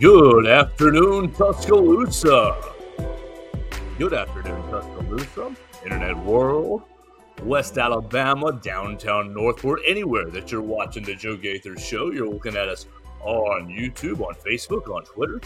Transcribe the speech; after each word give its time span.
Good 0.00 0.46
afternoon, 0.46 1.30
Tuscaloosa. 1.32 2.56
Good 3.98 4.14
afternoon, 4.14 4.62
Tuscaloosa, 4.70 5.54
Internet 5.84 6.16
world, 6.24 6.84
West 7.42 7.76
Alabama, 7.76 8.58
downtown, 8.62 9.34
northward, 9.34 9.80
anywhere 9.86 10.30
that 10.30 10.50
you're 10.50 10.62
watching 10.62 11.04
the 11.04 11.14
Joe 11.14 11.36
Gaither 11.36 11.76
Show. 11.76 12.12
You're 12.12 12.30
looking 12.30 12.56
at 12.56 12.66
us 12.66 12.86
on 13.20 13.68
YouTube, 13.68 14.22
on 14.22 14.32
Facebook, 14.36 14.88
on 14.88 15.04
Twitter, 15.04 15.38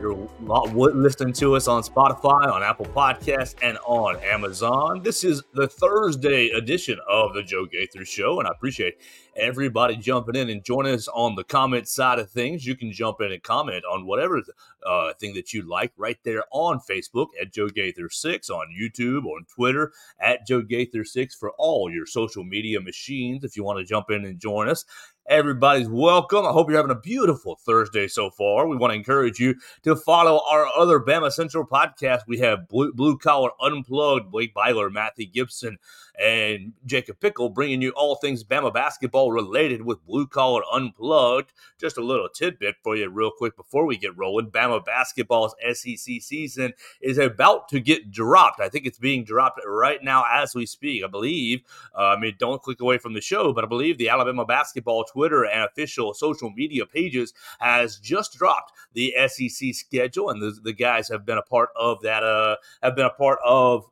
you're 0.00 0.28
listening 0.42 1.32
to 1.32 1.56
us 1.56 1.68
on 1.68 1.82
Spotify, 1.82 2.52
on 2.52 2.62
Apple 2.62 2.86
Podcasts, 2.86 3.54
and 3.62 3.78
on 3.86 4.16
Amazon. 4.16 5.02
This 5.02 5.24
is 5.24 5.42
the 5.54 5.66
Thursday 5.68 6.48
edition 6.50 6.98
of 7.08 7.34
the 7.34 7.42
Joe 7.42 7.66
Gaither 7.66 8.04
Show, 8.04 8.38
and 8.38 8.46
I 8.46 8.50
appreciate 8.50 9.00
everybody 9.34 9.96
jumping 9.96 10.36
in 10.36 10.50
and 10.50 10.64
joining 10.64 10.94
us 10.94 11.08
on 11.08 11.34
the 11.34 11.44
comment 11.44 11.88
side 11.88 12.18
of 12.18 12.30
things. 12.30 12.66
You 12.66 12.76
can 12.76 12.92
jump 12.92 13.20
in 13.20 13.32
and 13.32 13.42
comment 13.42 13.84
on 13.90 14.06
whatever 14.06 14.42
uh, 14.84 15.12
thing 15.14 15.34
that 15.34 15.52
you 15.52 15.62
like 15.62 15.92
right 15.96 16.18
there 16.24 16.44
on 16.52 16.80
Facebook 16.80 17.28
at 17.40 17.52
Joe 17.52 17.68
Gaither6, 17.68 18.50
on 18.50 18.68
YouTube, 18.78 19.24
on 19.24 19.46
Twitter 19.54 19.92
at 20.20 20.46
Joe 20.46 20.62
Gaither6 20.62 21.32
for 21.34 21.52
all 21.58 21.90
your 21.90 22.06
social 22.06 22.44
media 22.44 22.80
machines 22.80 23.44
if 23.44 23.56
you 23.56 23.64
want 23.64 23.78
to 23.78 23.84
jump 23.84 24.10
in 24.10 24.24
and 24.24 24.38
join 24.38 24.68
us. 24.68 24.84
Everybody's 25.28 25.88
welcome. 25.88 26.46
I 26.46 26.52
hope 26.52 26.68
you're 26.68 26.76
having 26.76 26.96
a 26.96 27.00
beautiful 27.00 27.56
Thursday 27.56 28.06
so 28.06 28.30
far. 28.30 28.68
We 28.68 28.76
want 28.76 28.92
to 28.92 28.96
encourage 28.96 29.40
you 29.40 29.56
to 29.82 29.96
follow 29.96 30.40
our 30.48 30.68
other 30.78 31.00
Bama 31.00 31.32
Central 31.32 31.66
podcast. 31.66 32.20
We 32.28 32.38
have 32.38 32.68
Blue, 32.68 32.92
Blue 32.92 33.18
Collar 33.18 33.50
Unplugged, 33.60 34.30
Blake 34.30 34.54
Byler, 34.54 34.88
Matthew 34.88 35.26
Gibson, 35.26 35.78
and 36.18 36.72
Jacob 36.84 37.20
Pickle 37.20 37.48
bringing 37.50 37.82
you 37.82 37.90
all 37.90 38.16
things 38.16 38.44
Bama 38.44 38.72
basketball 38.72 39.32
related 39.32 39.82
with 39.82 40.04
Blue 40.06 40.26
Collar 40.26 40.62
Unplugged. 40.72 41.52
Just 41.78 41.98
a 41.98 42.02
little 42.02 42.28
tidbit 42.28 42.76
for 42.82 42.96
you, 42.96 43.08
real 43.08 43.30
quick, 43.30 43.56
before 43.56 43.86
we 43.86 43.96
get 43.96 44.16
rolling. 44.16 44.50
Bama 44.50 44.84
basketball's 44.84 45.54
SEC 45.72 46.20
season 46.20 46.72
is 47.00 47.18
about 47.18 47.68
to 47.68 47.80
get 47.80 48.10
dropped. 48.10 48.60
I 48.60 48.68
think 48.68 48.86
it's 48.86 48.98
being 48.98 49.24
dropped 49.24 49.60
right 49.66 50.02
now 50.02 50.24
as 50.32 50.54
we 50.54 50.66
speak. 50.66 51.04
I 51.04 51.08
believe, 51.08 51.60
uh, 51.94 52.14
I 52.16 52.18
mean, 52.18 52.34
don't 52.38 52.62
click 52.62 52.80
away 52.80 52.98
from 52.98 53.14
the 53.14 53.20
show, 53.20 53.52
but 53.52 53.64
I 53.64 53.66
believe 53.66 53.98
the 53.98 54.08
Alabama 54.08 54.44
basketball 54.44 55.04
Twitter 55.04 55.44
and 55.44 55.64
official 55.64 56.14
social 56.14 56.50
media 56.50 56.86
pages 56.86 57.34
has 57.60 57.98
just 57.98 58.34
dropped 58.34 58.72
the 58.94 59.14
SEC 59.28 59.74
schedule, 59.74 60.30
and 60.30 60.40
the, 60.40 60.56
the 60.62 60.72
guys 60.72 61.08
have 61.08 61.26
been 61.26 61.38
a 61.38 61.42
part 61.42 61.70
of 61.76 62.00
that. 62.02 62.22
Uh, 62.22 62.56
have 62.82 62.96
been 62.96 63.06
a 63.06 63.10
part 63.10 63.38
of 63.44 63.84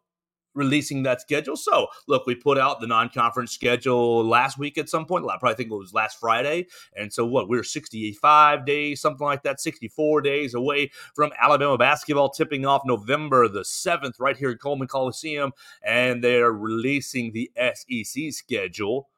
releasing 0.54 1.02
that 1.04 1.20
schedule. 1.20 1.56
So, 1.56 1.88
look, 2.06 2.26
we 2.26 2.34
put 2.34 2.58
out 2.58 2.80
the 2.80 2.86
non-conference 2.86 3.52
schedule 3.52 4.26
last 4.26 4.58
week 4.58 4.78
at 4.78 4.88
some 4.88 5.06
point. 5.06 5.24
I 5.24 5.36
probably 5.38 5.56
think 5.56 5.70
it 5.70 5.76
was 5.76 5.94
last 5.94 6.18
Friday. 6.18 6.66
And 6.96 7.12
so, 7.12 7.24
what 7.26 7.48
we're 7.48 7.62
65 7.64 8.64
days, 8.64 9.00
something 9.00 9.24
like 9.24 9.42
that, 9.42 9.60
64 9.60 10.20
days 10.22 10.54
away 10.54 10.90
from 11.14 11.32
Alabama 11.40 11.76
basketball 11.76 12.30
tipping 12.30 12.66
off 12.66 12.82
November 12.84 13.48
the 13.48 13.60
7th, 13.60 14.14
right 14.18 14.36
here 14.36 14.50
at 14.50 14.60
Coleman 14.60 14.88
Coliseum, 14.88 15.52
and 15.82 16.22
they're 16.22 16.52
releasing 16.52 17.32
the 17.32 17.50
SEC 17.56 18.32
schedule 18.32 19.08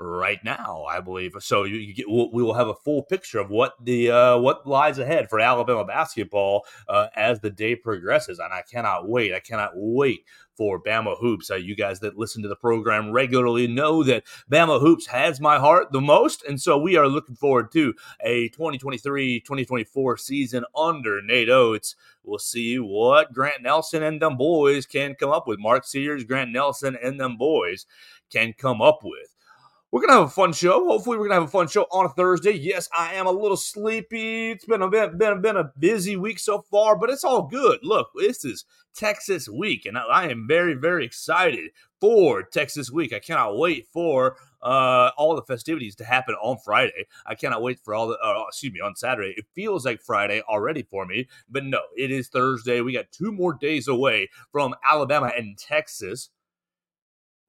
right 0.00 0.42
now, 0.42 0.86
I 0.88 1.00
believe. 1.00 1.34
So 1.40 1.64
you, 1.64 1.76
you 1.76 1.94
get, 1.94 2.08
we 2.08 2.42
will 2.42 2.54
have 2.54 2.68
a 2.68 2.74
full 2.74 3.02
picture 3.02 3.38
of 3.38 3.50
what 3.50 3.74
the 3.84 4.10
uh, 4.10 4.38
what 4.38 4.66
lies 4.66 4.98
ahead 4.98 5.28
for 5.28 5.38
Alabama 5.38 5.84
basketball 5.84 6.64
uh, 6.88 7.08
as 7.14 7.40
the 7.40 7.50
day 7.50 7.76
progresses, 7.76 8.38
and 8.38 8.52
I 8.52 8.62
cannot 8.62 9.08
wait. 9.08 9.34
I 9.34 9.40
cannot 9.40 9.72
wait 9.74 10.24
for 10.56 10.82
Bama 10.82 11.18
hoops. 11.20 11.50
Uh, 11.50 11.56
you 11.56 11.76
guys 11.76 12.00
that 12.00 12.18
listen 12.18 12.42
to 12.42 12.48
the 12.48 12.56
program 12.56 13.12
regularly 13.12 13.66
know 13.66 14.02
that 14.02 14.24
Bama 14.50 14.80
hoops 14.80 15.06
has 15.06 15.40
my 15.40 15.58
heart 15.58 15.92
the 15.92 16.00
most, 16.00 16.44
and 16.44 16.60
so 16.60 16.78
we 16.78 16.96
are 16.96 17.08
looking 17.08 17.36
forward 17.36 17.70
to 17.72 17.94
a 18.22 18.48
2023-2024 18.50 20.18
season 20.18 20.64
under 20.74 21.20
Nate 21.20 21.50
Oats. 21.50 21.94
We'll 22.24 22.38
see 22.38 22.78
what 22.78 23.32
Grant 23.32 23.62
Nelson 23.62 24.02
and 24.02 24.20
them 24.20 24.36
boys 24.36 24.86
can 24.86 25.14
come 25.14 25.30
up 25.30 25.46
with. 25.46 25.58
Mark 25.58 25.84
Sears, 25.84 26.24
Grant 26.24 26.52
Nelson, 26.52 26.96
and 27.02 27.20
them 27.20 27.36
boys 27.36 27.86
can 28.30 28.54
come 28.54 28.80
up 28.80 29.00
with. 29.02 29.34
We're 29.92 30.02
gonna 30.02 30.20
have 30.20 30.28
a 30.28 30.28
fun 30.28 30.52
show. 30.52 30.86
Hopefully, 30.86 31.18
we're 31.18 31.24
gonna 31.24 31.40
have 31.40 31.48
a 31.48 31.50
fun 31.50 31.66
show 31.66 31.82
on 31.90 32.06
a 32.06 32.10
Thursday. 32.10 32.52
Yes, 32.52 32.88
I 32.96 33.14
am 33.14 33.26
a 33.26 33.32
little 33.32 33.56
sleepy. 33.56 34.52
It's 34.52 34.64
been 34.64 34.82
a 34.82 34.88
been, 34.88 35.18
been, 35.18 35.42
been 35.42 35.56
a 35.56 35.72
busy 35.76 36.16
week 36.16 36.38
so 36.38 36.60
far, 36.70 36.96
but 36.96 37.10
it's 37.10 37.24
all 37.24 37.42
good. 37.48 37.80
Look, 37.82 38.10
this 38.14 38.44
is 38.44 38.64
Texas 38.94 39.48
week, 39.48 39.86
and 39.86 39.98
I 39.98 40.28
am 40.28 40.46
very 40.46 40.74
very 40.74 41.04
excited 41.04 41.70
for 42.00 42.44
Texas 42.44 42.88
week. 42.92 43.12
I 43.12 43.18
cannot 43.18 43.58
wait 43.58 43.88
for 43.92 44.36
uh, 44.62 45.10
all 45.16 45.34
the 45.34 45.42
festivities 45.42 45.96
to 45.96 46.04
happen 46.04 46.36
on 46.40 46.58
Friday. 46.64 47.06
I 47.26 47.34
cannot 47.34 47.60
wait 47.60 47.80
for 47.80 47.92
all 47.92 48.06
the 48.06 48.18
uh, 48.18 48.44
excuse 48.46 48.72
me 48.72 48.78
on 48.78 48.94
Saturday. 48.94 49.34
It 49.36 49.46
feels 49.56 49.84
like 49.84 50.02
Friday 50.02 50.40
already 50.42 50.82
for 50.82 51.04
me, 51.04 51.26
but 51.48 51.64
no, 51.64 51.80
it 51.96 52.12
is 52.12 52.28
Thursday. 52.28 52.80
We 52.80 52.92
got 52.92 53.10
two 53.10 53.32
more 53.32 53.54
days 53.54 53.88
away 53.88 54.28
from 54.52 54.76
Alabama 54.88 55.32
and 55.36 55.58
Texas 55.58 56.30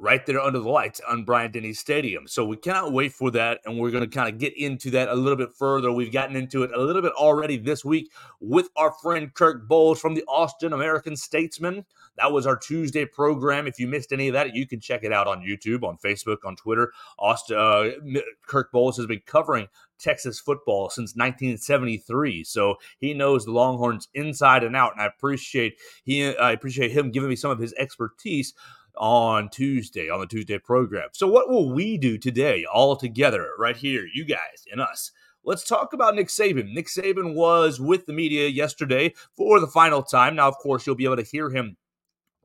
right 0.01 0.25
there 0.25 0.41
under 0.41 0.57
the 0.57 0.67
lights 0.67 1.00
on 1.07 1.23
Bryant 1.23 1.53
Denny 1.53 1.73
Stadium. 1.73 2.28
So 2.28 2.44
we 2.44 2.57
cannot 2.57 2.91
wait 2.91 3.13
for 3.13 3.29
that. 3.31 3.59
And 3.63 3.78
we're 3.78 3.91
going 3.91 4.03
to 4.03 4.09
kind 4.09 4.28
of 4.28 4.39
get 4.39 4.57
into 4.57 4.89
that 4.91 5.09
a 5.09 5.13
little 5.13 5.38
bit 5.38 5.56
further. 5.56 5.91
We've 5.91 6.12
gotten 6.12 6.35
into 6.35 6.63
it 6.63 6.72
a 6.75 6.81
little 6.81 7.03
bit 7.03 7.13
already 7.13 7.57
this 7.57 7.85
week 7.85 8.12
with 8.39 8.69
our 8.75 8.91
friend 9.03 9.31
Kirk 9.31 9.67
Bohls 9.67 10.00
from 10.00 10.16
the 10.16 10.23
Austin 10.28 10.73
American 10.73 11.16
Statesman. 11.16 11.85
That 12.17 12.31
was 12.31 12.47
our 12.47 12.57
Tuesday 12.57 13.06
program. 13.06 13.67
If 13.67 13.79
you 13.79 13.88
missed 13.88 14.12
any 14.12 14.28
of 14.28 14.34
that, 14.34 14.56
you 14.56 14.66
can 14.66 14.79
check 14.79 15.03
it 15.03 15.13
out 15.13 15.28
on 15.28 15.41
YouTube, 15.41 15.84
on 15.84 15.97
Facebook, 16.03 16.38
on 16.45 16.56
Twitter. 16.56 16.91
Austin, 17.19 17.57
uh, 17.57 18.22
Kirk 18.47 18.72
Bohls 18.73 18.97
has 18.97 19.06
been 19.06 19.22
covering 19.28 19.68
Texas 20.00 20.39
football 20.39 20.89
since 20.89 21.16
1973. 21.16 22.44
So 22.44 22.75
he 22.97 23.13
knows 23.13 23.45
the 23.45 23.51
Longhorns 23.51 24.07
inside 24.13 24.63
and 24.63 24.75
out, 24.75 24.94
and 24.94 25.01
I 25.01 25.06
appreciate 25.06 25.78
he 26.03 26.35
I 26.35 26.51
appreciate 26.51 26.91
him 26.91 27.12
giving 27.12 27.29
me 27.29 27.35
some 27.35 27.51
of 27.51 27.59
his 27.59 27.73
expertise 27.78 28.53
on 28.97 29.50
Tuesday 29.50 30.09
on 30.09 30.19
the 30.19 30.28
Tuesday 30.28 30.57
program. 30.57 31.09
So, 31.13 31.28
what 31.28 31.50
will 31.50 31.72
we 31.72 31.97
do 31.97 32.18
today 32.18 32.66
all 32.66 32.96
together 32.96 33.50
right 33.57 33.78
here, 33.78 34.07
you 34.13 34.25
guys 34.25 34.66
and 34.72 34.81
us? 34.81 35.12
Let's 35.44 35.68
talk 35.68 35.94
about 35.94 36.16
Nick 36.16 36.28
Saban. 36.28 36.74
Nick 36.74 36.88
Saban 36.88 37.34
was 37.34 37.80
with 37.80 38.06
the 38.06 38.13
media 38.13 38.47
yesterday 38.47 39.13
for 39.35 39.59
the 39.59 39.68
final 39.68 40.03
time. 40.03 40.35
Now, 40.35 40.47
of 40.47 40.57
course, 40.57 40.85
you'll 40.85 40.96
be 40.96 41.06
able 41.06 41.16
to 41.16 41.24
hear 41.24 41.50
him 41.50 41.78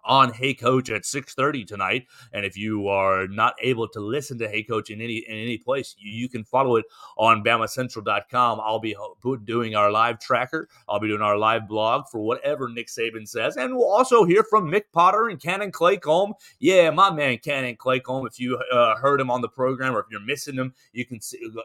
on 0.07 0.33
Hey 0.33 0.55
Coach 0.55 0.91
at 0.91 1.03
6:30 1.03 1.67
tonight. 1.67 2.07
And 2.33 2.45
if 2.45 2.57
you 2.57 2.89
are 2.89 3.27
not 3.29 3.55
able 3.61 3.89
to 3.89 4.01
listen 4.01 4.39
to 4.39 4.49
Hey 4.49 4.63
Coach 4.63 4.91
in 4.91 5.01
any 5.01 5.19
in 5.29 5.37
any 5.37 5.59
place, 5.59 5.95
you, 5.99 6.11
you 6.11 6.29
can 6.29 6.45
follow 6.45 6.77
it 6.77 6.87
on 7.17 7.43
BamaCentral.com. 7.43 8.61
I'll 8.61 8.79
be 8.79 8.97
doing 9.45 9.75
our 9.75 9.91
live 9.91 10.21
tracker. 10.21 10.69
I'll 10.89 11.01
be 11.01 11.09
doing 11.09 11.23
our 11.23 11.37
live 11.37 11.69
blog 11.69 12.09
for 12.11 12.21
whatever 12.21 12.69
Nick 12.69 12.89
Saban 12.89 13.29
says, 13.29 13.57
and 13.57 13.77
we'll 13.77 13.91
also 13.91 14.25
hear 14.25 14.45
from 14.45 14.71
Mick 14.71 14.85
Potter 14.93 15.29
and 15.29 15.41
Cannon 15.41 15.73
Claycomb. 15.73 16.35
Yeah, 16.59 16.91
my 16.91 17.11
man 17.11 17.39
Cannon 17.39 17.77
Claycomb. 17.77 18.27
If 18.27 18.39
you 18.39 18.57
uh, 18.73 18.97
heard 18.97 19.21
him 19.21 19.31
on 19.31 19.41
the 19.41 19.49
program, 19.49 19.95
or 19.95 20.01
if 20.01 20.07
you're 20.11 20.21
missing 20.21 20.57
him, 20.57 20.75
you 20.93 21.05
can 21.05 21.21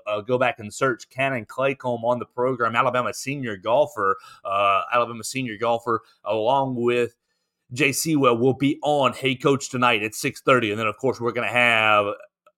uh, 0.07 0.21
go 0.21 0.37
back 0.37 0.59
and 0.59 0.73
search 0.73 1.09
Cannon 1.09 1.45
Claycomb 1.45 2.03
on 2.03 2.19
the 2.19 2.25
program. 2.25 2.75
Alabama 2.75 3.13
senior 3.13 3.57
golfer, 3.57 4.17
uh, 4.43 4.81
Alabama 4.93 5.23
senior 5.23 5.57
golfer, 5.57 6.01
along 6.25 6.75
with 6.75 7.15
Jay 7.73 7.91
Sewell 7.91 8.37
will 8.37 8.53
be 8.53 8.79
on 8.83 9.13
Hey 9.13 9.35
Coach 9.35 9.69
tonight 9.69 10.03
at 10.03 10.13
6:30. 10.13 10.71
And 10.71 10.79
then 10.79 10.87
of 10.87 10.97
course 10.97 11.19
we're 11.19 11.31
gonna 11.31 11.47
have 11.47 12.05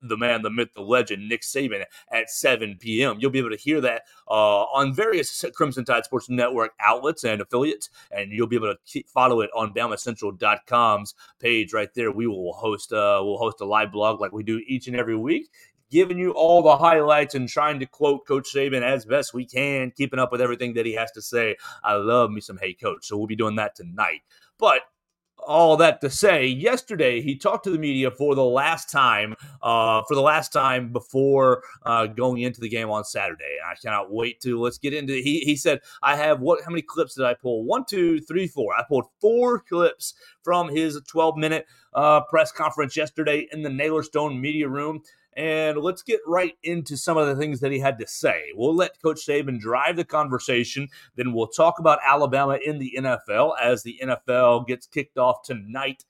the 0.04 0.18
man, 0.18 0.42
the 0.42 0.50
myth, 0.50 0.70
the 0.76 0.82
legend, 0.82 1.30
Nick 1.30 1.42
Saban 1.42 1.86
at 2.12 2.30
7 2.30 2.78
p.m. 2.80 3.18
You'll 3.20 3.32
be 3.32 3.40
able 3.40 3.52
to 3.52 3.56
hear 3.56 3.80
that 3.82 4.04
uh, 4.30 4.64
on 4.64 4.94
various 4.94 5.46
Crimson 5.56 5.86
Tide 5.86 6.06
Sports 6.06 6.30
Network 6.30 6.72
outlets 6.80 7.24
and 7.24 7.42
affiliates, 7.42 7.90
and 8.12 8.32
you'll 8.32 8.48
be 8.48 8.58
able 8.58 8.74
to 8.76 9.04
follow 9.08 9.42
it 9.42 9.50
on 9.56 9.74
BamaCentral.com's 9.74 11.16
page 11.40 11.74
right 11.74 11.94
there. 11.96 12.12
We 12.12 12.28
will 12.28 12.54
host 12.54 12.92
uh, 12.92 13.22
we'll 13.24 13.38
host 13.38 13.62
a 13.62 13.66
live 13.66 13.92
blog 13.92 14.20
like 14.20 14.34
we 14.34 14.44
do 14.44 14.62
each 14.68 14.88
and 14.88 14.96
every 14.96 15.16
week 15.16 15.50
giving 15.92 16.18
you 16.18 16.32
all 16.32 16.64
the 16.64 16.76
highlights 16.76 17.36
and 17.36 17.48
trying 17.48 17.80
to 17.80 17.86
quote 17.86 18.26
Coach 18.26 18.50
Saban 18.52 18.82
as 18.82 19.06
best 19.06 19.32
we 19.32 19.46
can, 19.46 19.92
keeping 19.92 20.18
up 20.18 20.32
with 20.32 20.42
everything 20.42 20.74
that 20.74 20.88
he 20.88 20.94
has 20.94 21.12
to 21.12 21.22
say. 21.22 21.56
I 21.84 21.94
love 21.94 22.32
me 22.32 22.42
some 22.42 22.58
Hey 22.58 22.74
Coach. 22.74 23.06
So 23.06 23.16
we'll 23.16 23.28
be 23.28 23.36
doing 23.36 23.58
that 23.58 23.76
tonight. 23.76 24.22
But 24.58 24.82
all 25.48 25.78
that 25.78 26.02
to 26.02 26.10
say, 26.10 26.46
yesterday 26.48 27.22
he 27.22 27.36
talked 27.38 27.64
to 27.66 27.70
the 27.70 27.78
media 27.78 28.12
for 28.12 28.36
the 28.36 28.44
last 28.44 28.90
time, 28.90 29.36
uh, 29.62 30.02
for 30.08 30.16
the 30.16 30.22
last 30.22 30.52
time 30.54 30.92
before 30.92 31.64
uh, 31.86 32.08
going 32.08 32.42
into 32.42 32.62
the 32.62 32.70
game 32.70 32.90
on 32.90 33.04
Saturday. 33.04 33.58
I 33.66 33.76
cannot 33.76 34.12
wait 34.12 34.40
to 34.42 34.60
let's 34.60 34.78
get 34.78 34.94
into. 34.94 35.14
He 35.14 35.40
he 35.42 35.56
said, 35.56 35.82
"I 36.02 36.16
have 36.16 36.40
what? 36.40 36.64
How 36.64 36.72
many 36.72 36.82
clips 36.82 37.16
did 37.16 37.26
I 37.26 37.34
pull? 37.34 37.64
One, 37.64 37.86
two, 37.86 38.20
three, 38.20 38.48
four. 38.48 38.74
I 38.78 38.84
pulled 38.88 39.06
four 39.22 39.60
clips 39.60 40.14
from 40.44 40.70
his 40.70 41.00
12 41.08 41.38
minute 41.38 41.66
uh, 41.94 42.22
press 42.22 42.52
conference 42.52 42.98
yesterday 42.98 43.48
in 43.52 43.64
the 43.64 43.70
Naylor 43.70 44.04
Stone 44.04 44.40
media 44.40 44.68
room." 44.68 45.02
And 45.36 45.78
let's 45.80 46.02
get 46.02 46.20
right 46.28 46.56
into 46.64 46.98
some 46.98 47.18
of 47.18 47.28
the 47.28 47.36
things 47.36 47.60
that 47.60 47.72
he 47.72 47.80
had 47.80 47.98
to 48.00 48.08
say. 48.08 48.52
We'll 48.56 48.76
let 48.76 49.02
Coach 49.02 49.26
Saban 49.26 49.60
drive 49.60 49.96
the 49.96 50.04
conversation. 50.04 50.90
Then 51.16 51.34
we'll 51.34 51.48
talk 51.48 51.80
about 51.80 52.00
Alabama 52.08 52.60
in 52.64 52.80
the 52.80 52.94
NFL 52.98 53.54
as 53.62 53.84
the 53.84 54.00
NFL 54.04 54.68
gets 54.68 54.86
kicked 54.88 55.18
off 55.18 55.44
tonight 55.44 56.06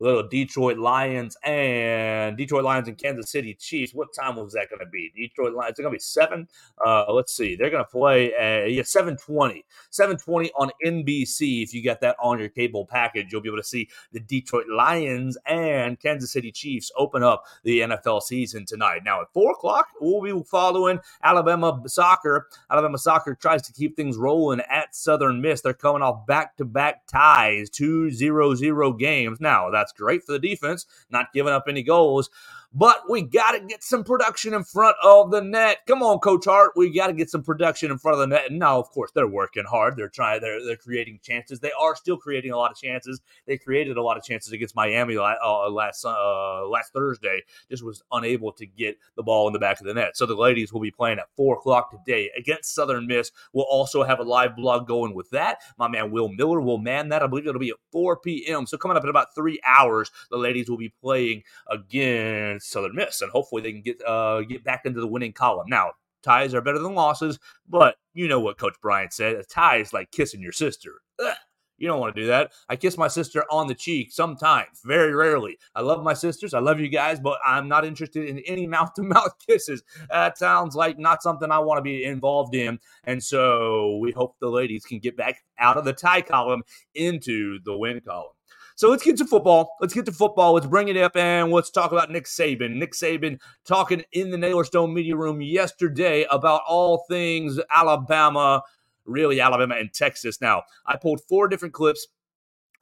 little 0.00 0.26
Detroit 0.26 0.78
Lions 0.78 1.36
and 1.44 2.36
Detroit 2.36 2.64
Lions 2.64 2.88
and 2.88 2.98
Kansas 2.98 3.30
City 3.30 3.54
Chiefs. 3.54 3.94
What 3.94 4.08
time 4.14 4.36
was 4.36 4.52
that 4.52 4.68
going 4.70 4.80
to 4.80 4.86
be? 4.86 5.12
Detroit 5.14 5.54
Lions. 5.54 5.72
It's 5.72 5.80
going 5.80 5.92
to 5.92 5.96
be 5.96 6.00
seven. 6.00 6.48
Uh, 6.84 7.12
let's 7.12 7.32
see. 7.32 7.56
They're 7.56 7.70
going 7.70 7.84
to 7.84 7.90
play 7.90 8.34
at, 8.34 8.72
yeah 8.72 8.82
seven 8.84 9.16
twenty. 9.16 9.64
Seven 9.90 10.16
twenty 10.16 10.50
on 10.52 10.70
NBC. 10.84 11.62
If 11.62 11.74
you 11.74 11.82
got 11.82 12.00
that 12.00 12.16
on 12.22 12.38
your 12.38 12.48
cable 12.48 12.86
package, 12.86 13.32
you'll 13.32 13.40
be 13.40 13.48
able 13.48 13.58
to 13.58 13.64
see 13.64 13.88
the 14.12 14.20
Detroit 14.20 14.66
Lions 14.68 15.36
and 15.46 15.98
Kansas 15.98 16.32
City 16.32 16.52
Chiefs 16.52 16.90
open 16.96 17.22
up 17.22 17.44
the 17.64 17.80
NFL 17.80 18.22
season 18.22 18.64
tonight. 18.66 19.02
Now 19.04 19.22
at 19.22 19.32
four 19.32 19.52
o'clock, 19.52 19.88
we'll 20.00 20.22
be 20.22 20.44
following 20.48 21.00
Alabama 21.22 21.80
soccer. 21.86 22.48
Alabama 22.70 22.98
soccer 22.98 23.34
tries 23.34 23.62
to 23.62 23.72
keep 23.72 23.96
things 23.96 24.16
rolling 24.16 24.60
at 24.70 24.94
Southern 24.94 25.40
Miss. 25.40 25.60
They're 25.60 25.74
coming 25.74 26.02
off 26.02 26.26
back 26.26 26.56
to 26.56 26.64
back 26.64 27.06
ties, 27.06 27.70
two 27.70 28.10
zero 28.10 28.54
zero 28.54 28.92
games. 28.92 29.40
Now 29.40 29.70
that's 29.70 29.87
that's 29.88 29.98
great 29.98 30.24
for 30.24 30.32
the 30.32 30.38
defense, 30.38 30.86
not 31.10 31.32
giving 31.32 31.52
up 31.52 31.64
any 31.68 31.82
goals 31.82 32.30
but 32.72 33.08
we 33.08 33.22
got 33.22 33.52
to 33.52 33.60
get 33.60 33.82
some 33.82 34.04
production 34.04 34.52
in 34.52 34.62
front 34.62 34.96
of 35.02 35.30
the 35.30 35.40
net. 35.40 35.78
Come 35.86 36.02
on, 36.02 36.18
Coach 36.18 36.44
Hart, 36.44 36.72
we 36.76 36.92
got 36.92 37.06
to 37.06 37.12
get 37.12 37.30
some 37.30 37.42
production 37.42 37.90
in 37.90 37.98
front 37.98 38.16
of 38.16 38.20
the 38.20 38.26
net. 38.26 38.50
And 38.50 38.58
now, 38.58 38.78
of 38.78 38.90
course, 38.90 39.10
they're 39.14 39.26
working 39.26 39.64
hard. 39.64 39.96
They're 39.96 40.08
trying. 40.08 40.40
They're 40.40 40.64
they're 40.64 40.76
creating 40.76 41.20
chances. 41.22 41.60
They 41.60 41.72
are 41.72 41.96
still 41.96 42.18
creating 42.18 42.52
a 42.52 42.56
lot 42.56 42.70
of 42.70 42.76
chances. 42.76 43.20
They 43.46 43.56
created 43.56 43.96
a 43.96 44.02
lot 44.02 44.16
of 44.16 44.22
chances 44.22 44.52
against 44.52 44.76
Miami 44.76 45.16
uh, 45.16 45.70
last 45.70 46.04
uh, 46.04 46.66
last 46.68 46.92
Thursday. 46.92 47.42
Just 47.70 47.84
was 47.84 48.02
unable 48.12 48.52
to 48.52 48.66
get 48.66 48.98
the 49.16 49.22
ball 49.22 49.46
in 49.46 49.52
the 49.52 49.58
back 49.58 49.80
of 49.80 49.86
the 49.86 49.94
net. 49.94 50.16
So 50.16 50.26
the 50.26 50.34
ladies 50.34 50.72
will 50.72 50.80
be 50.80 50.90
playing 50.90 51.18
at 51.18 51.28
four 51.36 51.56
o'clock 51.56 51.90
today 51.90 52.30
against 52.36 52.74
Southern 52.74 53.06
Miss. 53.06 53.32
We'll 53.52 53.64
also 53.64 54.02
have 54.02 54.20
a 54.20 54.24
live 54.24 54.56
blog 54.56 54.86
going 54.86 55.14
with 55.14 55.30
that. 55.30 55.62
My 55.78 55.88
man 55.88 56.10
Will 56.10 56.28
Miller 56.28 56.60
will 56.60 56.78
man 56.78 57.08
that. 57.08 57.22
I 57.22 57.26
believe 57.26 57.46
it'll 57.46 57.58
be 57.58 57.70
at 57.70 57.76
4 57.92 58.18
p.m. 58.18 58.66
So 58.66 58.76
coming 58.76 58.96
up 58.96 59.02
in 59.02 59.08
about 59.08 59.34
three 59.34 59.60
hours, 59.64 60.10
the 60.30 60.36
ladies 60.36 60.68
will 60.68 60.76
be 60.76 60.92
playing 61.00 61.42
again 61.68 62.57
against 62.58 62.70
Southern 62.70 62.94
Miss, 62.94 63.22
and 63.22 63.30
hopefully 63.30 63.62
they 63.62 63.72
can 63.72 63.82
get 63.82 64.02
uh, 64.06 64.42
get 64.42 64.64
back 64.64 64.82
into 64.84 65.00
the 65.00 65.06
winning 65.06 65.32
column. 65.32 65.66
Now, 65.68 65.92
ties 66.22 66.54
are 66.54 66.60
better 66.60 66.78
than 66.78 66.94
losses, 66.94 67.38
but 67.68 67.96
you 68.14 68.28
know 68.28 68.40
what 68.40 68.58
Coach 68.58 68.76
Bryant 68.82 69.12
said: 69.12 69.36
a 69.36 69.44
tie 69.44 69.76
is 69.76 69.92
like 69.92 70.10
kissing 70.10 70.42
your 70.42 70.52
sister. 70.52 71.00
Ugh. 71.18 71.36
You 71.80 71.86
don't 71.86 72.00
want 72.00 72.16
to 72.16 72.20
do 72.20 72.26
that. 72.26 72.50
I 72.68 72.74
kiss 72.74 72.98
my 72.98 73.06
sister 73.06 73.44
on 73.52 73.68
the 73.68 73.74
cheek 73.74 74.10
sometimes, 74.10 74.80
very 74.84 75.14
rarely. 75.14 75.58
I 75.76 75.82
love 75.82 76.02
my 76.02 76.12
sisters. 76.12 76.52
I 76.52 76.58
love 76.58 76.80
you 76.80 76.88
guys, 76.88 77.20
but 77.20 77.38
I'm 77.46 77.68
not 77.68 77.84
interested 77.84 78.28
in 78.28 78.40
any 78.48 78.66
mouth 78.66 78.94
to 78.94 79.02
mouth 79.04 79.36
kisses. 79.46 79.84
That 80.10 80.36
sounds 80.36 80.74
like 80.74 80.98
not 80.98 81.22
something 81.22 81.52
I 81.52 81.60
want 81.60 81.78
to 81.78 81.82
be 81.82 82.02
involved 82.02 82.56
in. 82.56 82.80
And 83.04 83.22
so 83.22 83.96
we 84.02 84.10
hope 84.10 84.34
the 84.40 84.48
ladies 84.48 84.84
can 84.84 84.98
get 84.98 85.16
back 85.16 85.44
out 85.56 85.76
of 85.76 85.84
the 85.84 85.92
tie 85.92 86.22
column 86.22 86.64
into 86.96 87.60
the 87.64 87.78
win 87.78 88.00
column. 88.00 88.32
So 88.78 88.88
let's 88.88 89.02
get 89.02 89.16
to 89.16 89.24
football. 89.24 89.74
Let's 89.80 89.92
get 89.92 90.06
to 90.06 90.12
football. 90.12 90.52
Let's 90.52 90.68
bring 90.68 90.86
it 90.86 90.96
up 90.96 91.16
and 91.16 91.50
let's 91.50 91.68
talk 91.68 91.90
about 91.90 92.12
Nick 92.12 92.26
Saban. 92.26 92.76
Nick 92.76 92.92
Saban 92.92 93.40
talking 93.64 94.04
in 94.12 94.30
the 94.30 94.38
Naylor 94.38 94.62
Stone 94.62 94.94
media 94.94 95.16
room 95.16 95.40
yesterday 95.40 96.24
about 96.30 96.62
all 96.64 97.04
things 97.08 97.58
Alabama, 97.74 98.62
really 99.04 99.40
Alabama 99.40 99.74
and 99.74 99.92
Texas. 99.92 100.40
Now, 100.40 100.62
I 100.86 100.96
pulled 100.96 101.20
four 101.28 101.48
different 101.48 101.74
clips. 101.74 102.06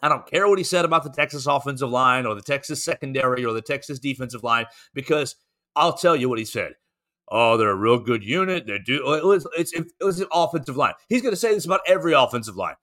I 0.02 0.10
don't 0.10 0.26
care 0.26 0.46
what 0.46 0.58
he 0.58 0.64
said 0.64 0.84
about 0.84 1.02
the 1.02 1.08
Texas 1.08 1.46
offensive 1.46 1.88
line 1.88 2.26
or 2.26 2.34
the 2.34 2.42
Texas 2.42 2.84
secondary 2.84 3.46
or 3.46 3.54
the 3.54 3.62
Texas 3.62 3.99
defensive 3.99 4.44
line 4.44 4.66
because 4.92 5.37
I'll 5.75 5.96
tell 5.96 6.14
you 6.14 6.28
what 6.28 6.38
he 6.38 6.44
said. 6.44 6.75
Oh, 7.26 7.56
they're 7.56 7.70
a 7.70 7.75
real 7.75 8.00
good 8.00 8.22
unit. 8.22 8.66
They 8.66 8.78
do. 8.81 9.00
It's, 9.56 9.72
it 9.72 9.87
was 10.04 10.20
an 10.20 10.28
offensive 10.31 10.76
line. 10.76 10.92
He's 11.08 11.22
going 11.22 11.32
to 11.32 11.40
say 11.40 11.54
this 11.54 11.64
about 11.64 11.81
every 11.87 12.12
offensive 12.12 12.54
line 12.54 12.75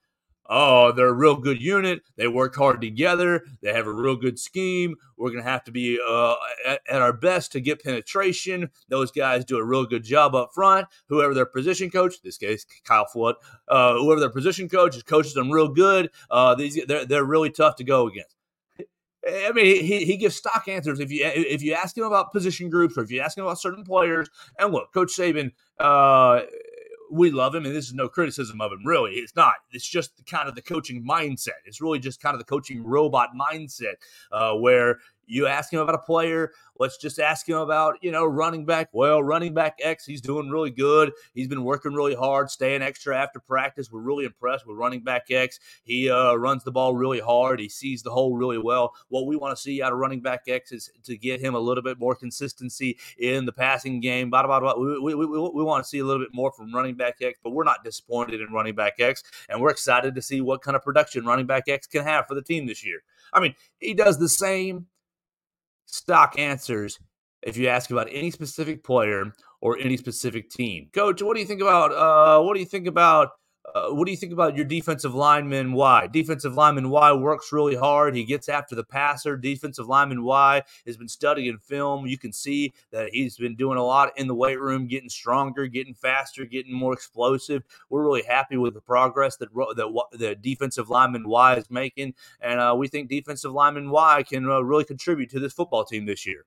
oh, 0.48 0.92
they're 0.92 1.08
a 1.08 1.14
real 1.14 1.36
good 1.36 1.62
unit. 1.62 2.02
They 2.16 2.28
work 2.28 2.56
hard 2.56 2.82
together. 2.82 3.44
They 3.62 3.74
have 3.74 3.88
a 3.88 3.94
real 3.94 4.16
good 4.16 4.40
scheme. 4.40 4.96
We're 5.18 5.32
going 5.32 5.44
to 5.44 5.50
have 5.50 5.64
to 5.66 5.72
be 5.72 6.00
uh, 6.06 6.36
at, 6.66 6.82
at, 6.90 7.02
our 7.02 7.14
best 7.14 7.52
to 7.54 7.62
get 7.62 7.84
penetration. 7.84 8.70
Those 8.90 9.12
guys 9.12 9.46
do 9.46 9.58
a 9.58 9.64
real 9.64 9.86
good 9.86 10.04
job 10.04 10.36
up 10.36 10.52
front. 10.54 10.88
Whoever 11.08 11.34
their 11.34 11.46
position 11.46 11.90
coach, 11.90 12.22
this 12.22 12.38
case 12.38 12.66
Kyle 12.84 13.06
Flood, 13.06 13.36
uh, 13.68 13.94
whoever 13.94 14.20
their 14.20 14.30
position 14.30 14.68
coach 14.70 14.96
is, 14.96 15.04
coaches 15.04 15.34
them 15.34 15.52
real 15.52 15.70
good. 15.70 16.10
Uh, 16.30 16.56
these 16.56 16.80
they're 16.88 17.06
they're 17.06 17.24
really 17.24 17.50
tough 17.50 17.76
to 17.78 17.84
go 17.84 18.08
against. 18.08 18.36
I 19.26 19.52
mean, 19.54 19.84
he, 19.84 20.04
he 20.04 20.18
gives 20.18 20.36
stock 20.36 20.68
answers. 20.68 21.00
If 21.00 21.10
you 21.12 21.22
if 21.24 21.62
you 21.62 21.74
ask 21.74 21.98
him 21.98 22.04
about 22.04 22.34
position 22.34 22.70
groups 22.70 22.98
or 22.98 23.04
if 23.04 23.12
you 23.12 23.22
ask 23.22 23.38
him 23.38 23.46
about 23.46 23.60
certain 23.60 23.84
players, 23.84 24.30
and 24.60 24.74
look, 24.74 24.94
Coach 24.94 25.14
Saban, 25.18 25.52
uh, 25.80 26.42
we 27.14 27.30
love 27.30 27.54
him, 27.54 27.66
and 27.66 27.76
this 27.76 27.86
is 27.86 27.94
no 27.94 28.10
criticism 28.10 28.60
of 28.60 28.72
him, 28.72 28.86
really. 28.86 29.14
It's 29.14 29.36
not. 29.36 29.54
It's 29.72 29.88
just 29.88 30.26
kind 30.26 30.50
of 30.50 30.56
the 30.56 30.62
coaching 30.62 31.06
mindset. 31.06 31.62
It's 31.66 31.80
really 31.80 32.00
just 32.00 32.20
kind 32.20 32.34
of 32.34 32.40
the 32.40 32.46
coaching 32.46 32.84
robot 32.84 33.30
mindset 33.40 33.96
uh, 34.32 34.54
where 34.56 35.00
you 35.26 35.48
ask 35.48 35.72
him 35.72 35.80
about 35.80 35.96
a 35.96 36.00
player. 36.00 36.52
Let's 36.80 36.98
just 36.98 37.20
ask 37.20 37.48
him 37.48 37.58
about, 37.58 37.98
you 38.02 38.12
know, 38.12 38.26
running 38.26 38.66
back. 38.66 38.90
Well, 38.94 39.22
running 39.22 39.54
back 39.54 39.78
X, 39.82 40.06
he's 40.06 40.22
doing 40.22 40.50
really 40.50 40.72
good. 40.72 41.12
He's 41.34 41.48
been 41.48 41.64
working 41.64 41.94
really 41.94 42.16
hard, 42.16 42.50
staying 42.50 42.82
extra 42.82 43.16
after 43.16 43.40
practice. 43.40 43.92
We're 43.92 44.02
really 44.02 44.26
impressed 44.26 44.66
with 44.66 44.78
running 44.78 45.04
back 45.04 45.30
X. 45.30 45.60
He 45.84 46.10
uh, 46.10 46.34
runs 46.34 46.64
the 46.64 46.72
ball 46.72 46.96
really 46.96 47.20
hard. 47.20 47.60
He 47.60 47.70
sees 47.70 48.02
the 48.02 48.12
hole 48.12 48.36
really 48.36 48.58
well. 48.58 48.94
What 49.10 49.28
we 49.28 49.36
want 49.36 49.56
to 49.56 49.62
see 49.62 49.82
out 49.82 49.94
of 49.94 50.00
running 50.00 50.22
back 50.22 50.44
X 50.48 50.72
is 50.72 50.90
to 51.04 51.16
get 51.16 51.40
him 51.40 51.54
a 51.54 51.60
little 51.60 51.84
bit 51.84 52.00
more 52.00 52.16
consistency 52.16 52.98
in 53.20 53.46
the 53.46 53.54
passing 53.54 54.00
game. 54.00 54.30
Blah, 54.32 54.48
blah, 54.48 54.60
blah. 54.60 54.76
We, 54.76 55.00
we, 55.00 55.16
we, 55.16 55.26
we 55.26 55.64
want 55.64 55.84
to 55.84 55.88
see 55.88 56.00
a 56.00 56.06
little 56.06 56.24
bit 56.24 56.34
more 56.34 56.52
from 56.52 56.74
running 56.74 56.96
back 56.96 57.18
X, 57.22 57.40
but 57.44 57.52
we're 57.52 57.64
not 57.64 57.84
disappointed 57.84 58.42
in 58.42 58.52
running 58.52 58.76
back 58.76 59.00
X. 59.00 59.24
And 59.48 59.62
we're 59.62 59.70
excited 59.70 60.16
to 60.16 60.22
see 60.22 60.42
what 60.42 60.64
kind 60.64 60.76
of 60.76 60.84
production 60.84 61.26
running 61.26 61.46
back 61.46 61.66
X 61.68 61.86
can 61.86 62.04
have 62.04 62.28
for 62.28 62.34
the 62.34 62.42
team 62.42 62.66
this 62.66 62.86
year. 62.86 63.04
I 63.32 63.40
mean, 63.40 63.56
he 63.80 63.94
does 63.94 64.20
the 64.20 64.30
same 64.30 64.88
stock 65.86 66.38
answers 66.38 67.00
if 67.42 67.58
you 67.58 67.68
ask 67.68 67.92
about 67.92 68.08
any 68.12 68.32
specific 68.32 68.84
player 68.84 69.32
or 69.62 69.78
any 69.78 69.98
specific 69.98 70.50
team. 70.50 70.90
Coach, 70.94 71.22
what 71.22 71.36
do 71.36 71.40
you 71.40 71.46
think 71.46 71.62
about 71.62 71.92
uh, 71.92 72.42
what 72.44 72.54
do 72.54 72.60
you 72.60 72.66
think 72.66 72.88
about 72.88 73.30
uh, 73.74 73.90
what 73.90 74.06
do 74.06 74.12
you 74.12 74.18
think 74.18 74.34
about 74.34 74.56
your 74.56 74.66
defensive 74.66 75.16
lineman 75.16 75.74
Y? 75.74 76.08
Defensive 76.08 76.54
lineman 76.56 76.90
Y 76.90 77.14
works 77.14 77.52
really 77.52 77.76
hard. 77.76 78.16
He 78.16 78.24
gets 78.24 78.50
after 78.50 78.76
the 78.76 78.84
passer. 78.84 79.38
Defensive 79.38 79.88
lineman 79.88 80.24
Y 80.24 80.62
has 80.86 80.98
been 80.98 81.08
studying 81.08 81.58
film. 81.58 82.06
You 82.06 82.18
can 82.18 82.34
see 82.34 82.74
that 82.92 83.10
he's 83.12 83.38
been 83.38 83.56
doing 83.56 83.78
a 83.78 83.84
lot 83.84 84.12
in 84.18 84.28
the 84.28 84.36
weight 84.36 84.60
room, 84.60 84.88
getting 84.88 85.10
stronger, 85.10 85.68
getting 85.68 85.94
faster, 85.94 86.46
getting 86.46 86.74
more 86.74 86.94
explosive. 86.94 87.64
We're 87.90 88.04
really 88.04 88.24
happy 88.24 88.58
with 88.58 88.74
the 88.74 88.82
progress 88.82 89.38
that 89.38 89.54
that 89.54 90.08
the 90.12 90.36
defensive 90.36 90.90
lineman 90.90 91.28
Y 91.28 91.56
is 91.56 91.72
making, 91.72 92.16
and 92.42 92.60
uh, 92.60 92.76
we 92.78 92.88
think 92.88 93.10
defensive 93.10 93.54
lineman 93.54 93.90
Y 93.90 94.24
can 94.24 94.50
uh, 94.50 94.60
really 94.60 94.86
contribute 94.86 95.30
to 95.32 95.40
this 95.40 95.54
football 95.54 95.86
team 95.86 96.06
this 96.06 96.26
year 96.26 96.46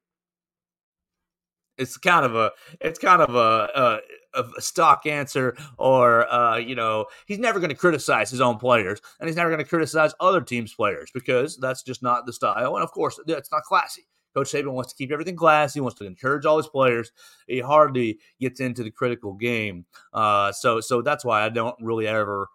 it's 1.78 1.96
kind 1.96 2.24
of 2.24 2.34
a 2.34 2.52
it's 2.80 2.98
kind 2.98 3.22
of 3.22 3.34
a, 3.34 4.00
a, 4.34 4.42
a 4.56 4.60
stock 4.60 5.06
answer 5.06 5.56
or 5.78 6.32
uh, 6.32 6.56
you 6.56 6.74
know 6.74 7.06
he's 7.26 7.38
never 7.38 7.58
going 7.58 7.70
to 7.70 7.76
criticize 7.76 8.30
his 8.30 8.40
own 8.40 8.58
players 8.58 9.00
and 9.20 9.28
he's 9.28 9.36
never 9.36 9.50
going 9.50 9.62
to 9.62 9.68
criticize 9.68 10.12
other 10.20 10.40
teams 10.40 10.74
players 10.74 11.10
because 11.12 11.56
that's 11.56 11.82
just 11.82 12.02
not 12.02 12.26
the 12.26 12.32
style 12.32 12.74
and 12.76 12.84
of 12.84 12.90
course 12.90 13.18
it's 13.26 13.52
not 13.52 13.62
classy. 13.62 14.06
Coach 14.34 14.52
saban 14.52 14.72
wants 14.72 14.92
to 14.92 14.96
keep 14.96 15.10
everything 15.10 15.36
classy 15.36 15.78
he 15.78 15.80
wants 15.80 15.98
to 15.98 16.04
encourage 16.04 16.44
all 16.44 16.58
his 16.58 16.66
players. 16.66 17.10
He 17.46 17.60
hardly 17.60 18.18
gets 18.38 18.60
into 18.60 18.82
the 18.82 18.90
critical 18.90 19.32
game 19.32 19.86
uh, 20.12 20.52
so 20.52 20.80
so 20.80 21.02
that's 21.02 21.24
why 21.24 21.42
i 21.42 21.48
don't 21.48 21.76
really 21.80 22.06
ever 22.06 22.48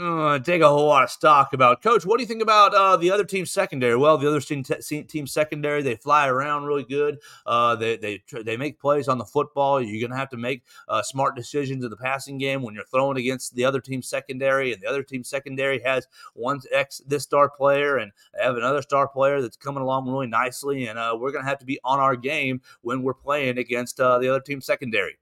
uh, 0.00 0.38
take 0.38 0.62
a 0.62 0.68
whole 0.68 0.86
lot 0.86 1.02
of 1.02 1.10
stock 1.10 1.52
about. 1.52 1.82
Coach 1.82 2.06
what 2.06 2.18
do 2.18 2.22
you 2.22 2.28
think 2.28 2.42
about 2.42 2.74
uh, 2.74 2.96
the 2.96 3.10
other 3.10 3.24
team's 3.24 3.50
secondary? 3.50 3.96
Well 3.96 4.16
the 4.18 4.28
other 4.28 4.40
team, 4.40 4.62
te- 4.62 5.02
team 5.02 5.26
secondary 5.26 5.82
they 5.82 5.96
fly 5.96 6.28
around 6.28 6.64
really 6.64 6.84
good. 6.84 7.18
Uh, 7.44 7.74
they, 7.74 7.96
they 7.96 8.22
they 8.42 8.56
make 8.56 8.78
plays 8.80 9.08
on 9.08 9.18
the 9.18 9.24
football. 9.24 9.80
You're 9.80 10.06
gonna 10.06 10.18
have 10.18 10.30
to 10.30 10.36
make 10.36 10.62
uh, 10.88 11.02
smart 11.02 11.34
decisions 11.34 11.84
in 11.84 11.90
the 11.90 11.96
passing 11.96 12.38
game 12.38 12.62
when 12.62 12.74
you're 12.74 12.84
throwing 12.84 13.16
against 13.16 13.54
the 13.54 13.64
other 13.64 13.80
team's 13.80 14.08
secondary 14.08 14.72
and 14.72 14.80
the 14.80 14.86
other 14.86 15.02
team's 15.02 15.28
secondary 15.28 15.80
has 15.80 16.06
one 16.34 16.60
ex 16.72 17.00
this 17.06 17.24
star 17.24 17.48
player 17.48 17.96
and 17.96 18.12
I 18.40 18.44
have 18.44 18.56
another 18.56 18.82
star 18.82 19.08
player 19.08 19.42
that's 19.42 19.56
coming 19.56 19.82
along 19.82 20.08
really 20.08 20.28
nicely 20.28 20.86
and 20.86 20.98
uh, 20.98 21.16
we're 21.18 21.32
gonna 21.32 21.48
have 21.48 21.58
to 21.58 21.66
be 21.66 21.80
on 21.84 21.98
our 21.98 22.16
game 22.16 22.60
when 22.82 23.02
we're 23.02 23.14
playing 23.14 23.58
against 23.58 23.98
uh, 24.00 24.18
the 24.18 24.28
other 24.28 24.40
team's 24.40 24.66
secondary 24.66 25.18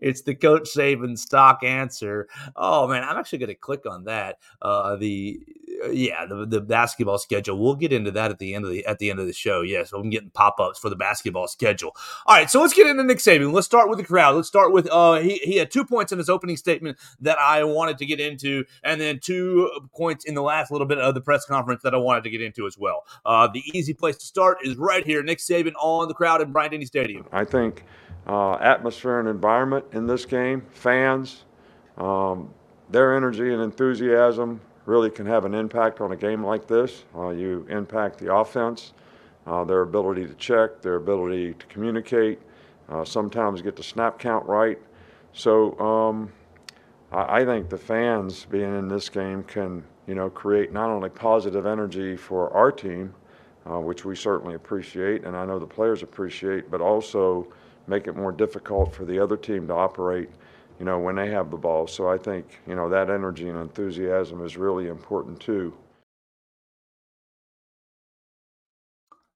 it's 0.00 0.22
the 0.22 0.34
Coach 0.34 0.68
Saban 0.74 1.18
stock 1.18 1.62
answer. 1.62 2.28
Oh 2.56 2.86
man, 2.88 3.04
I'm 3.04 3.16
actually 3.16 3.38
going 3.38 3.48
to 3.48 3.54
click 3.54 3.86
on 3.86 4.04
that. 4.04 4.38
Uh, 4.60 4.96
the 4.96 5.40
uh, 5.82 5.88
yeah, 5.88 6.26
the, 6.26 6.46
the 6.46 6.60
basketball 6.60 7.18
schedule. 7.18 7.58
We'll 7.58 7.74
get 7.74 7.92
into 7.92 8.10
that 8.12 8.30
at 8.30 8.38
the 8.38 8.54
end 8.54 8.64
of 8.64 8.70
the 8.70 8.84
at 8.86 8.98
the 8.98 9.10
end 9.10 9.20
of 9.20 9.26
the 9.26 9.32
show. 9.32 9.62
Yes, 9.62 9.92
I'm 9.92 10.10
getting 10.10 10.30
pop 10.30 10.60
ups 10.60 10.78
for 10.78 10.88
the 10.88 10.96
basketball 10.96 11.48
schedule. 11.48 11.96
All 12.26 12.36
right, 12.36 12.50
so 12.50 12.60
let's 12.60 12.74
get 12.74 12.86
into 12.86 13.02
Nick 13.02 13.18
Saban. 13.18 13.52
Let's 13.52 13.66
start 13.66 13.88
with 13.88 13.98
the 13.98 14.04
crowd. 14.04 14.36
Let's 14.36 14.48
start 14.48 14.72
with 14.72 14.88
uh, 14.90 15.14
he 15.14 15.38
he 15.38 15.56
had 15.56 15.70
two 15.70 15.84
points 15.84 16.12
in 16.12 16.18
his 16.18 16.28
opening 16.28 16.56
statement 16.56 16.98
that 17.20 17.38
I 17.38 17.64
wanted 17.64 17.98
to 17.98 18.06
get 18.06 18.20
into, 18.20 18.64
and 18.82 19.00
then 19.00 19.18
two 19.20 19.70
points 19.94 20.24
in 20.24 20.34
the 20.34 20.42
last 20.42 20.70
little 20.70 20.86
bit 20.86 20.98
of 20.98 21.14
the 21.14 21.20
press 21.20 21.44
conference 21.44 21.82
that 21.82 21.94
I 21.94 21.98
wanted 21.98 22.24
to 22.24 22.30
get 22.30 22.42
into 22.42 22.66
as 22.66 22.78
well. 22.78 23.04
Uh, 23.24 23.48
the 23.48 23.62
easy 23.72 23.94
place 23.94 24.16
to 24.18 24.26
start 24.26 24.58
is 24.62 24.76
right 24.76 25.04
here, 25.04 25.22
Nick 25.22 25.38
Saban 25.38 25.72
on 25.80 26.08
the 26.08 26.14
crowd 26.14 26.40
in 26.40 26.52
Bryant 26.52 26.72
Denny 26.72 26.86
Stadium. 26.86 27.26
I 27.32 27.44
think 27.44 27.84
uh, 28.26 28.54
atmosphere 28.54 29.20
and 29.20 29.28
environment 29.28 29.84
in 29.92 30.06
this 30.06 30.24
game, 30.24 30.64
fans, 30.70 31.44
um, 31.98 32.52
their 32.90 33.16
energy 33.16 33.52
and 33.52 33.62
enthusiasm 33.62 34.60
really 34.86 35.10
can 35.10 35.26
have 35.26 35.44
an 35.44 35.54
impact 35.54 36.00
on 36.00 36.12
a 36.12 36.16
game 36.16 36.44
like 36.44 36.66
this. 36.66 37.04
Uh, 37.14 37.30
you 37.30 37.66
impact 37.70 38.18
the 38.18 38.34
offense, 38.34 38.92
uh, 39.46 39.64
their 39.64 39.82
ability 39.82 40.26
to 40.26 40.34
check, 40.34 40.82
their 40.82 40.96
ability 40.96 41.54
to 41.54 41.66
communicate, 41.66 42.38
uh, 42.88 43.04
sometimes 43.04 43.62
get 43.62 43.76
the 43.76 43.82
snap 43.82 44.18
count 44.18 44.46
right. 44.46 44.78
So 45.32 45.78
um, 45.78 46.32
I, 47.12 47.40
I, 47.40 47.44
think 47.44 47.68
the 47.68 47.78
fans 47.78 48.46
being 48.50 48.78
in 48.78 48.88
this 48.88 49.08
game 49.08 49.42
can, 49.44 49.82
you 50.06 50.14
know, 50.14 50.28
create 50.28 50.72
not 50.72 50.90
only 50.90 51.08
positive 51.08 51.66
energy 51.66 52.16
for 52.16 52.50
our 52.52 52.70
team, 52.70 53.14
uh, 53.68 53.80
which 53.80 54.04
we 54.04 54.14
certainly 54.14 54.54
appreciate, 54.54 55.24
and 55.24 55.34
I 55.34 55.46
know 55.46 55.58
the 55.58 55.66
players 55.66 56.02
appreciate, 56.02 56.70
but 56.70 56.82
also 56.82 57.48
make 57.86 58.06
it 58.06 58.16
more 58.16 58.32
difficult 58.32 58.94
for 58.94 59.04
the 59.04 59.18
other 59.18 59.36
team 59.36 59.66
to 59.68 59.74
operate 59.74 60.30
you 60.78 60.84
know, 60.84 60.98
when 60.98 61.16
they 61.16 61.30
have 61.30 61.50
the 61.50 61.56
ball. 61.56 61.86
So 61.86 62.08
I 62.08 62.18
think, 62.18 62.60
you 62.66 62.74
know, 62.74 62.88
that 62.88 63.10
energy 63.10 63.48
and 63.48 63.58
enthusiasm 63.58 64.44
is 64.44 64.56
really 64.56 64.88
important 64.88 65.40
too. 65.40 65.72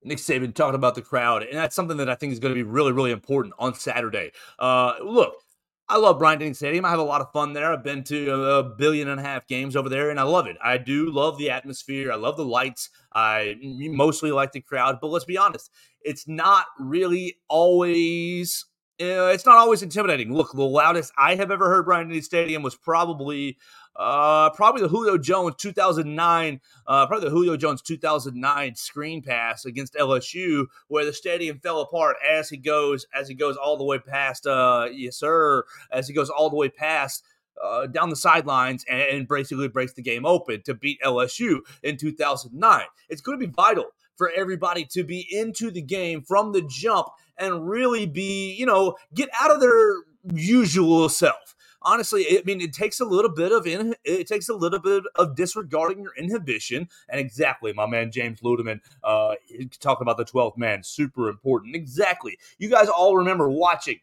Nick 0.02 0.18
Saban 0.18 0.54
talking 0.54 0.76
about 0.76 0.94
the 0.94 1.02
crowd, 1.02 1.42
and 1.42 1.58
that's 1.58 1.74
something 1.74 1.96
that 1.98 2.08
I 2.08 2.14
think 2.14 2.32
is 2.32 2.38
going 2.38 2.54
to 2.54 2.58
be 2.58 2.62
really, 2.62 2.92
really 2.92 3.10
important 3.10 3.54
on 3.58 3.74
Saturday. 3.74 4.32
Uh, 4.58 4.94
look, 5.02 5.42
I 5.90 5.96
love 5.96 6.18
Bryant 6.18 6.40
Denny 6.40 6.52
Stadium. 6.52 6.84
I 6.84 6.90
have 6.90 6.98
a 6.98 7.04
lot 7.04 7.22
of 7.22 7.32
fun 7.32 7.54
there. 7.54 7.72
I've 7.72 7.82
been 7.82 8.04
to 8.04 8.30
a 8.30 8.62
billion 8.62 9.08
and 9.08 9.18
a 9.18 9.22
half 9.22 9.46
games 9.46 9.74
over 9.74 9.88
there, 9.88 10.10
and 10.10 10.20
I 10.20 10.24
love 10.24 10.46
it. 10.46 10.58
I 10.62 10.76
do 10.76 11.10
love 11.10 11.38
the 11.38 11.50
atmosphere. 11.50 12.12
I 12.12 12.16
love 12.16 12.36
the 12.36 12.44
lights. 12.44 12.90
I 13.14 13.56
mostly 13.62 14.30
like 14.30 14.52
the 14.52 14.60
crowd, 14.60 14.98
but 15.00 15.06
let's 15.06 15.24
be 15.24 15.38
honest, 15.38 15.70
it's 16.02 16.28
not 16.28 16.66
really 16.78 17.38
always 17.48 18.66
uh, 19.00 19.30
it's 19.32 19.46
not 19.46 19.56
always 19.56 19.82
intimidating. 19.82 20.34
Look, 20.34 20.52
the 20.52 20.64
loudest 20.64 21.12
I 21.16 21.36
have 21.36 21.50
ever 21.50 21.68
heard 21.68 21.84
Bryant 21.84 22.10
Denny 22.10 22.20
Stadium 22.20 22.62
was 22.62 22.74
probably 22.74 23.56
uh, 23.98 24.50
probably 24.50 24.80
the 24.80 24.88
Julio 24.88 25.18
Jones 25.18 25.56
2009, 25.58 26.60
uh, 26.86 27.06
probably 27.06 27.28
the 27.28 27.34
Julio 27.34 27.56
Jones 27.56 27.82
2009 27.82 28.76
screen 28.76 29.22
pass 29.22 29.64
against 29.64 29.94
LSU, 29.94 30.66
where 30.86 31.04
the 31.04 31.12
stadium 31.12 31.58
fell 31.58 31.80
apart 31.80 32.16
as 32.26 32.48
he 32.48 32.56
goes 32.56 33.06
as 33.12 33.28
he 33.28 33.34
goes 33.34 33.56
all 33.56 33.76
the 33.76 33.84
way 33.84 33.98
past, 33.98 34.46
uh, 34.46 34.86
yes 34.92 35.16
sir, 35.16 35.64
as 35.90 36.06
he 36.06 36.14
goes 36.14 36.30
all 36.30 36.48
the 36.48 36.56
way 36.56 36.68
past. 36.68 37.24
Uh, 37.60 37.88
down 37.88 38.08
the 38.08 38.14
sidelines 38.14 38.84
and, 38.88 39.02
and 39.02 39.26
basically 39.26 39.66
breaks 39.66 39.92
the 39.94 40.02
game 40.02 40.24
open 40.24 40.62
to 40.62 40.74
beat 40.74 40.96
LSU 41.02 41.58
in 41.82 41.96
2009. 41.96 42.84
It's 43.08 43.20
going 43.20 43.36
to 43.36 43.44
be 43.44 43.52
vital 43.52 43.86
for 44.14 44.30
everybody 44.30 44.84
to 44.92 45.02
be 45.02 45.26
into 45.28 45.72
the 45.72 45.82
game 45.82 46.22
from 46.22 46.52
the 46.52 46.62
jump 46.62 47.08
and 47.36 47.68
really 47.68 48.06
be, 48.06 48.54
you 48.54 48.64
know, 48.64 48.94
get 49.12 49.28
out 49.40 49.50
of 49.50 49.60
their 49.60 49.92
usual 50.32 51.08
self. 51.08 51.56
Honestly, 51.82 52.26
I 52.38 52.42
mean, 52.44 52.60
it 52.60 52.72
takes 52.72 53.00
a 53.00 53.04
little 53.04 53.30
bit 53.30 53.52
of 53.52 53.66
in, 53.66 53.94
it 54.04 54.26
takes 54.26 54.48
a 54.48 54.54
little 54.54 54.80
bit 54.80 55.04
of 55.14 55.36
disregarding 55.36 56.02
your 56.02 56.14
inhibition. 56.16 56.88
And 57.08 57.20
exactly, 57.20 57.72
my 57.72 57.86
man 57.86 58.10
James 58.10 58.40
Ludeman, 58.40 58.80
uh, 59.04 59.34
talking 59.80 60.02
about 60.02 60.16
the 60.16 60.24
12th 60.24 60.56
man, 60.56 60.82
super 60.82 61.28
important. 61.28 61.76
Exactly. 61.76 62.38
You 62.58 62.68
guys 62.68 62.88
all 62.88 63.16
remember 63.16 63.48
watching 63.48 64.00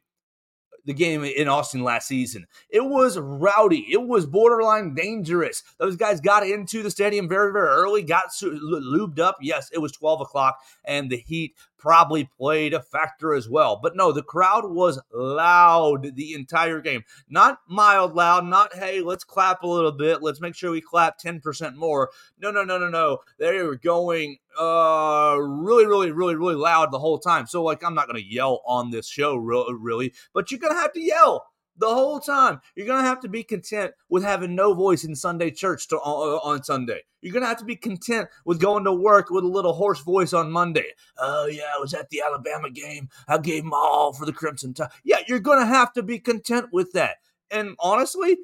the 0.86 0.94
game 0.94 1.24
in 1.24 1.48
Austin 1.48 1.84
last 1.84 2.08
season. 2.08 2.46
It 2.70 2.86
was 2.86 3.18
rowdy. 3.18 3.88
It 3.92 4.02
was 4.08 4.26
borderline 4.26 4.94
dangerous. 4.94 5.64
Those 5.80 5.96
guys 5.96 6.22
got 6.22 6.48
into 6.48 6.84
the 6.84 6.92
stadium 6.92 7.28
very, 7.28 7.52
very 7.52 7.68
early, 7.68 8.04
got 8.04 8.30
lubed 8.30 9.20
up. 9.20 9.38
Yes, 9.42 9.70
it 9.74 9.80
was 9.80 9.92
12 9.92 10.22
o'clock, 10.22 10.60
and 10.86 11.10
the 11.10 11.18
heat 11.18 11.56
probably 11.86 12.24
played 12.24 12.74
a 12.74 12.82
factor 12.82 13.36
as 13.36 13.48
well. 13.48 13.80
But 13.82 13.96
no, 13.96 14.12
the 14.12 14.24
crowd 14.24 14.72
was 14.72 15.00
loud 15.14 16.16
the 16.16 16.34
entire 16.34 16.82
game. 16.82 17.04
Not 17.30 17.60
mild 17.70 18.16
loud, 18.16 18.44
not, 18.44 18.74
hey, 18.74 19.02
let's 19.02 19.24
clap 19.24 19.62
a 19.62 19.68
little 19.68 19.92
bit. 19.92 20.24
Let's 20.24 20.42
make 20.42 20.56
sure 20.56 20.72
we 20.72 20.82
clap 20.82 21.20
10% 21.20 21.76
more. 21.76 22.10
No, 22.40 22.50
no, 22.50 22.64
no, 22.64 22.80
no, 22.80 22.90
no. 22.90 23.20
They 23.38 23.62
were 23.62 23.76
going 23.76 24.38
uh 24.60 25.36
really 25.38 25.86
really 25.86 26.12
really 26.12 26.34
really 26.34 26.56
loud 26.56 26.90
the 26.90 26.98
whole 26.98 27.20
time 27.20 27.46
so 27.46 27.62
like 27.62 27.84
i'm 27.84 27.94
not 27.94 28.08
gonna 28.08 28.20
yell 28.20 28.62
on 28.66 28.90
this 28.90 29.06
show 29.06 29.36
really 29.36 30.14
but 30.34 30.50
you're 30.50 30.62
gonna 30.62 30.74
have 30.74 30.94
to 30.94 31.02
yell 31.02 31.46
the 31.78 31.88
whole 31.88 32.20
time. 32.20 32.62
You're 32.76 32.88
going 32.88 33.02
to 33.02 33.08
have 33.08 33.20
to 33.22 33.28
be 33.28 33.44
content 33.44 33.94
with 34.10 34.24
having 34.24 34.56
no 34.56 34.74
voice 34.74 35.04
in 35.04 35.16
Sunday 35.16 35.52
church 35.52 35.88
to, 35.90 35.98
uh, 35.98 36.40
on 36.44 36.64
Sunday. 36.64 37.02
You're 37.22 37.34
going 37.34 37.44
to 37.44 37.48
have 37.48 37.60
to 37.60 37.66
be 37.66 37.76
content 37.76 38.30
with 38.46 38.60
going 38.60 38.84
to 38.86 38.94
work 38.94 39.30
with 39.30 39.44
a 39.44 39.48
little 39.48 39.74
hoarse 39.74 40.02
voice 40.02 40.34
on 40.34 40.52
Monday. 40.52 40.92
Oh, 41.18 41.48
yeah, 41.48 41.72
I 41.76 41.80
was 41.80 41.94
at 41.94 42.10
the 42.10 42.22
Alabama 42.22 42.70
game. 42.70 43.10
I 43.28 43.38
gave 43.40 43.64
them 43.64 43.74
all 43.74 44.14
for 44.14 44.26
the 44.26 44.34
Crimson 44.34 44.74
Tide. 44.74 44.90
Yeah, 45.04 45.20
you're 45.28 45.40
going 45.40 45.60
to 45.60 45.66
have 45.66 45.92
to 45.94 46.04
be 46.04 46.20
content 46.20 46.68
with 46.72 46.92
that. 46.94 47.18
And 47.52 47.76
honestly, 47.80 48.38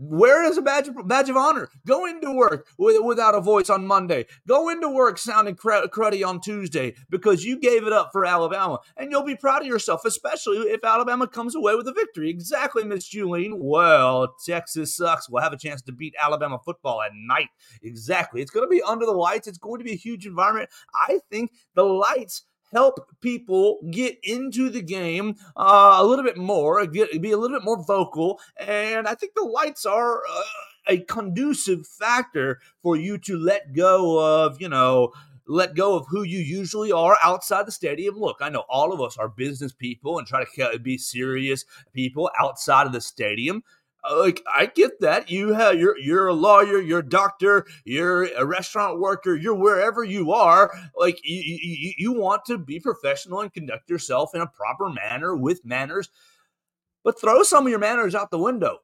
It 0.00 0.50
as 0.50 0.56
a 0.56 0.62
badge 0.62 0.88
of, 0.88 1.08
badge 1.08 1.28
of 1.28 1.36
honor. 1.36 1.68
Go 1.86 2.06
into 2.06 2.32
work 2.32 2.68
with, 2.78 3.02
without 3.02 3.34
a 3.34 3.40
voice 3.40 3.68
on 3.68 3.86
Monday. 3.86 4.26
Go 4.46 4.68
into 4.68 4.88
work 4.88 5.18
sounding 5.18 5.56
cruddy 5.56 6.26
on 6.26 6.40
Tuesday 6.40 6.94
because 7.10 7.44
you 7.44 7.58
gave 7.58 7.86
it 7.86 7.92
up 7.92 8.10
for 8.12 8.24
Alabama. 8.24 8.78
And 8.96 9.10
you'll 9.10 9.24
be 9.24 9.36
proud 9.36 9.62
of 9.62 9.68
yourself, 9.68 10.04
especially 10.04 10.58
if 10.58 10.84
Alabama 10.84 11.26
comes 11.26 11.54
away 11.54 11.74
with 11.74 11.88
a 11.88 11.92
victory. 11.92 12.30
Exactly, 12.30 12.84
Miss 12.84 13.12
Julene. 13.12 13.54
Well, 13.56 14.34
Texas 14.46 14.96
sucks. 14.96 15.28
We'll 15.28 15.42
have 15.42 15.52
a 15.52 15.58
chance 15.58 15.82
to 15.82 15.92
beat 15.92 16.14
Alabama 16.20 16.58
football 16.64 17.02
at 17.02 17.12
night. 17.14 17.48
Exactly. 17.82 18.40
It's 18.40 18.50
going 18.50 18.66
to 18.66 18.70
be 18.70 18.82
under 18.82 19.04
the 19.04 19.12
lights. 19.12 19.48
It's 19.48 19.58
going 19.58 19.78
to 19.78 19.84
be 19.84 19.92
a 19.92 19.96
huge 19.96 20.26
environment. 20.26 20.70
I 20.94 21.20
think 21.30 21.52
the 21.74 21.84
lights 21.84 22.44
help 22.72 23.08
people 23.20 23.78
get 23.90 24.18
into 24.22 24.70
the 24.70 24.82
game 24.82 25.36
uh, 25.56 25.96
a 25.98 26.04
little 26.04 26.24
bit 26.24 26.36
more, 26.36 26.84
get, 26.86 27.20
be 27.20 27.32
a 27.32 27.36
little 27.36 27.58
bit 27.58 27.64
more 27.64 27.82
vocal. 27.84 28.40
And 28.56 29.06
I 29.06 29.14
think 29.14 29.34
the 29.34 29.42
lights 29.42 29.86
are 29.86 30.18
uh, 30.18 30.42
a 30.86 30.98
conducive 31.00 31.86
factor 31.86 32.60
for 32.82 32.96
you 32.96 33.18
to 33.18 33.36
let 33.36 33.74
go 33.74 34.44
of, 34.44 34.60
you 34.60 34.68
know, 34.68 35.12
let 35.46 35.74
go 35.74 35.96
of 35.96 36.06
who 36.08 36.22
you 36.22 36.38
usually 36.38 36.92
are 36.92 37.16
outside 37.24 37.66
the 37.66 37.72
stadium. 37.72 38.16
Look, 38.16 38.36
I 38.40 38.50
know 38.50 38.64
all 38.68 38.92
of 38.92 39.00
us 39.00 39.16
are 39.16 39.28
business 39.28 39.72
people 39.72 40.18
and 40.18 40.26
try 40.26 40.44
to 40.44 40.78
be 40.78 40.98
serious 40.98 41.64
people 41.94 42.30
outside 42.38 42.86
of 42.86 42.92
the 42.92 43.00
stadium 43.00 43.62
like 44.16 44.42
I 44.52 44.66
get 44.66 45.00
that 45.00 45.30
you 45.30 45.52
have 45.52 45.78
you're 45.78 45.98
you're 45.98 46.28
a 46.28 46.34
lawyer, 46.34 46.80
you're 46.80 47.00
a 47.00 47.08
doctor, 47.08 47.66
you're 47.84 48.24
a 48.36 48.44
restaurant 48.44 49.00
worker, 49.00 49.36
you're 49.36 49.54
wherever 49.54 50.04
you 50.04 50.32
are. 50.32 50.72
Like 50.96 51.20
you, 51.24 51.58
you, 51.62 51.92
you 51.98 52.12
want 52.12 52.44
to 52.46 52.58
be 52.58 52.80
professional 52.80 53.40
and 53.40 53.52
conduct 53.52 53.90
yourself 53.90 54.34
in 54.34 54.40
a 54.40 54.46
proper 54.46 54.88
manner 54.88 55.36
with 55.36 55.64
manners, 55.64 56.08
but 57.04 57.20
throw 57.20 57.42
some 57.42 57.66
of 57.66 57.70
your 57.70 57.78
manners 57.78 58.14
out 58.14 58.30
the 58.30 58.38
window. 58.38 58.78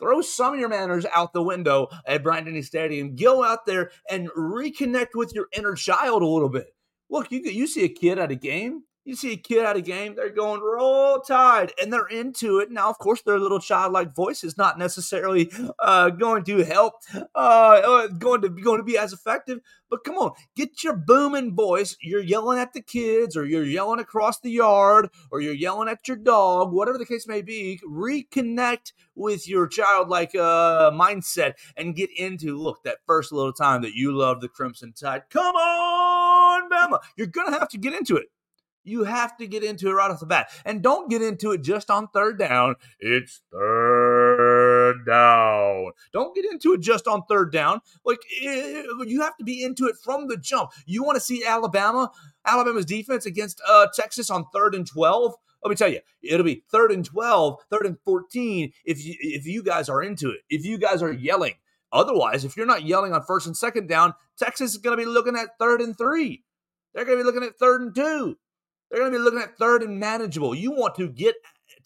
Throw 0.00 0.20
some 0.20 0.54
of 0.54 0.60
your 0.60 0.68
manners 0.68 1.06
out 1.12 1.32
the 1.32 1.42
window 1.42 1.88
at 2.06 2.22
Bryant 2.22 2.46
Denny 2.46 2.62
Stadium. 2.62 3.16
Go 3.16 3.42
out 3.42 3.66
there 3.66 3.90
and 4.08 4.28
reconnect 4.30 5.08
with 5.14 5.34
your 5.34 5.48
inner 5.56 5.74
child 5.74 6.22
a 6.22 6.26
little 6.26 6.48
bit. 6.48 6.72
Look, 7.10 7.32
you 7.32 7.40
you 7.40 7.66
see 7.66 7.84
a 7.84 7.88
kid 7.88 8.18
at 8.18 8.30
a 8.30 8.36
game 8.36 8.84
you 9.08 9.16
see 9.16 9.32
a 9.32 9.36
kid 9.36 9.64
at 9.64 9.74
a 9.74 9.80
game, 9.80 10.14
they're 10.14 10.28
going 10.28 10.60
roll 10.60 11.18
tide 11.20 11.72
and 11.80 11.90
they're 11.90 12.06
into 12.08 12.58
it. 12.58 12.70
Now, 12.70 12.90
of 12.90 12.98
course, 12.98 13.22
their 13.22 13.38
little 13.38 13.58
childlike 13.58 14.14
voice 14.14 14.44
is 14.44 14.58
not 14.58 14.78
necessarily 14.78 15.50
uh, 15.78 16.10
going 16.10 16.44
to 16.44 16.62
help, 16.62 16.94
uh, 17.14 17.28
uh, 17.34 18.06
going 18.08 18.42
to 18.42 18.50
be 18.50 18.60
going 18.60 18.78
to 18.78 18.84
be 18.84 18.98
as 18.98 19.14
effective. 19.14 19.60
But 19.88 20.04
come 20.04 20.16
on, 20.16 20.32
get 20.54 20.84
your 20.84 20.94
booming 20.94 21.56
voice. 21.56 21.96
You're 22.02 22.20
yelling 22.20 22.58
at 22.58 22.74
the 22.74 22.82
kids, 22.82 23.34
or 23.34 23.46
you're 23.46 23.64
yelling 23.64 23.98
across 23.98 24.40
the 24.40 24.50
yard, 24.50 25.08
or 25.30 25.40
you're 25.40 25.54
yelling 25.54 25.88
at 25.88 26.06
your 26.06 26.18
dog, 26.18 26.70
whatever 26.72 26.98
the 26.98 27.06
case 27.06 27.26
may 27.26 27.40
be. 27.40 27.80
Reconnect 27.88 28.92
with 29.14 29.48
your 29.48 29.66
childlike 29.66 30.34
uh, 30.34 30.90
mindset 30.90 31.54
and 31.78 31.96
get 31.96 32.10
into 32.14 32.58
look 32.58 32.82
that 32.82 32.98
first 33.06 33.32
little 33.32 33.54
time 33.54 33.80
that 33.80 33.94
you 33.94 34.12
love 34.12 34.42
the 34.42 34.48
Crimson 34.48 34.92
Tide. 34.92 35.22
Come 35.30 35.56
on, 35.56 36.68
Bama! 36.68 36.98
You're 37.16 37.26
gonna 37.26 37.58
have 37.58 37.70
to 37.70 37.78
get 37.78 37.94
into 37.94 38.16
it. 38.16 38.26
You 38.84 39.04
have 39.04 39.36
to 39.36 39.46
get 39.46 39.62
into 39.62 39.88
it 39.88 39.92
right 39.92 40.10
off 40.10 40.20
the 40.20 40.26
bat. 40.26 40.50
And 40.64 40.82
don't 40.82 41.10
get 41.10 41.22
into 41.22 41.52
it 41.52 41.62
just 41.62 41.90
on 41.90 42.08
third 42.08 42.38
down. 42.38 42.76
It's 43.00 43.40
third 43.52 45.04
down. 45.06 45.92
Don't 46.12 46.34
get 46.34 46.44
into 46.46 46.72
it 46.72 46.80
just 46.80 47.06
on 47.06 47.22
third 47.28 47.52
down. 47.52 47.80
Like, 48.04 48.20
eh, 48.42 48.82
you 49.06 49.20
have 49.20 49.36
to 49.36 49.44
be 49.44 49.62
into 49.62 49.86
it 49.86 49.96
from 50.02 50.28
the 50.28 50.36
jump. 50.36 50.70
You 50.86 51.02
want 51.02 51.16
to 51.16 51.20
see 51.20 51.44
Alabama, 51.44 52.10
Alabama's 52.46 52.86
defense 52.86 53.26
against 53.26 53.60
uh, 53.68 53.88
Texas 53.94 54.30
on 54.30 54.46
third 54.52 54.74
and 54.74 54.86
12? 54.86 55.34
Let 55.62 55.70
me 55.70 55.76
tell 55.76 55.88
you, 55.88 56.00
it'll 56.22 56.44
be 56.44 56.62
third 56.70 56.92
and 56.92 57.04
12, 57.04 57.58
third 57.70 57.86
and 57.86 57.98
14 58.04 58.72
if 58.84 59.04
you, 59.04 59.14
if 59.18 59.46
you 59.46 59.62
guys 59.62 59.88
are 59.88 60.02
into 60.02 60.30
it, 60.30 60.40
if 60.48 60.64
you 60.64 60.78
guys 60.78 61.02
are 61.02 61.12
yelling. 61.12 61.54
Otherwise, 61.90 62.44
if 62.44 62.56
you're 62.56 62.66
not 62.66 62.84
yelling 62.84 63.12
on 63.12 63.22
first 63.22 63.46
and 63.46 63.56
second 63.56 63.88
down, 63.88 64.14
Texas 64.38 64.72
is 64.72 64.78
going 64.78 64.96
to 64.96 65.02
be 65.02 65.08
looking 65.08 65.36
at 65.36 65.58
third 65.58 65.80
and 65.80 65.96
three. 65.96 66.44
They're 66.94 67.04
going 67.04 67.18
to 67.18 67.24
be 67.24 67.26
looking 67.26 67.46
at 67.46 67.58
third 67.58 67.80
and 67.80 67.94
two. 67.94 68.36
They're 68.90 69.00
going 69.00 69.12
to 69.12 69.18
be 69.18 69.22
looking 69.22 69.40
at 69.40 69.58
third 69.58 69.82
and 69.82 69.98
manageable. 69.98 70.54
You 70.54 70.72
want 70.72 70.94
to 70.96 71.08
get 71.08 71.34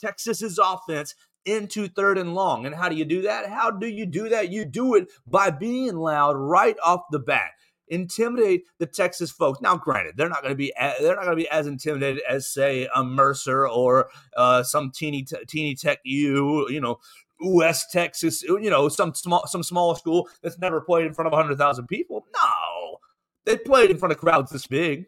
Texas's 0.00 0.58
offense 0.62 1.14
into 1.44 1.88
third 1.88 2.18
and 2.18 2.34
long. 2.34 2.66
And 2.66 2.74
how 2.74 2.88
do 2.88 2.96
you 2.96 3.04
do 3.04 3.22
that? 3.22 3.48
How 3.48 3.70
do 3.70 3.86
you 3.86 4.06
do 4.06 4.28
that? 4.28 4.50
You 4.50 4.64
do 4.64 4.94
it 4.94 5.08
by 5.26 5.50
being 5.50 5.96
loud 5.96 6.36
right 6.36 6.76
off 6.84 7.02
the 7.10 7.18
bat. 7.18 7.50
Intimidate 7.88 8.64
the 8.78 8.86
Texas 8.86 9.30
folks. 9.30 9.60
Now, 9.60 9.76
granted, 9.76 10.16
they're 10.16 10.28
not 10.28 10.42
going 10.42 10.52
to 10.52 10.56
be 10.56 10.72
they're 10.78 11.16
not 11.16 11.24
going 11.24 11.36
to 11.36 11.42
be 11.42 11.48
as 11.50 11.66
intimidated 11.66 12.22
as 12.28 12.46
say 12.48 12.88
a 12.94 13.04
Mercer 13.04 13.68
or 13.68 14.08
uh, 14.36 14.62
some 14.62 14.90
teeny 14.90 15.26
teeny 15.46 15.74
tech 15.74 15.98
U, 16.04 16.68
you 16.70 16.80
know, 16.80 17.00
West 17.40 17.90
Texas, 17.92 18.42
you 18.42 18.70
know, 18.70 18.88
some 18.88 19.14
small 19.14 19.46
some 19.46 19.62
small 19.62 19.94
school 19.94 20.28
that's 20.42 20.58
never 20.58 20.80
played 20.80 21.06
in 21.06 21.12
front 21.12 21.26
of 21.26 21.32
100,000 21.32 21.86
people. 21.86 22.24
No. 22.34 22.98
They 23.44 23.58
played 23.58 23.90
in 23.90 23.98
front 23.98 24.12
of 24.12 24.18
crowds 24.18 24.52
this 24.52 24.66
big. 24.66 25.06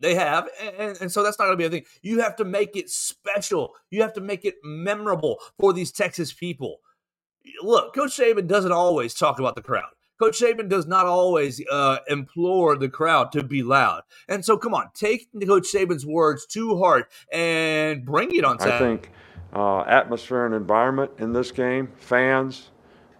They 0.00 0.14
have, 0.14 0.48
and, 0.78 0.96
and 1.00 1.12
so 1.12 1.22
that's 1.22 1.38
not 1.38 1.44
going 1.44 1.58
to 1.58 1.58
be 1.58 1.66
a 1.66 1.70
thing. 1.70 1.84
You 2.02 2.20
have 2.20 2.34
to 2.36 2.44
make 2.44 2.74
it 2.74 2.88
special. 2.88 3.74
You 3.90 4.00
have 4.00 4.14
to 4.14 4.20
make 4.20 4.46
it 4.46 4.54
memorable 4.64 5.38
for 5.58 5.74
these 5.74 5.92
Texas 5.92 6.32
people. 6.32 6.80
Look, 7.62 7.94
Coach 7.94 8.16
Saban 8.16 8.46
doesn't 8.46 8.72
always 8.72 9.12
talk 9.12 9.38
about 9.38 9.56
the 9.56 9.62
crowd. 9.62 9.90
Coach 10.18 10.40
Saban 10.40 10.68
does 10.68 10.86
not 10.86 11.06
always 11.06 11.62
uh, 11.70 11.98
implore 12.08 12.76
the 12.76 12.88
crowd 12.88 13.32
to 13.32 13.42
be 13.42 13.62
loud. 13.62 14.02
And 14.28 14.44
so, 14.44 14.56
come 14.56 14.74
on, 14.74 14.90
take 14.94 15.28
Coach 15.46 15.66
Saban's 15.72 16.04
words 16.04 16.46
to 16.46 16.78
heart 16.78 17.10
and 17.32 18.04
bring 18.04 18.34
it 18.34 18.44
on 18.44 18.58
Saturday. 18.58 18.76
I 18.76 18.78
think 18.78 19.10
uh, 19.54 19.80
atmosphere 19.80 20.46
and 20.46 20.54
environment 20.54 21.12
in 21.18 21.32
this 21.32 21.50
game, 21.50 21.90
fans, 21.96 22.70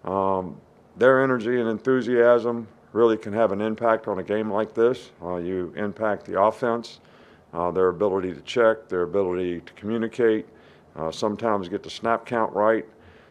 um, 0.03 0.59
their 0.95 1.23
energy 1.23 1.59
and 1.59 1.69
enthusiasm 1.69 2.67
really 2.93 3.17
can 3.17 3.33
have 3.33 3.51
an 3.51 3.61
impact 3.61 4.07
on 4.07 4.19
a 4.19 4.23
game 4.23 4.51
like 4.51 4.73
this. 4.73 5.11
Uh, 5.21 5.37
you 5.37 5.73
impact 5.75 6.25
the 6.25 6.39
offense, 6.41 6.99
uh, 7.53 7.71
their 7.71 7.89
ability 7.89 8.33
to 8.33 8.41
check, 8.41 8.89
their 8.89 9.03
ability 9.03 9.61
to 9.61 9.73
communicate, 9.73 10.45
uh, 10.95 11.11
sometimes 11.11 11.69
get 11.69 11.83
the 11.83 11.89
snap 11.89 12.25
count 12.25 12.53
right. 12.53 12.85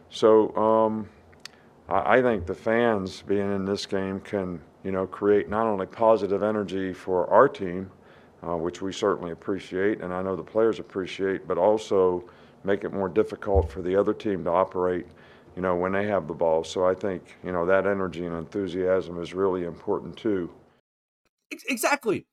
So 0.09 0.55
um, 0.55 1.09
I, 1.89 2.17
I, 2.17 2.21
think 2.21 2.45
the 2.45 2.55
fans 2.55 3.21
being 3.21 3.55
in 3.55 3.65
this 3.65 3.85
game 3.85 4.19
can, 4.21 4.59
you 4.83 4.91
know, 4.91 5.05
create 5.05 5.47
not 5.49 5.67
only 5.67 5.85
positive 5.85 6.43
energy 6.43 6.91
for 6.91 7.27
our 7.29 7.47
team, 7.47 7.89
uh, 8.43 8.57
which 8.57 8.81
we 8.81 8.91
certainly 8.91 9.31
appreciate, 9.31 10.01
and 10.01 10.11
I 10.11 10.23
know 10.23 10.35
the 10.35 10.43
players 10.43 10.79
appreciate, 10.79 11.47
but 11.47 11.57
also 11.57 12.23
make 12.63 12.83
it 12.83 12.91
more 12.91 13.09
difficult 13.09 13.71
for 13.71 13.81
the 13.81 13.95
other 13.95 14.13
team 14.13 14.43
to 14.43 14.49
operate 14.49 15.05
you 15.55 15.61
know, 15.61 15.75
when 15.75 15.91
they 15.91 16.07
have 16.07 16.27
the 16.27 16.33
ball. 16.33 16.63
So 16.63 16.85
I 16.85 16.93
think, 16.93 17.37
you 17.43 17.51
know, 17.51 17.65
that 17.65 17.85
energy 17.85 18.25
and 18.25 18.35
enthusiasm 18.35 19.21
is 19.21 19.33
really 19.33 19.63
important 19.63 20.17
too. 20.17 20.49
Exactly. 21.67 22.25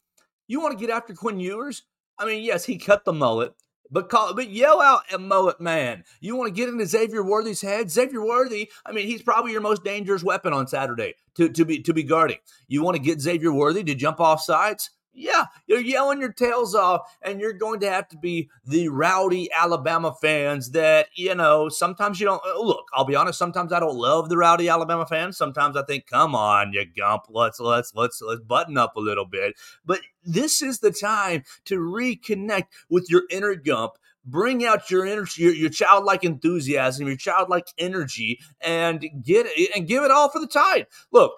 You 0.47 0.61
want 0.61 0.79
to 0.79 0.87
get 0.87 0.95
after 0.95 1.15
Quinn 1.15 1.41
Ewers? 1.41 1.83
I 2.19 2.27
mean, 2.27 2.43
yes, 2.43 2.65
he 2.65 2.79
cut 2.79 3.05
the 3.05 3.13
mullet, 3.13 3.55
but 3.91 4.09
call, 4.09 4.35
but 4.35 4.49
yell 4.49 4.81
out 4.81 5.03
a 5.13 5.19
mullet 5.19 5.61
man. 5.61 6.05
You 6.21 6.37
want 6.37 6.49
to 6.49 6.55
get 6.55 6.69
into 6.69 6.87
Xavier 6.87 7.23
Worthy's 7.23 7.61
head? 7.61 7.91
Xavier 7.91 8.25
Worthy, 8.25 8.71
I 8.85 8.93
mean, 8.93 9.07
he's 9.07 9.23
probably 9.23 9.53
your 9.53 9.61
most 9.61 9.85
dangerous 9.85 10.23
weapon 10.23 10.53
on 10.53 10.67
Saturday 10.67 11.15
to, 11.37 11.49
to 11.49 11.65
be 11.65 11.81
to 11.83 11.93
be 11.93 12.03
guarding. 12.03 12.39
You 12.67 12.83
want 12.83 12.97
to 12.97 13.03
get 13.03 13.21
Xavier 13.21 13.53
Worthy 13.53 13.85
to 13.85 13.95
jump 13.95 14.21
off 14.21 14.41
sides? 14.41 14.91
Yeah, 15.19 15.47
you're 15.67 15.81
yelling 15.81 16.21
your 16.21 16.33
tails 16.33 16.75
off, 16.75 17.13
and 17.23 17.41
you're 17.41 17.53
going 17.53 17.81
to 17.81 17.91
have 17.91 18.09
to 18.09 18.17
be 18.17 18.51
the 18.65 18.89
rowdy 18.89 19.51
Alabama 19.53 20.15
fans 20.21 20.71
that, 20.71 21.09
you 21.15 21.35
know, 21.35 21.69
sometimes 21.69 22.21
you 22.21 22.27
don't 22.27 22.43
uh, 22.47 22.61
look. 22.61 22.87
I'll 22.95 23.05
be 23.05 23.17
honest, 23.17 23.39
sometimes 23.39 23.73
I 23.73 23.81
don't 23.81 23.97
love 23.97 24.29
the 24.29 24.37
rowdy 24.37 24.69
Alabama 24.69 25.07
fans. 25.07 25.37
Sometimes 25.37 25.77
I 25.77 25.83
think, 25.83 26.07
come 26.07 26.35
on, 26.35 26.73
you 26.73 26.85
gump, 26.85 27.25
let's 27.29 27.59
let's 27.59 27.93
let's 27.95 28.23
let's 28.23 28.41
button 28.41 28.79
up 28.79 28.97
a 28.97 29.01
little 29.01 29.27
bit. 29.27 29.57
But 29.85 30.01
this 30.25 30.63
is 30.63 30.79
the 30.79 30.93
time 30.93 31.43
to 31.65 31.79
reconnect 31.79 32.67
with 32.89 33.11
your 33.11 33.25
inner 33.31 33.55
gump 33.55 33.95
bring 34.25 34.65
out 34.65 34.91
your 34.91 35.07
energy, 35.07 35.43
your, 35.43 35.55
your, 35.55 35.71
childlike 35.71 36.23
enthusiasm, 36.23 37.07
your 37.07 37.17
childlike 37.17 37.69
energy, 37.79 38.39
and 38.61 39.01
get 39.23 39.47
it 39.49 39.71
and 39.75 39.89
give 39.89 40.05
it 40.05 40.11
all 40.11 40.29
for 40.29 40.39
the 40.39 40.47
tide. 40.47 40.87
Look, 41.11 41.33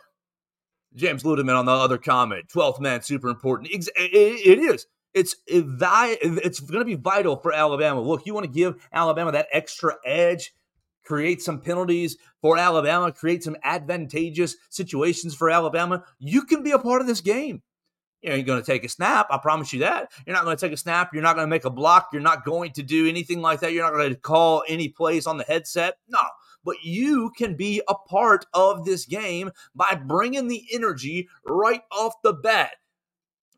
James 0.94 1.22
Ludeman 1.22 1.58
on 1.58 1.66
the 1.66 1.72
other 1.72 1.98
comment, 1.98 2.48
12th 2.48 2.80
man, 2.80 3.02
super 3.02 3.28
important. 3.28 3.70
it 3.70 4.58
is. 4.58 4.86
It's 5.12 5.34
it's 5.46 6.60
going 6.60 6.80
to 6.80 6.84
be 6.84 6.94
vital 6.94 7.36
for 7.36 7.52
Alabama. 7.52 8.00
Look, 8.00 8.26
you 8.26 8.34
want 8.34 8.46
to 8.46 8.52
give 8.52 8.88
Alabama 8.92 9.32
that 9.32 9.48
extra 9.52 9.96
edge, 10.04 10.52
create 11.04 11.42
some 11.42 11.60
penalties 11.60 12.16
for 12.40 12.56
Alabama, 12.56 13.10
create 13.10 13.42
some 13.42 13.56
advantageous 13.64 14.56
situations 14.68 15.34
for 15.34 15.50
Alabama. 15.50 16.04
You 16.18 16.42
can 16.42 16.62
be 16.62 16.70
a 16.70 16.78
part 16.78 17.00
of 17.00 17.06
this 17.06 17.20
game. 17.20 17.62
You 18.22 18.34
you're 18.34 18.42
going 18.42 18.60
to 18.60 18.66
take 18.66 18.84
a 18.84 18.88
snap. 18.88 19.28
I 19.30 19.38
promise 19.38 19.72
you 19.72 19.80
that. 19.80 20.12
You're 20.26 20.36
not 20.36 20.44
going 20.44 20.56
to 20.56 20.60
take 20.60 20.74
a 20.74 20.76
snap. 20.76 21.14
You're 21.14 21.22
not 21.22 21.36
going 21.36 21.46
to 21.46 21.50
make 21.50 21.64
a 21.64 21.70
block. 21.70 22.10
You're 22.12 22.20
not 22.20 22.44
going 22.44 22.72
to 22.72 22.82
do 22.82 23.08
anything 23.08 23.40
like 23.40 23.60
that. 23.60 23.72
You're 23.72 23.84
not 23.84 23.94
going 23.94 24.10
to 24.10 24.20
call 24.20 24.62
any 24.68 24.88
plays 24.88 25.26
on 25.26 25.38
the 25.38 25.44
headset. 25.44 25.94
No, 26.06 26.20
but 26.64 26.76
you 26.82 27.30
can 27.36 27.56
be 27.56 27.82
a 27.88 27.94
part 27.94 28.46
of 28.54 28.84
this 28.84 29.04
game 29.04 29.50
by 29.74 30.00
bringing 30.06 30.48
the 30.48 30.64
energy 30.72 31.28
right 31.44 31.82
off 31.92 32.14
the 32.22 32.32
bat 32.32 32.72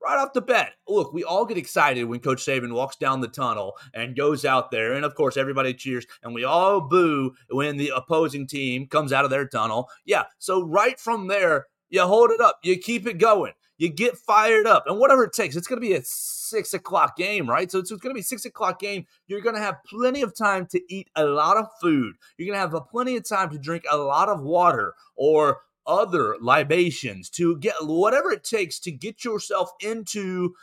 right 0.03 0.19
off 0.19 0.33
the 0.33 0.43
bat. 0.43 0.73
Look, 0.89 1.13
we 1.13 1.25
all 1.25 1.47
get 1.47 1.57
excited 1.57 2.05
when 2.05 2.21
Coach 2.21 2.45
Saban 2.45 2.73
walks 2.73 2.97
down 2.97 3.21
the 3.21 3.29
tunnel 3.29 3.77
and 3.95 4.17
goes 4.17 4.45
out 4.45 4.71
there. 4.71 4.95
And 4.95 5.05
of 5.05 5.15
course, 5.15 5.37
everybody 5.37 5.75
cheers 5.75 6.07
and 6.23 6.35
we 6.35 6.45
all 6.45 6.81
boo 6.81 7.35
when 7.51 7.77
the 7.77 7.93
opposing 7.95 8.47
team 8.47 8.87
comes 8.87 9.13
out 9.13 9.25
of 9.25 9.31
their 9.31 9.47
tunnel. 9.47 9.89
Yeah. 10.05 10.25
So, 10.39 10.63
right 10.63 10.99
from 10.99 11.29
there, 11.29 11.67
you 11.89 12.03
hold 12.03 12.31
it 12.31 12.41
up, 12.41 12.59
you 12.63 12.79
keep 12.79 13.07
it 13.07 13.19
going 13.19 13.53
you 13.83 13.89
get 13.89 14.17
fired 14.17 14.65
up, 14.65 14.85
and 14.87 14.97
whatever 14.97 15.25
it 15.25 15.33
takes. 15.33 15.57
It's 15.57 15.67
going 15.67 15.81
to 15.81 15.85
be 15.85 15.95
a 15.95 16.03
six 16.05 16.73
o'clock 16.73 17.17
game, 17.17 17.51
right? 17.51 17.69
So 17.69 17.81
it's, 17.81 17.91
it's 17.91 18.01
going 18.01 18.15
to 18.15 18.19
be 18.19 18.23
six 18.23 18.45
o'clock 18.45 18.79
game. 18.79 19.07
You're 19.27 19.41
going 19.41 19.57
to 19.57 19.61
have 19.61 19.83
plenty 19.85 20.23
of 20.23 20.37
time 20.37 20.67
to 20.67 20.81
eat 20.89 21.11
a 21.17 21.25
lot 21.25 21.57
of 21.57 21.67
food. 21.81 22.15
You're 22.39 22.47
going 22.47 22.55
to 22.55 22.61
have 22.61 22.75
a 22.75 22.81
plenty 22.81 23.17
of 23.17 23.29
time 23.29 23.51
to 23.51 23.59
drink 23.59 23.83
a 23.91 23.97
lot 23.97 24.29
of 24.29 24.41
water 24.41 24.95
or 25.17 25.63
other 25.85 26.37
libations 26.41 27.29
to 27.31 27.57
get 27.59 27.75
whatever 27.81 28.31
it 28.31 28.45
takes 28.45 28.79
to 28.79 28.93
get 28.93 29.25
yourself 29.25 29.73
into 29.81 30.55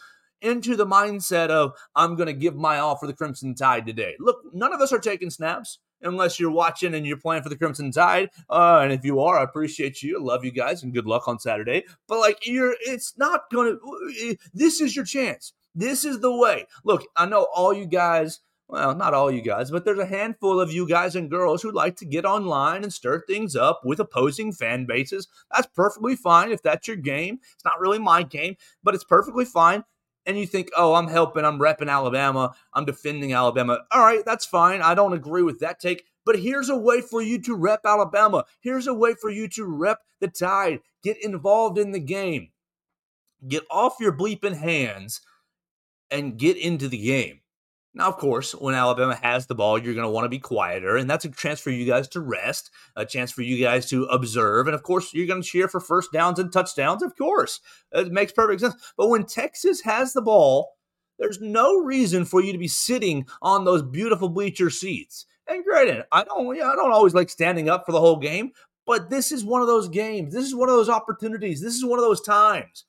into 0.41 0.77
the 0.77 0.87
mindset 0.87 1.49
of 1.49 1.73
I'm 1.97 2.15
going 2.15 2.27
to 2.27 2.33
give 2.33 2.55
my 2.55 2.79
all 2.79 2.95
for 2.95 3.05
the 3.05 3.13
Crimson 3.13 3.53
Tide 3.53 3.85
today. 3.85 4.15
Look, 4.17 4.37
none 4.53 4.71
of 4.71 4.79
us 4.79 4.93
are 4.93 4.99
taking 4.99 5.29
snaps 5.29 5.79
unless 6.01 6.39
you're 6.39 6.51
watching 6.51 6.93
and 6.93 7.05
you're 7.05 7.17
playing 7.17 7.43
for 7.43 7.49
the 7.49 7.57
Crimson 7.57 7.91
Tide. 7.91 8.29
Uh, 8.49 8.79
and 8.83 8.91
if 8.91 9.03
you 9.03 9.19
are, 9.21 9.39
I 9.39 9.43
appreciate 9.43 10.01
you. 10.01 10.17
I 10.17 10.21
love 10.21 10.45
you 10.45 10.51
guys 10.51 10.83
and 10.83 10.93
good 10.93 11.05
luck 11.05 11.27
on 11.27 11.39
Saturday. 11.39 11.85
But 12.07 12.19
like 12.19 12.45
you're 12.45 12.75
it's 12.81 13.17
not 13.17 13.49
gonna 13.51 13.75
this 14.53 14.81
is 14.81 14.95
your 14.95 15.05
chance. 15.05 15.53
This 15.75 16.03
is 16.03 16.19
the 16.19 16.35
way. 16.35 16.65
Look, 16.83 17.05
I 17.15 17.25
know 17.25 17.47
all 17.53 17.73
you 17.73 17.85
guys 17.85 18.39
well, 18.69 18.93
not 18.93 19.15
all 19.15 19.31
you 19.31 19.41
guys, 19.41 19.71
but 19.71 19.83
there's 19.83 19.97
a 19.97 20.05
handful 20.05 20.59
of 20.59 20.71
you 20.71 20.87
guys 20.87 21.15
and 21.15 21.27
girls 21.27 21.63
who 21.63 21.71
like 21.71 21.95
to 21.97 22.05
get 22.05 22.23
online 22.23 22.83
and 22.83 22.93
stir 22.93 23.23
things 23.25 23.55
up 23.55 23.81
with 23.83 23.99
opposing 23.99 24.53
fan 24.53 24.85
bases. 24.85 25.27
That's 25.51 25.67
perfectly 25.73 26.15
fine 26.15 26.51
if 26.51 26.61
that's 26.61 26.87
your 26.87 26.97
game. 26.97 27.39
It's 27.55 27.65
not 27.65 27.79
really 27.79 27.97
my 27.97 28.21
game, 28.21 28.57
but 28.83 28.93
it's 28.93 29.03
perfectly 29.03 29.43
fine 29.43 29.83
and 30.25 30.37
you 30.37 30.45
think, 30.45 30.69
oh, 30.77 30.93
I'm 30.93 31.07
helping, 31.07 31.45
I'm 31.45 31.59
repping 31.59 31.89
Alabama, 31.89 32.53
I'm 32.73 32.85
defending 32.85 33.33
Alabama. 33.33 33.79
All 33.91 34.01
right, 34.01 34.23
that's 34.25 34.45
fine. 34.45 34.81
I 34.81 34.93
don't 34.93 35.13
agree 35.13 35.41
with 35.41 35.59
that 35.59 35.79
take. 35.79 36.05
But 36.25 36.39
here's 36.39 36.69
a 36.69 36.77
way 36.77 37.01
for 37.01 37.21
you 37.21 37.41
to 37.41 37.55
rep 37.55 37.81
Alabama. 37.85 38.45
Here's 38.59 38.87
a 38.87 38.93
way 38.93 39.15
for 39.19 39.29
you 39.29 39.47
to 39.49 39.65
rep 39.65 39.99
the 40.19 40.27
tide. 40.27 40.81
Get 41.03 41.23
involved 41.23 41.77
in 41.77 41.91
the 41.91 41.99
game. 41.99 42.49
Get 43.47 43.63
off 43.71 43.95
your 43.99 44.11
bleeping 44.11 44.57
hands 44.57 45.21
and 46.11 46.37
get 46.37 46.57
into 46.57 46.87
the 46.87 46.97
game. 47.01 47.41
Now, 47.95 48.07
of 48.07 48.17
course, 48.17 48.53
when 48.53 48.75
Alabama 48.75 49.15
has 49.15 49.47
the 49.47 49.55
ball, 49.55 49.79
you're 49.79 49.95
going 49.95 50.05
to 50.05 50.11
want 50.11 50.25
to 50.25 50.29
be 50.29 50.37
quieter, 50.37 50.95
and 50.95 51.09
that's 51.09 51.25
a 51.25 51.29
chance 51.29 51.59
for 51.59 51.71
you 51.71 51.85
guys 51.85 52.07
to 52.09 52.21
rest, 52.21 52.69
a 52.95 53.03
chance 53.03 53.31
for 53.31 53.41
you 53.41 53.61
guys 53.63 53.89
to 53.89 54.03
observe, 54.05 54.67
and 54.67 54.75
of 54.75 54.83
course, 54.83 55.11
you're 55.13 55.25
going 55.25 55.41
to 55.41 55.47
cheer 55.47 55.67
for 55.67 55.79
first 55.79 56.11
downs 56.11 56.37
and 56.37 56.53
touchdowns. 56.53 57.01
Of 57.01 57.17
course, 57.17 57.59
it 57.91 58.11
makes 58.11 58.31
perfect 58.31 58.61
sense. 58.61 58.75
But 58.95 59.09
when 59.09 59.25
Texas 59.25 59.81
has 59.81 60.13
the 60.13 60.21
ball, 60.21 60.75
there's 61.17 61.41
no 61.41 61.77
reason 61.77 62.25
for 62.25 62.41
you 62.41 62.53
to 62.53 62.59
be 62.59 62.67
sitting 62.67 63.25
on 63.41 63.65
those 63.65 63.81
beautiful 63.81 64.29
bleacher 64.29 64.69
seats. 64.69 65.25
And 65.47 65.63
granted, 65.63 66.05
I 66.11 66.23
don't, 66.23 66.47
I 66.55 66.75
don't 66.75 66.91
always 66.91 67.15
like 67.15 67.29
standing 67.29 67.69
up 67.69 67.87
for 67.87 67.91
the 67.91 67.99
whole 67.99 68.17
game, 68.17 68.51
but 68.85 69.09
this 69.09 69.31
is 69.31 69.43
one 69.43 69.61
of 69.61 69.67
those 69.67 69.89
games. 69.89 70.31
This 70.33 70.45
is 70.45 70.55
one 70.55 70.69
of 70.69 70.75
those 70.75 70.89
opportunities. 70.89 71.59
This 71.59 71.73
is 71.73 71.83
one 71.83 71.97
of 71.97 72.05
those 72.05 72.21
times 72.21 72.85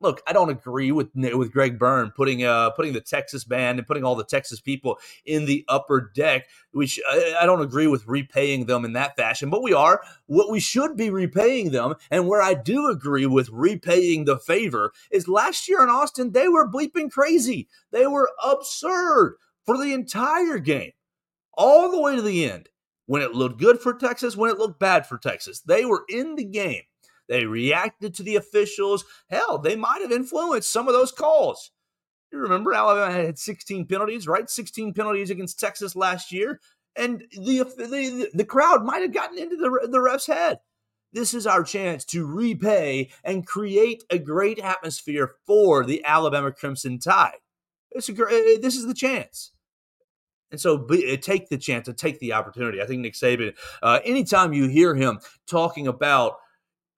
look, 0.00 0.22
I 0.26 0.32
don't 0.32 0.50
agree 0.50 0.92
with 0.92 1.08
with 1.14 1.52
Greg 1.52 1.78
Byrne 1.78 2.12
putting 2.14 2.44
uh 2.44 2.70
putting 2.70 2.92
the 2.92 3.00
Texas 3.00 3.44
band 3.44 3.78
and 3.78 3.86
putting 3.86 4.04
all 4.04 4.14
the 4.14 4.24
Texas 4.24 4.60
people 4.60 4.98
in 5.24 5.46
the 5.46 5.64
upper 5.68 6.10
deck. 6.14 6.46
Which 6.72 7.00
I, 7.08 7.36
I 7.40 7.46
don't 7.46 7.62
agree 7.62 7.86
with 7.86 8.06
repaying 8.06 8.66
them 8.66 8.84
in 8.84 8.92
that 8.92 9.16
fashion, 9.16 9.50
but 9.50 9.62
we 9.62 9.72
are 9.72 10.02
what 10.26 10.50
we 10.50 10.60
should 10.60 10.96
be 10.96 11.10
repaying 11.10 11.70
them. 11.70 11.94
And 12.10 12.28
where 12.28 12.42
I 12.42 12.54
do 12.54 12.88
agree 12.88 13.26
with 13.26 13.48
repaying 13.50 14.24
the 14.24 14.38
favor 14.38 14.92
is 15.10 15.28
last 15.28 15.68
year 15.68 15.82
in 15.82 15.88
Austin 15.88 16.32
they 16.32 16.48
were 16.48 16.70
bleeping 16.70 17.10
crazy. 17.10 17.68
They 17.90 18.06
were 18.06 18.30
absurd 18.44 19.36
for 19.64 19.78
the 19.78 19.92
entire 19.92 20.58
game, 20.58 20.92
all 21.54 21.90
the 21.90 22.00
way 22.00 22.16
to 22.16 22.22
the 22.22 22.50
end. 22.50 22.68
When 23.06 23.20
it 23.20 23.34
looked 23.34 23.60
good 23.60 23.80
for 23.80 23.92
Texas, 23.92 24.34
when 24.36 24.50
it 24.50 24.58
looked 24.58 24.80
bad 24.80 25.06
for 25.06 25.18
Texas, 25.18 25.60
they 25.60 25.84
were 25.84 26.04
in 26.08 26.36
the 26.36 26.44
game. 26.44 26.84
They 27.28 27.46
reacted 27.46 28.14
to 28.14 28.22
the 28.22 28.36
officials. 28.36 29.04
Hell, 29.30 29.58
they 29.58 29.76
might 29.76 30.02
have 30.02 30.12
influenced 30.12 30.70
some 30.70 30.88
of 30.88 30.94
those 30.94 31.12
calls. 31.12 31.70
You 32.30 32.38
remember 32.38 32.74
Alabama 32.74 33.12
had 33.12 33.38
16 33.38 33.86
penalties, 33.86 34.26
right? 34.26 34.50
16 34.50 34.92
penalties 34.92 35.30
against 35.30 35.60
Texas 35.60 35.94
last 35.94 36.32
year. 36.32 36.60
And 36.96 37.24
the, 37.32 37.64
the, 37.76 38.30
the 38.34 38.44
crowd 38.44 38.84
might 38.84 39.02
have 39.02 39.12
gotten 39.12 39.38
into 39.38 39.56
the, 39.56 39.88
the 39.90 40.00
ref's 40.00 40.26
head. 40.26 40.58
This 41.12 41.32
is 41.32 41.46
our 41.46 41.62
chance 41.62 42.04
to 42.06 42.26
repay 42.26 43.10
and 43.22 43.46
create 43.46 44.02
a 44.10 44.18
great 44.18 44.58
atmosphere 44.58 45.36
for 45.46 45.84
the 45.84 46.04
Alabama 46.04 46.50
Crimson 46.50 46.98
Tide. 46.98 47.38
It's 47.92 48.08
a 48.08 48.12
great, 48.12 48.34
eh, 48.34 48.54
eh, 48.54 48.58
this 48.60 48.74
is 48.74 48.86
the 48.86 48.94
chance. 48.94 49.52
And 50.50 50.60
so 50.60 50.76
be, 50.76 51.08
eh, 51.08 51.16
take 51.16 51.48
the 51.48 51.56
chance 51.56 51.86
and 51.86 51.96
take 51.96 52.18
the 52.18 52.32
opportunity. 52.32 52.82
I 52.82 52.86
think 52.86 53.00
Nick 53.00 53.14
Saban, 53.14 53.54
uh, 53.80 54.00
anytime 54.04 54.52
you 54.52 54.66
hear 54.66 54.96
him 54.96 55.20
talking 55.46 55.86
about, 55.86 56.38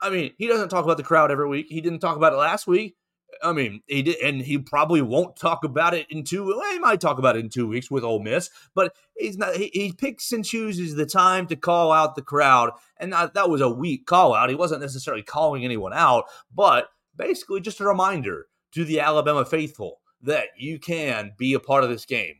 I 0.01 0.11
mean, 0.11 0.33
he 0.39 0.47
doesn't 0.47 0.69
talk 0.69 0.85
about 0.85 0.97
the 0.97 1.03
crowd 1.03 1.31
every 1.31 1.49
week. 1.49 1.67
He 1.69 1.81
didn't 1.81 2.01
talk 2.01 2.17
about 2.17 2.33
it 2.33 2.37
last 2.37 2.67
week. 2.67 2.97
I 3.43 3.53
mean, 3.53 3.83
he 3.87 4.03
did, 4.03 4.17
and 4.23 4.41
he 4.41 4.59
probably 4.59 5.03
won't 5.03 5.37
talk 5.37 5.65
about 5.65 5.95
it 5.95 6.07
in 6.11 6.25
two. 6.25 6.45
Well, 6.45 6.73
he 6.73 6.79
might 6.79 7.01
talk 7.01 7.19
about 7.19 7.37
it 7.37 7.41
in 7.41 7.51
two 7.51 7.67
weeks 7.67 7.91
with 7.91 8.05
Ole 8.05 8.23
Miss, 8.23 8.51
but 8.75 8.95
he's 9.17 9.37
not. 9.37 9.57
He, 9.57 9.71
he 9.73 9.93
picks 9.93 10.33
and 10.33 10.45
chooses 10.45 10.95
the 10.95 11.07
time 11.07 11.47
to 11.49 11.57
call 11.57 11.93
out 11.93 12.15
the 12.15 12.23
crowd, 12.23 12.71
and 12.99 13.13
that, 13.13 13.35
that 13.35 13.51
was 13.51 13.61
a 13.61 13.69
weak 13.69 14.07
call 14.07 14.35
out. 14.35 14.49
He 14.49 14.55
wasn't 14.55 14.81
necessarily 14.81 15.23
calling 15.23 15.65
anyone 15.65 15.93
out, 15.93 16.25
but 16.55 16.89
basically 17.17 17.61
just 17.61 17.81
a 17.81 17.85
reminder 17.85 18.47
to 18.73 18.85
the 18.85 19.01
Alabama 19.01 19.45
faithful 19.45 20.01
that 20.23 20.49
you 20.57 20.79
can 20.79 21.33
be 21.37 21.55
a 21.55 21.61
part 21.61 21.85
of 21.85 21.91
this 21.91 22.07
game. 22.07 22.37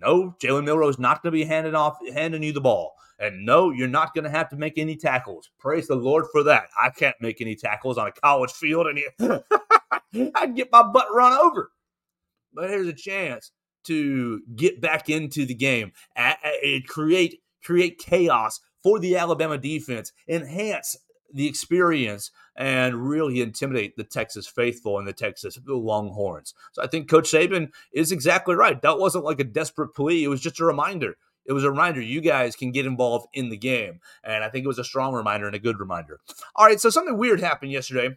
No, 0.00 0.36
Jalen 0.40 0.64
Milroe 0.64 0.88
is 0.88 0.98
not 0.98 1.22
going 1.22 1.32
to 1.32 1.38
be 1.38 1.44
handing 1.44 1.74
off 1.74 1.96
handing 2.12 2.42
you 2.42 2.52
the 2.52 2.60
ball. 2.60 2.94
And 3.18 3.46
no, 3.46 3.70
you're 3.70 3.88
not 3.88 4.14
going 4.14 4.24
to 4.24 4.30
have 4.30 4.50
to 4.50 4.56
make 4.56 4.76
any 4.76 4.94
tackles. 4.94 5.48
Praise 5.58 5.86
the 5.86 5.96
Lord 5.96 6.26
for 6.30 6.42
that. 6.42 6.68
I 6.80 6.90
can't 6.90 7.16
make 7.20 7.40
any 7.40 7.56
tackles 7.56 7.96
on 7.96 8.08
a 8.08 8.12
college 8.12 8.52
field, 8.52 8.86
and 8.88 9.42
I'd 10.34 10.54
get 10.54 10.70
my 10.70 10.82
butt 10.82 11.08
run 11.14 11.32
over. 11.32 11.72
But 12.52 12.68
here's 12.68 12.88
a 12.88 12.92
chance 12.92 13.52
to 13.84 14.42
get 14.54 14.80
back 14.80 15.08
into 15.08 15.46
the 15.46 15.54
game, 15.54 15.92
create 16.88 17.40
create 17.62 17.98
chaos 17.98 18.60
for 18.82 18.98
the 18.98 19.16
Alabama 19.16 19.58
defense, 19.58 20.12
enhance 20.28 20.96
the 21.36 21.46
experience 21.46 22.30
and 22.56 23.08
really 23.08 23.40
intimidate 23.40 23.96
the 23.96 24.04
Texas 24.04 24.46
faithful 24.46 24.98
and 24.98 25.06
the 25.06 25.12
Texas 25.12 25.58
Longhorns. 25.66 26.54
So 26.72 26.82
I 26.82 26.86
think 26.86 27.08
Coach 27.08 27.30
Saban 27.30 27.70
is 27.92 28.10
exactly 28.10 28.54
right. 28.54 28.80
That 28.80 28.98
wasn't 28.98 29.24
like 29.24 29.38
a 29.38 29.44
desperate 29.44 29.94
plea, 29.94 30.24
it 30.24 30.28
was 30.28 30.40
just 30.40 30.60
a 30.60 30.64
reminder. 30.64 31.16
It 31.44 31.52
was 31.52 31.62
a 31.62 31.70
reminder 31.70 32.00
you 32.00 32.20
guys 32.20 32.56
can 32.56 32.72
get 32.72 32.86
involved 32.86 33.28
in 33.32 33.50
the 33.50 33.56
game. 33.56 34.00
And 34.24 34.42
I 34.42 34.48
think 34.48 34.64
it 34.64 34.68
was 34.68 34.80
a 34.80 34.84
strong 34.84 35.14
reminder 35.14 35.46
and 35.46 35.54
a 35.54 35.60
good 35.60 35.78
reminder. 35.78 36.18
All 36.56 36.66
right, 36.66 36.80
so 36.80 36.90
something 36.90 37.16
weird 37.16 37.40
happened 37.40 37.70
yesterday 37.70 38.16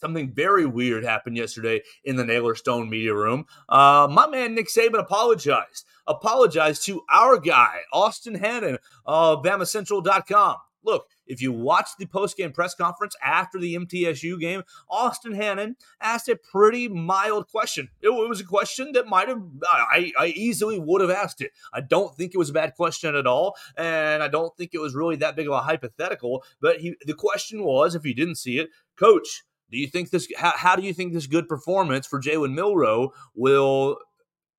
something 0.00 0.32
very 0.32 0.66
weird 0.66 1.04
happened 1.04 1.36
yesterday 1.36 1.82
in 2.04 2.16
the 2.16 2.24
Naylor 2.24 2.54
Stone 2.54 2.88
media 2.88 3.14
room. 3.14 3.44
Uh, 3.68 4.08
my 4.10 4.26
man 4.26 4.54
Nick 4.54 4.68
Saban 4.68 4.98
apologized. 4.98 5.84
Apologized 6.06 6.84
to 6.86 7.02
our 7.12 7.38
guy, 7.38 7.80
Austin 7.92 8.34
Hannon 8.34 8.78
of 9.04 9.42
BamaCentral.com. 9.44 10.56
Look, 10.82 11.06
if 11.30 11.40
you 11.40 11.52
watched 11.52 11.98
the 11.98 12.06
post-game 12.06 12.52
press 12.52 12.74
conference 12.74 13.14
after 13.22 13.58
the 13.58 13.76
MTSU 13.76 14.38
game, 14.40 14.64
Austin 14.88 15.32
Hannon 15.32 15.76
asked 16.00 16.28
a 16.28 16.36
pretty 16.36 16.88
mild 16.88 17.48
question. 17.48 17.88
It, 18.02 18.08
was 18.08 18.40
a 18.40 18.44
question 18.44 18.92
that 18.92 19.06
might 19.06 19.28
have 19.28 19.40
I, 19.62 20.12
I 20.18 20.26
easily 20.26 20.78
would 20.78 21.00
have 21.00 21.10
asked 21.10 21.40
it. 21.40 21.52
I 21.72 21.80
don't 21.80 22.14
think 22.16 22.34
it 22.34 22.38
was 22.38 22.50
a 22.50 22.54
bad 22.54 22.74
question 22.74 23.14
at 23.14 23.28
all, 23.28 23.56
and 23.76 24.22
I 24.22 24.28
don't 24.28 24.54
think 24.56 24.74
it 24.74 24.80
was 24.80 24.94
really 24.94 25.16
that 25.16 25.36
big 25.36 25.46
of 25.46 25.52
a 25.52 25.60
hypothetical. 25.60 26.42
But 26.60 26.80
he, 26.80 26.96
the 27.06 27.14
question 27.14 27.62
was, 27.62 27.94
if 27.94 28.04
you 28.04 28.14
didn't 28.14 28.36
see 28.36 28.58
it, 28.58 28.70
Coach, 28.96 29.44
do 29.70 29.78
you 29.78 29.86
think 29.86 30.10
this? 30.10 30.28
How, 30.36 30.52
how 30.56 30.76
do 30.76 30.82
you 30.82 30.92
think 30.92 31.12
this 31.12 31.28
good 31.28 31.48
performance 31.48 32.06
for 32.08 32.20
Jalen 32.20 32.54
Milroe 32.54 33.12
will? 33.34 33.98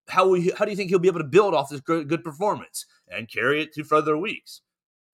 How 0.07 0.27
will 0.27 0.41
how 0.57 0.65
do 0.65 0.71
you 0.71 0.77
think 0.77 0.89
he'll 0.89 0.99
be 0.99 1.09
able 1.09 1.19
to 1.19 1.25
build 1.25 1.53
off 1.53 1.69
this 1.69 1.81
good 1.81 2.23
performance 2.23 2.85
and 3.09 3.29
carry 3.29 3.61
it 3.61 3.73
to 3.73 3.83
further 3.83 4.17
weeks? 4.17 4.61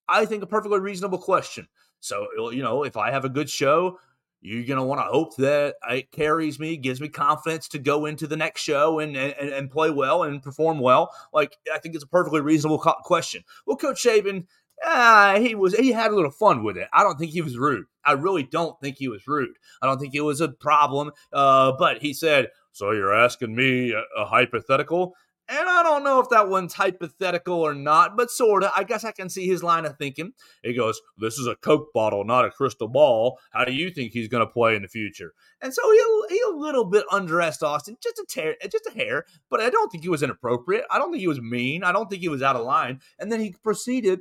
I 0.10 0.26
think 0.26 0.44
a 0.44 0.48
perfectly 0.48 0.80
reasonable 0.80 1.18
question. 1.18 1.68
So, 2.00 2.28
you 2.52 2.62
know, 2.62 2.84
if 2.84 2.98
I 2.98 3.12
have 3.12 3.26
a 3.26 3.30
good 3.30 3.50
show, 3.50 4.00
you're 4.42 4.66
going 4.66 4.78
to 4.78 4.84
want 4.84 5.02
to 5.02 5.06
hope 5.06 5.36
that 5.38 5.76
it 5.90 6.12
carries 6.12 6.60
me, 6.60 6.78
gives 6.78 7.02
me 7.02 7.10
confidence 7.10 7.68
to 7.70 7.80
go 7.80 8.06
into 8.06 8.28
the 8.28 8.38
next 8.38 8.62
show 8.62 9.00
and, 9.00 9.18
and, 9.18 9.50
and 9.50 9.72
play 9.72 9.90
well 9.90 10.24
and 10.24 10.44
perform 10.44 10.80
well. 10.80 11.12
Like, 11.34 11.58
I 11.74 11.80
think 11.80 11.96
it's 11.96 12.04
a 12.04 12.08
perfectly 12.08 12.42
reasonable 12.42 12.80
question. 12.80 13.44
Well, 13.66 13.78
Coach 13.78 14.04
Saban, 14.04 14.46
uh, 14.86 15.40
he 15.40 15.56
was 15.56 15.76
he 15.76 15.92
had 15.92 16.12
a 16.12 16.16
little 16.16 16.32
fun 16.32 16.64
with 16.64 16.78
it. 16.78 16.88
I 16.94 17.04
don't 17.04 17.18
think 17.18 17.32
he 17.32 17.42
was 17.42 17.58
rude. 17.58 17.86
I 18.06 18.12
really 18.12 18.44
don't 18.44 18.80
think 18.80 18.98
he 18.98 19.08
was 19.08 19.28
rude. 19.28 19.56
I 19.82 19.88
don't 19.88 20.00
think 20.00 20.14
it 20.14 20.22
was 20.22 20.40
a 20.40 20.50
problem. 20.50 21.12
Uh, 21.34 21.74
but 21.80 22.02
he 22.02 22.14
said, 22.14 22.50
"So 22.74 22.92
you're 22.92 23.14
asking 23.14 23.56
me 23.56 23.92
a, 23.92 24.04
a 24.16 24.26
hypothetical?" 24.26 25.16
And 25.50 25.70
I 25.70 25.82
don't 25.82 26.04
know 26.04 26.20
if 26.20 26.28
that 26.30 26.50
one's 26.50 26.74
hypothetical 26.74 27.56
or 27.56 27.74
not, 27.74 28.18
but 28.18 28.30
sort 28.30 28.64
of. 28.64 28.72
I 28.76 28.84
guess 28.84 29.06
I 29.06 29.12
can 29.12 29.30
see 29.30 29.48
his 29.48 29.64
line 29.64 29.86
of 29.86 29.98
thinking. 29.98 30.34
He 30.62 30.74
goes, 30.74 31.00
This 31.18 31.38
is 31.38 31.48
a 31.48 31.56
Coke 31.56 31.94
bottle, 31.94 32.26
not 32.26 32.44
a 32.44 32.52
crystal 32.52 32.90
ball. 32.90 33.40
How 33.52 33.64
do 33.64 33.72
you 33.72 33.90
think 33.90 34.12
he's 34.12 34.28
going 34.28 34.46
to 34.46 34.52
play 34.52 34.76
in 34.76 34.82
the 34.82 34.90
future? 34.90 35.34
And 35.62 35.74
so 35.74 35.82
he, 35.92 36.36
he 36.36 36.42
a 36.42 36.56
little 36.56 36.84
bit 36.84 37.06
undressed 37.12 37.64
Austin, 37.64 37.98
just 38.04 38.20
a, 38.20 38.26
tear, 38.28 38.56
just 38.70 38.88
a 38.88 38.92
hair, 38.92 39.26
but 39.50 39.62
I 39.62 39.70
don't 39.70 39.90
think 39.90 40.04
he 40.04 40.10
was 40.10 40.22
inappropriate. 40.22 40.84
I 40.92 40.98
don't 40.98 41.12
think 41.12 41.22
he 41.22 41.28
was 41.28 41.42
mean. 41.42 41.84
I 41.84 41.94
don't 41.94 42.10
think 42.10 42.22
he 42.22 42.30
was 42.30 42.44
out 42.44 42.58
of 42.58 42.66
line. 42.66 43.00
And 43.18 43.32
then 43.32 43.40
he 43.40 43.56
proceeded 43.64 44.20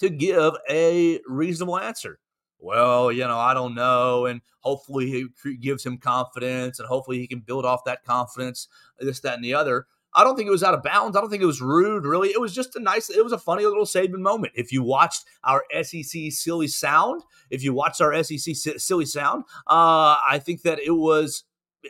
to 0.00 0.10
give 0.10 0.54
a 0.68 1.20
reasonable 1.26 1.78
answer. 1.78 2.20
Well, 2.60 3.12
you 3.12 3.26
know, 3.26 3.38
I 3.38 3.54
don't 3.54 3.74
know. 3.74 4.26
And 4.26 4.40
hopefully 4.60 5.28
he 5.44 5.56
gives 5.56 5.86
him 5.86 5.98
confidence 5.98 6.78
and 6.78 6.88
hopefully 6.88 7.18
he 7.18 7.26
can 7.26 7.40
build 7.40 7.64
off 7.64 7.84
that 7.84 8.04
confidence, 8.04 8.68
this, 8.98 9.20
that, 9.20 9.34
and 9.34 9.44
the 9.44 9.54
other. 9.54 9.86
I 10.18 10.24
don't 10.24 10.34
think 10.34 10.48
it 10.48 10.50
was 10.50 10.64
out 10.64 10.74
of 10.74 10.82
bounds. 10.82 11.16
I 11.16 11.20
don't 11.20 11.30
think 11.30 11.44
it 11.44 11.46
was 11.46 11.60
rude, 11.60 12.04
really. 12.04 12.30
It 12.30 12.40
was 12.40 12.52
just 12.52 12.74
a 12.74 12.80
nice, 12.80 13.08
it 13.08 13.22
was 13.22 13.30
a 13.30 13.38
funny 13.38 13.64
little 13.64 13.84
Saban 13.84 14.18
moment. 14.18 14.52
If 14.56 14.72
you 14.72 14.82
watched 14.82 15.24
our 15.44 15.62
SEC 15.80 16.32
silly 16.32 16.66
sound, 16.66 17.22
if 17.50 17.62
you 17.62 17.72
watched 17.72 18.00
our 18.00 18.20
SEC 18.24 18.56
silly 18.78 19.06
sound, 19.06 19.44
uh, 19.68 20.18
I 20.28 20.40
think 20.42 20.62
that 20.62 20.80
it 20.80 20.90
was 20.90 21.44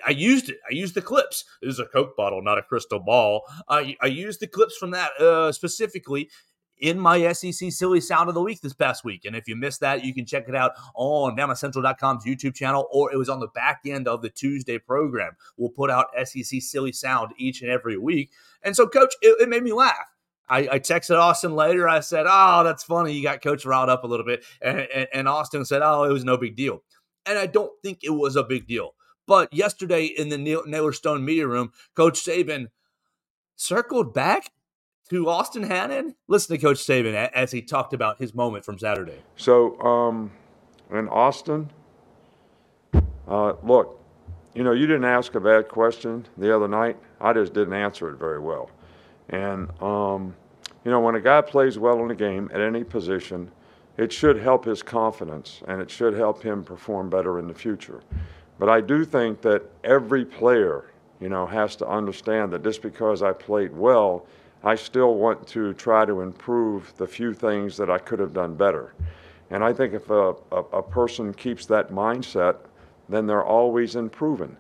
I 0.07 0.11
used 0.11 0.51
it. 0.51 0.59
I 0.71 0.75
used 0.75 0.95
the 0.95 1.01
clips. 1.01 1.47
This 1.63 1.73
is 1.73 1.81
a 1.81 1.87
Coke 1.87 2.15
bottle, 2.19 2.43
not 2.43 2.59
a 2.59 2.63
crystal 2.63 3.01
ball. 3.01 3.45
I, 3.67 3.97
I 4.03 4.07
used 4.07 4.41
the 4.41 4.47
clips 4.47 4.77
from 4.77 4.91
that 4.91 5.13
uh, 5.19 5.51
specifically 5.51 6.29
in 6.81 6.99
my 6.99 7.33
SEC 7.33 7.73
Silly 7.73 8.01
Sound 8.01 8.29
of 8.29 8.35
the 8.35 8.43
Week 8.43 8.61
this 8.61 8.73
past 8.73 9.05
week. 9.05 9.25
And 9.25 9.35
if 9.37 9.49
you 9.49 9.57
missed 9.57 9.81
that, 9.81 10.05
you 10.05 10.15
can 10.15 10.27
check 10.27 10.49
it 10.49 10.55
out 10.55 10.73
on 10.95 11.37
BamaCentral.com's 11.37 12.25
YouTube 12.25 12.55
channel, 12.55 12.89
or 12.91 13.13
it 13.13 13.17
was 13.17 13.29
on 13.29 13.41
the 13.41 13.49
back 13.49 13.81
end 13.87 14.09
of 14.09 14.23
the 14.23 14.31
Tuesday 14.31 14.79
program. 14.79 15.37
We'll 15.57 15.71
put 15.71 15.91
out 15.91 16.09
SEC 16.25 16.61
Silly 16.63 16.93
Sound 16.93 17.33
each 17.39 17.63
and 17.63 17.71
every 17.71 17.99
week. 17.99 18.31
And 18.63 18.75
so, 18.75 18.87
Coach, 18.87 19.15
it, 19.23 19.41
it 19.41 19.49
made 19.49 19.63
me 19.63 19.73
laugh. 19.73 19.97
I, 20.49 20.59
I, 20.61 20.79
texted 20.79 21.19
Austin 21.19 21.55
later. 21.55 21.87
I 21.87 22.01
said, 22.01 22.25
"Oh, 22.27 22.65
that's 22.65 22.83
funny. 22.83 23.13
You 23.13 23.23
got 23.23 23.43
Coach 23.43 23.67
riled 23.67 23.91
up 23.91 24.05
a 24.05 24.07
little 24.07 24.25
bit," 24.25 24.45
and, 24.63 24.81
and, 24.81 25.09
and 25.13 25.29
Austin 25.29 25.67
said, 25.67 25.83
"Oh, 25.83 26.05
it 26.05 26.13
was 26.13 26.25
no 26.25 26.39
big 26.39 26.57
deal." 26.57 26.83
And 27.27 27.39
I 27.39 27.47
don't 27.47 27.73
think 27.83 27.99
it 28.03 28.11
was 28.11 28.35
a 28.35 28.43
big 28.43 28.67
deal. 28.67 28.95
But 29.27 29.53
yesterday 29.53 30.07
in 30.07 30.31
the 30.31 30.39
Naylor 30.39 30.95
Stone 30.95 31.23
media 31.23 31.47
room, 31.47 31.73
Coach 31.95 32.25
Saban 32.25 32.69
circled 33.57 34.15
back 34.15 34.51
to 35.11 35.29
Austin 35.29 35.63
Hannon. 35.63 36.15
Listen 36.27 36.57
to 36.57 36.63
Coach 36.63 36.79
Saban 36.79 37.15
as 37.33 37.53
he 37.53 37.63
talked 37.63 37.93
about 37.93 38.19
his 38.19 38.35
moment 38.35 38.65
from 38.65 38.79
Saturday. 38.79 39.21
So, 39.37 39.81
um, 39.81 40.31
in 40.91 41.09
Austin, 41.09 41.71
uh, 43.27 43.55
look, 43.63 44.01
you 44.55 44.65
know, 44.65 44.73
you 44.73 44.87
didn't 44.87 45.05
ask 45.05 45.35
a 45.35 45.41
bad 45.41 45.69
question 45.69 46.27
the 46.37 46.55
other 46.55 46.69
night. 46.69 46.97
I 47.21 47.33
just 47.33 47.53
didn't 47.53 47.75
answer 47.75 48.11
it 48.11 48.19
very 48.19 48.39
well. 48.39 48.71
And, 49.29 49.71
um, 49.83 50.35
you 50.85 50.91
know, 50.91 51.01
when 51.01 51.15
a 51.15 51.21
guy 51.21 51.43
plays 51.43 51.79
well 51.79 52.03
in 52.05 52.11
a 52.11 52.15
game 52.15 52.51
at 52.53 52.61
any 52.61 52.83
position, 52.83 53.51
it 53.97 54.13
should 54.13 54.39
help 54.39 54.65
his 54.65 54.83
confidence 54.83 55.63
and 55.69 55.83
it 55.83 55.91
should 55.91 56.15
help 56.15 56.43
him 56.43 56.65
perform 56.65 57.11
better 57.11 57.39
in 57.39 57.47
the 57.49 57.55
future. 57.55 58.01
But 58.59 58.69
I 58.69 58.81
do 58.81 59.05
think 59.05 59.43
that 59.43 59.63
every 59.85 60.25
player, 60.25 60.91
you 61.21 61.29
know, 61.29 61.47
has 61.47 61.77
to 61.77 61.87
understand 61.87 62.53
that 62.53 62.63
just 62.63 62.81
because 62.81 63.23
I 63.23 63.33
played 63.33 63.77
well 63.77 64.27
I 64.65 64.75
still 64.75 65.15
want 65.15 65.47
to 65.49 65.73
try 65.75 66.05
to 66.05 66.21
improve 66.21 66.93
the 66.97 67.07
few 67.07 67.33
things 67.33 67.77
that 67.77 67.91
I 67.91 67.99
could 67.99 68.19
have 68.19 68.33
done 68.33 68.55
better. 68.55 68.95
And 69.51 69.63
I 69.63 69.73
think 69.73 69.95
if 69.95 70.11
a, 70.11 70.35
a, 70.53 70.57
a 70.73 70.83
person 70.83 71.33
keeps 71.33 71.67
that 71.67 71.91
mindset, 71.91 72.57
then 73.09 73.27
they're 73.27 73.45
always 73.45 73.97
improving, 73.97 74.57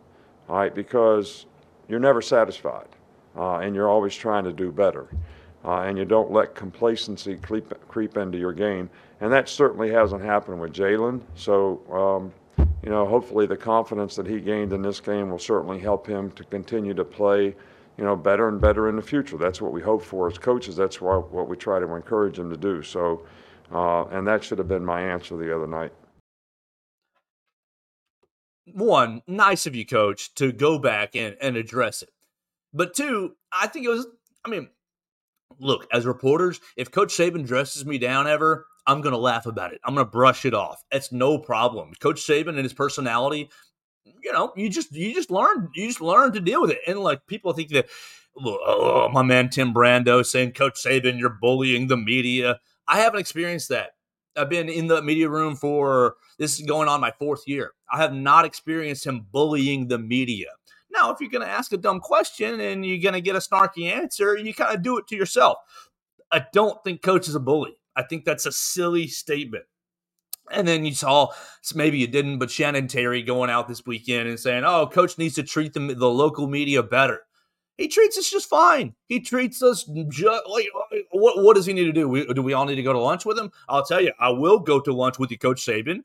all 0.49 0.57
right, 0.57 0.75
because 0.75 1.47
you're 1.89 2.01
never 2.01 2.23
satisfied 2.23 2.89
uh, 3.37 3.59
and 3.59 3.75
you're 3.75 3.89
always 3.89 4.15
trying 4.15 4.45
to 4.45 4.53
do 4.53 4.73
better. 4.73 5.09
Uh, 5.65 5.81
and 5.81 5.99
you 5.99 6.05
don't 6.05 6.31
let 6.31 6.55
complacency 6.55 7.37
creep, 7.37 7.73
creep 7.89 8.17
into 8.17 8.39
your 8.39 8.53
game. 8.53 8.89
And 9.21 9.33
that 9.33 9.49
certainly 9.49 9.91
hasn't 9.91 10.23
happened 10.23 10.61
with 10.61 10.73
Jalen. 10.73 11.21
So, 11.35 11.83
um, 11.91 12.67
you 12.83 12.91
know, 12.91 13.05
hopefully 13.05 13.47
the 13.47 13.57
confidence 13.57 14.15
that 14.17 14.27
he 14.27 14.41
gained 14.41 14.73
in 14.73 14.81
this 14.81 15.01
game 15.01 15.31
will 15.31 15.39
certainly 15.39 15.81
help 15.81 16.07
him 16.07 16.31
to 16.33 16.45
continue 16.45 16.95
to 16.95 17.05
play 17.05 17.57
you 17.99 18.05
know, 18.05 18.15
better 18.15 18.49
and 18.49 18.61
better 18.61 18.89
in 18.89 18.97
the 18.97 19.03
future. 19.03 19.37
That's 19.37 19.61
what 19.61 19.73
we 19.73 19.83
hope 19.83 20.03
for 20.03 20.29
as 20.29 20.39
coaches. 20.39 20.77
That's 20.77 21.01
what, 21.01 21.33
what 21.33 21.49
we 21.49 21.57
try 21.57 21.81
to 21.81 21.95
encourage 21.95 22.37
them 22.37 22.49
to 22.49 22.57
do. 22.57 22.81
So, 22.83 23.27
uh, 23.73 24.05
and 24.05 24.27
that 24.29 24.45
should 24.45 24.59
have 24.59 24.69
been 24.69 24.85
my 24.85 25.03
answer 25.03 25.37
the 25.37 25.55
other 25.55 25.67
night. 25.67 25.93
One, 28.73 29.23
nice 29.27 29.67
of 29.67 29.75
you, 29.75 29.85
coach, 29.85 30.33
to 30.37 30.53
go 30.53 30.79
back 30.79 31.17
and, 31.17 31.37
and 31.41 31.57
address 31.57 32.03
it. 32.03 32.11
But 32.73 32.95
two, 32.95 33.35
I 33.53 33.67
think 33.67 33.87
it 33.87 33.91
was, 33.91 34.07
I 34.45 34.51
mean, 34.51 34.69
look, 35.59 35.89
as 35.93 36.07
reporters, 36.07 36.61
if 36.77 36.91
Coach 36.91 37.17
Saban 37.17 37.47
dresses 37.47 37.85
me 37.85 37.99
down 37.99 38.29
ever, 38.29 38.67
I'm 38.87 39.01
going 39.01 39.13
to 39.13 39.19
laugh 39.19 39.47
about 39.47 39.73
it. 39.73 39.81
I'm 39.85 39.95
going 39.95 40.07
to 40.07 40.11
brush 40.11 40.45
it 40.45 40.55
off. 40.55 40.83
It's 40.93 41.11
no 41.11 41.39
problem. 41.39 41.93
Coach 41.99 42.21
Saban 42.21 42.51
and 42.51 42.59
his 42.59 42.75
personality, 42.75 43.51
you 44.23 44.33
know, 44.33 44.53
you 44.57 44.69
just 44.69 44.93
you 44.93 45.15
just 45.15 45.31
learn 45.31 45.69
you 45.75 45.87
just 45.87 46.01
learn 46.01 46.33
to 46.33 46.41
deal 46.41 46.61
with 46.61 46.71
it. 46.71 46.81
And 46.87 47.01
like 47.01 47.27
people 47.27 47.53
think 47.53 47.71
that 47.71 47.89
oh, 48.37 49.09
my 49.13 49.23
man 49.23 49.51
Tim 49.51 49.73
Brando 49.73 50.25
saying, 50.25 50.53
Coach 50.53 50.83
Saban, 50.85 51.19
you're 51.19 51.37
bullying 51.41 51.89
the 51.89 51.97
media. 51.97 52.61
I 52.87 53.01
haven't 53.01 53.21
experienced 53.21 53.69
that. 53.71 53.91
I've 54.37 54.49
been 54.49 54.69
in 54.69 54.87
the 54.87 55.03
media 55.03 55.29
room 55.29 55.57
for 55.57 56.15
this 56.39 56.59
is 56.59 56.67
going 56.67 56.89
on 56.89 57.01
my 57.01 57.13
fourth 57.19 57.43
year. 57.47 57.73
I 57.91 57.99
have 57.99 58.13
not 58.13 58.45
experienced 58.45 59.07
him 59.07 59.27
bullying 59.33 59.89
the 59.89 59.99
media. 59.99 60.49
Now, 60.91 61.11
if 61.11 61.21
you're 61.21 61.31
going 61.31 61.45
to 61.45 61.53
ask 61.53 61.73
a 61.73 61.77
dumb 61.77 62.01
question 62.01 62.61
and 62.61 62.87
you're 62.87 63.03
going 63.03 63.15
to 63.15 63.21
get 63.21 63.37
a 63.37 63.41
snarky 63.41 63.93
answer, 63.93 64.37
you 64.37 64.55
kind 64.55 64.75
of 64.75 64.83
do 64.83 64.97
it 64.99 65.07
to 65.09 65.17
yourself. 65.17 65.59
I 66.31 66.47
don't 66.53 66.83
think 66.85 67.03
coach 67.03 67.29
is 67.29 67.35
a 67.35 67.41
bully. 67.41 67.79
I 67.97 68.05
think 68.05 68.25
that's 68.25 68.47
a 68.47 68.53
silly 68.53 69.09
statement. 69.09 69.65
And 70.53 70.67
then 70.67 70.85
you 70.85 70.95
saw, 70.95 71.29
maybe 71.75 71.99
you 71.99 72.07
didn't, 72.07 72.39
but 72.39 72.51
Shannon 72.51 72.89
Terry 72.89 73.23
going 73.23 73.51
out 73.51 73.69
this 73.69 73.85
weekend 73.87 74.29
and 74.29 74.39
saying, 74.39 74.65
oh, 74.65 74.87
coach 74.87 75.19
needs 75.19 75.35
to 75.37 75.43
treat 75.43 75.73
the, 75.73 75.95
the 75.95 76.09
local 76.09 76.47
media 76.47 76.83
better. 76.83 77.23
He 77.79 77.87
treats 77.87 78.19
us 78.19 78.29
just 78.29 78.49
fine. 78.49 78.95
He 79.07 79.21
treats 79.21 79.63
us 79.63 79.89
just 80.09 80.49
like 80.49 80.67
what? 81.13 81.45
What 81.45 81.55
does 81.55 81.65
he 81.65 81.73
need 81.73 81.85
to 81.85 81.93
do? 81.93 82.09
We, 82.09 82.27
do 82.27 82.43
we 82.43 82.53
all 82.53 82.65
need 82.65 82.75
to 82.75 82.83
go 82.83 82.93
to 82.93 82.99
lunch 82.99 83.25
with 83.25 83.39
him? 83.39 83.53
I'll 83.69 83.85
tell 83.85 84.01
you, 84.01 84.13
I 84.19 84.31
will 84.31 84.59
go 84.59 84.81
to 84.81 84.93
lunch 84.93 85.21
with 85.21 85.31
you, 85.31 85.39
Coach 85.39 85.65
Saban. 85.65 86.01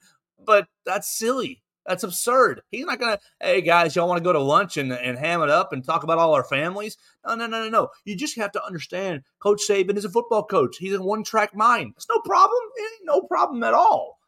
But 0.45 0.67
that's 0.85 1.17
silly. 1.17 1.63
That's 1.85 2.03
absurd. 2.03 2.61
He's 2.69 2.85
not 2.85 2.99
gonna. 2.99 3.19
Hey 3.41 3.61
guys, 3.61 3.95
y'all 3.95 4.07
want 4.07 4.19
to 4.19 4.23
go 4.23 4.31
to 4.31 4.39
lunch 4.39 4.77
and, 4.77 4.93
and 4.93 5.17
ham 5.17 5.41
it 5.41 5.49
up 5.49 5.73
and 5.73 5.83
talk 5.83 6.03
about 6.03 6.19
all 6.19 6.33
our 6.33 6.43
families? 6.43 6.97
No, 7.25 7.35
no, 7.35 7.47
no, 7.47 7.63
no, 7.63 7.69
no. 7.69 7.89
You 8.05 8.15
just 8.15 8.37
have 8.37 8.51
to 8.53 8.63
understand. 8.63 9.23
Coach 9.39 9.61
Saban 9.67 9.97
is 9.97 10.05
a 10.05 10.09
football 10.09 10.43
coach. 10.43 10.77
He's 10.77 10.93
a 10.93 11.01
one 11.01 11.23
track 11.23 11.55
mind. 11.55 11.93
It's 11.97 12.07
no 12.07 12.19
problem. 12.19 12.61
no 13.03 13.21
problem 13.21 13.63
at 13.63 13.73
all. 13.73 14.19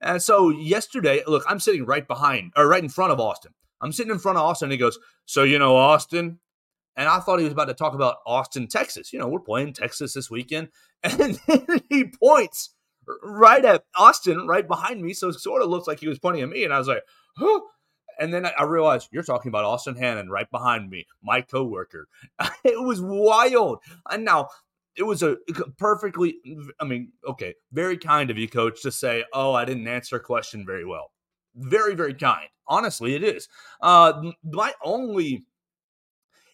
And 0.00 0.22
so 0.22 0.50
yesterday, 0.50 1.22
look, 1.26 1.44
I'm 1.48 1.60
sitting 1.60 1.84
right 1.84 2.06
behind 2.06 2.52
or 2.56 2.68
right 2.68 2.82
in 2.82 2.88
front 2.88 3.12
of 3.12 3.20
Austin. 3.20 3.52
I'm 3.80 3.92
sitting 3.92 4.12
in 4.12 4.18
front 4.18 4.38
of 4.38 4.44
Austin. 4.44 4.66
And 4.66 4.72
he 4.72 4.78
goes, 4.78 4.98
"So 5.24 5.42
you 5.42 5.58
know, 5.58 5.76
Austin, 5.76 6.38
and 6.98 7.08
I 7.08 7.20
thought 7.20 7.38
he 7.38 7.44
was 7.44 7.52
about 7.52 7.68
to 7.68 7.74
talk 7.74 7.94
about 7.94 8.16
Austin, 8.26 8.66
Texas. 8.66 9.12
You 9.12 9.20
know, 9.20 9.28
we're 9.28 9.38
playing 9.38 9.72
Texas 9.72 10.12
this 10.12 10.30
weekend. 10.30 10.68
And 11.04 11.12
then 11.12 11.38
he 11.88 12.06
points 12.06 12.74
right 13.22 13.64
at 13.64 13.84
Austin, 13.94 14.48
right 14.48 14.66
behind 14.66 15.00
me. 15.00 15.12
So 15.12 15.28
it 15.28 15.34
sort 15.34 15.62
of 15.62 15.68
looks 15.68 15.86
like 15.86 16.00
he 16.00 16.08
was 16.08 16.18
pointing 16.18 16.42
at 16.42 16.48
me. 16.48 16.64
And 16.64 16.74
I 16.74 16.78
was 16.78 16.88
like, 16.88 17.04
huh. 17.36 17.60
And 18.18 18.34
then 18.34 18.44
I 18.44 18.64
realized 18.64 19.10
you're 19.12 19.22
talking 19.22 19.48
about 19.48 19.64
Austin 19.64 19.94
Hannon 19.94 20.28
right 20.28 20.50
behind 20.50 20.90
me, 20.90 21.06
my 21.22 21.40
coworker. 21.40 22.08
it 22.64 22.82
was 22.82 23.00
wild. 23.00 23.78
And 24.10 24.24
now 24.24 24.48
it 24.98 25.04
was 25.04 25.22
a 25.22 25.36
perfectly, 25.78 26.38
I 26.80 26.84
mean, 26.84 27.12
okay, 27.26 27.54
very 27.72 27.96
kind 27.96 28.30
of 28.30 28.36
you, 28.36 28.48
coach, 28.48 28.82
to 28.82 28.90
say, 28.90 29.24
oh, 29.32 29.54
I 29.54 29.64
didn't 29.64 29.86
answer 29.86 30.16
a 30.16 30.20
question 30.20 30.66
very 30.66 30.84
well. 30.84 31.12
Very, 31.54 31.94
very 31.94 32.14
kind. 32.14 32.48
Honestly, 32.66 33.14
it 33.14 33.22
is. 33.22 33.48
Uh, 33.80 34.32
my 34.44 34.72
only 34.84 35.44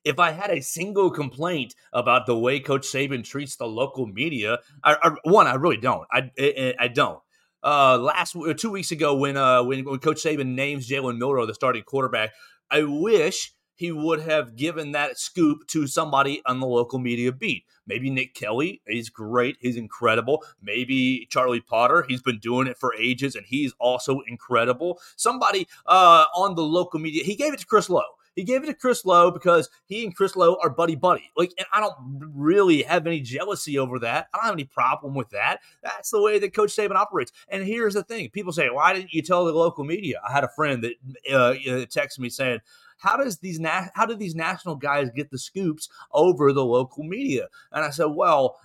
if 0.05 0.19
I 0.19 0.33
had 0.33 0.51
a 0.51 0.61
single 0.61 1.11
complaint 1.11 1.75
about 1.93 2.27
the 2.27 2.39
way 2.39 2.61
Coach 2.61 2.87
Saban 2.87 3.25
treats 3.25 3.57
the 3.57 3.67
local 3.67 4.07
media, 4.07 4.59
I, 4.85 4.97
I, 5.03 5.11
one, 5.25 5.47
I 5.47 5.55
really 5.55 5.79
don't. 5.79 6.07
I, 6.13 6.31
I, 6.39 6.75
I 6.79 6.89
don't. 6.89 7.21
Uh, 7.63 7.97
last 7.97 8.37
two 8.59 8.71
weeks 8.71 8.91
ago, 8.91 9.17
when 9.17 9.39
uh, 9.39 9.63
when, 9.65 9.87
when 9.87 9.99
Coach 9.99 10.23
Saban 10.23 10.49
names 10.55 10.89
Jalen 10.89 11.17
Milroe 11.17 11.47
the 11.47 11.55
starting 11.55 11.83
quarterback, 11.83 12.33
I 12.71 12.83
wish 12.83 13.55
he 13.75 13.93
would 13.93 14.21
have 14.21 14.57
given 14.57 14.93
that 14.93 15.19
scoop 15.19 15.67
to 15.69 15.87
somebody 15.87 16.43
on 16.47 16.61
the 16.61 16.67
local 16.67 16.99
media 16.99 17.33
beat. 17.33 17.65
Maybe 17.87 18.09
Nick 18.09 18.35
Kelly, 18.35 18.81
he's 18.87 19.11
great, 19.11 19.57
he's 19.61 19.77
incredible. 19.77 20.45
Maybe 20.63 21.27
Charlie 21.31 21.61
Potter, 21.61 22.05
he's 22.09 22.23
been 22.23 22.39
doing 22.39 22.67
it 22.67 22.79
for 22.79 22.95
ages 22.95 23.35
and 23.35 23.45
he's 23.47 23.75
also 23.79 24.21
incredible. 24.27 25.01
Somebody 25.17 25.69
uh, 25.87 26.25
on 26.35 26.55
the 26.55 26.63
local 26.63 26.99
media, 27.01 27.25
he 27.25 27.35
gave 27.35 27.53
it 27.53 27.61
to 27.61 27.67
Chris 27.67 27.91
Low. 27.91 28.03
He 28.35 28.43
gave 28.43 28.65
it 28.65 28.67
to 28.67 28.75
Chris 28.75 29.05
Low 29.05 29.31
because 29.31 29.71
he 29.87 30.05
and 30.05 30.15
Chris 30.15 30.35
Low 30.35 30.57
are 30.63 30.71
buddy 30.71 30.97
buddy. 30.97 31.31
Like, 31.37 31.53
and 31.57 31.67
I 31.73 31.81
don't 31.81 31.95
really 32.35 32.83
have 32.83 33.07
any 33.07 33.21
jealousy 33.21 33.79
over 33.79 33.99
that. 34.01 34.29
I 34.33 34.39
don't 34.39 34.47
have 34.47 34.55
any 34.55 34.65
problem 34.65 35.15
with 35.15 35.31
that. 35.31 35.59
That's 35.83 36.11
the 36.11 36.21
way 36.21 36.39
that 36.39 36.55
Coach 36.55 36.75
Saban 36.75 36.97
operates. 36.97 37.33
And 37.49 37.65
here's 37.65 37.95
the 37.95 38.03
thing: 38.03 38.31
people 38.31 38.53
say, 38.53 38.71
"Why 38.71 38.93
didn't 38.93 39.13
you 39.13 39.23
tell 39.23 39.45
the 39.45 39.53
local 39.53 39.85
media?" 39.85 40.21
I 40.29 40.33
had 40.33 40.45
a 40.45 40.49
friend 40.49 40.83
that 40.83 40.95
uh, 41.33 41.55
texted 41.87 42.19
me 42.19 42.29
saying, 42.29 42.61
how 42.99 43.17
does 43.17 43.39
these 43.39 43.61
na- 43.61 43.89
how 43.95 44.07
do 44.07 44.15
these 44.15 44.35
national 44.35 44.77
guys 44.77 45.11
get 45.15 45.31
the 45.31 45.39
scoops 45.39 45.89
over 46.13 46.53
the 46.53 46.65
local 46.65 47.05
media? 47.05 47.49
And 47.73 47.85
I 47.85 47.91
said, 47.91 48.07
well, 48.07 48.57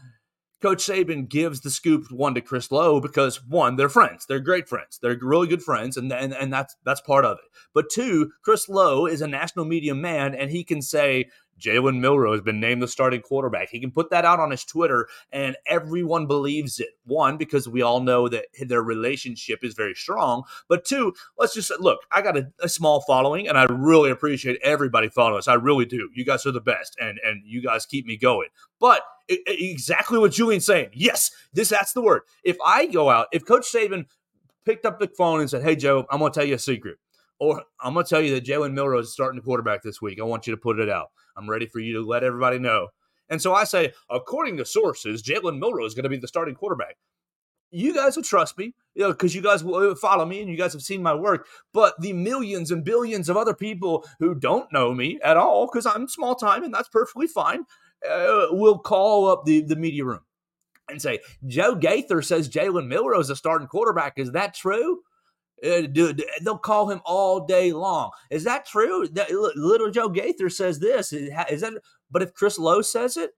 Coach 0.62 0.80
Saban 0.86 1.30
gives 1.30 1.62
the 1.62 1.70
scoop 1.70 2.12
one 2.12 2.36
to 2.36 2.42
Chris 2.42 2.70
Low 2.70 3.00
because 3.00 3.42
one, 3.46 3.78
they're 3.78 3.88
friends. 3.88 4.26
They're 4.26 4.42
great 4.42 4.68
friends. 4.68 5.00
They're 5.02 5.18
really 5.22 5.48
good 5.48 5.64
friends, 5.64 5.96
and 5.96 6.12
and, 6.12 6.34
and 6.34 6.52
that's 6.52 6.76
that's 6.84 7.02
part 7.02 7.24
of 7.24 7.38
it. 7.38 7.46
But 7.74 7.90
two, 7.90 8.32
Chris 8.44 8.68
Low 8.68 9.06
is 9.06 9.22
a 9.22 9.28
national 9.28 9.66
media 9.66 9.96
man, 9.96 10.36
and 10.36 10.52
he 10.52 10.66
can 10.66 10.82
say, 10.82 11.30
Jalen 11.60 12.00
Milroe 12.00 12.32
has 12.32 12.42
been 12.42 12.60
named 12.60 12.82
the 12.82 12.88
starting 12.88 13.22
quarterback. 13.22 13.70
He 13.70 13.80
can 13.80 13.92
put 13.92 14.10
that 14.12 14.26
out 14.26 14.40
on 14.40 14.52
his 14.52 14.64
Twitter, 14.64 15.08
and 15.32 15.58
everyone 15.68 16.26
believes 16.26 16.80
it. 16.80 16.90
One, 17.06 17.38
because 17.38 17.68
we 17.68 17.82
all 17.82 18.00
know 18.00 18.28
that 18.30 18.46
their 18.60 18.82
relationship 18.82 19.64
is 19.64 19.74
very 19.74 19.96
strong. 19.96 20.44
But 20.68 20.86
two, 20.86 21.14
let's 21.38 21.54
just 21.54 21.72
look. 21.80 22.00
I 22.12 22.22
got 22.22 22.38
a, 22.38 22.52
a 22.62 22.70
small 22.70 23.02
following, 23.02 23.48
and 23.48 23.58
I 23.58 23.64
really 23.66 24.10
appreciate 24.10 24.60
everybody 24.64 25.10
following 25.10 25.40
us. 25.40 25.48
I 25.48 25.56
really 25.56 25.86
do. 25.86 26.10
You 26.14 26.26
guys 26.26 26.46
are 26.46 26.52
the 26.52 26.62
best, 26.62 26.96
and 27.00 27.20
and 27.24 27.42
you 27.46 27.62
guys 27.62 27.86
keep 27.86 28.06
me 28.06 28.18
going. 28.18 28.50
But 28.80 29.02
it, 29.28 29.42
exactly 29.46 30.18
what 30.18 30.32
Julian's 30.32 30.66
saying. 30.66 30.90
Yes, 30.94 31.32
this 31.54 31.70
that's 31.70 31.94
the 31.94 32.02
word. 32.02 32.22
If 32.44 32.58
I 32.66 32.88
go 32.88 33.10
out, 33.10 33.28
if 33.32 33.46
Coach 33.46 33.66
Saban 33.72 34.06
picked 34.66 34.86
up 34.86 35.00
the 35.00 35.08
phone 35.08 35.40
and 35.40 35.50
said, 35.50 35.64
"Hey 35.64 35.76
Joe, 35.76 36.06
I'm 36.10 36.20
going 36.20 36.32
to 36.32 36.40
tell 36.40 36.48
you 36.48 36.56
a 36.56 36.60
secret," 36.60 36.98
or 37.40 37.64
I'm 37.82 37.94
going 37.94 38.06
to 38.06 38.10
tell 38.10 38.22
you 38.22 38.34
that 38.36 38.46
Jalen 38.46 38.74
Milroe 38.74 39.00
is 39.00 39.14
starting 39.14 39.38
the 39.38 39.44
quarterback 39.44 39.82
this 39.82 40.02
week. 40.02 40.20
I 40.20 40.24
want 40.24 40.46
you 40.46 40.52
to 40.52 40.58
put 40.58 40.80
it 40.80 40.90
out. 40.90 41.12
I'm 41.36 41.50
ready 41.50 41.66
for 41.66 41.80
you 41.80 41.94
to 41.94 42.06
let 42.06 42.24
everybody 42.24 42.60
know. 42.60 42.90
And 43.30 43.42
so 43.42 43.54
I 43.54 43.64
say, 43.64 43.94
according 44.10 44.58
to 44.58 44.66
sources, 44.66 45.24
Jalen 45.24 45.60
Milroe 45.60 45.86
is 45.86 45.94
going 45.94 46.04
to 46.04 46.10
be 46.10 46.18
the 46.18 46.28
starting 46.28 46.56
quarterback. 46.56 46.98
You 47.72 47.94
guys 47.94 48.16
will 48.16 48.24
trust 48.24 48.58
me, 48.58 48.74
you 48.96 49.04
know, 49.04 49.12
because 49.12 49.36
you 49.36 49.42
guys 49.42 49.64
will 49.64 49.92
uh, 49.92 49.96
follow 49.96 50.26
me 50.26 50.42
and 50.42 50.50
you 50.50 50.58
guys 50.58 50.74
have 50.74 50.82
seen 50.82 51.04
my 51.04 51.14
work. 51.14 51.48
But 51.72 51.94
the 52.02 52.14
millions 52.14 52.72
and 52.72 52.84
billions 52.84 53.30
of 53.30 53.38
other 53.38 53.54
people 53.54 54.06
who 54.18 54.34
don't 54.34 54.72
know 54.74 54.94
me 54.94 55.20
at 55.24 55.38
all, 55.38 55.68
because 55.68 55.86
I'm 55.86 56.08
small 56.08 56.34
time 56.34 56.64
and 56.64 56.74
that's 56.74 56.90
perfectly 56.90 57.28
fine, 57.28 57.66
uh, 58.10 58.48
will 58.50 58.80
call 58.80 59.28
up 59.28 59.46
the, 59.46 59.62
the 59.62 59.76
media 59.76 60.04
room 60.04 60.22
and 60.90 61.00
say, 61.00 61.20
Joe 61.46 61.76
Gaither 61.76 62.24
says 62.24 62.50
Jalen 62.50 62.88
Milroe 62.88 63.20
is 63.20 63.30
a 63.30 63.36
starting 63.36 63.68
quarterback. 63.68 64.14
Is 64.18 64.32
that 64.32 64.56
true? 64.56 65.02
Uh, 65.64 66.14
they'll 66.42 66.58
call 66.58 66.90
him 66.90 67.02
all 67.06 67.46
day 67.46 67.72
long. 67.74 68.12
Is 68.30 68.44
that 68.46 68.66
true? 68.66 69.08
That, 69.10 69.32
little 69.32 69.92
Joe 69.92 70.10
Gaither 70.10 70.50
says 70.50 70.80
this. 70.80 71.12
Is 71.14 71.62
that? 71.62 71.74
But 72.10 72.22
if 72.22 72.34
Chris 72.34 72.58
Low 72.58 72.82
says 72.82 73.18
it, 73.18 73.32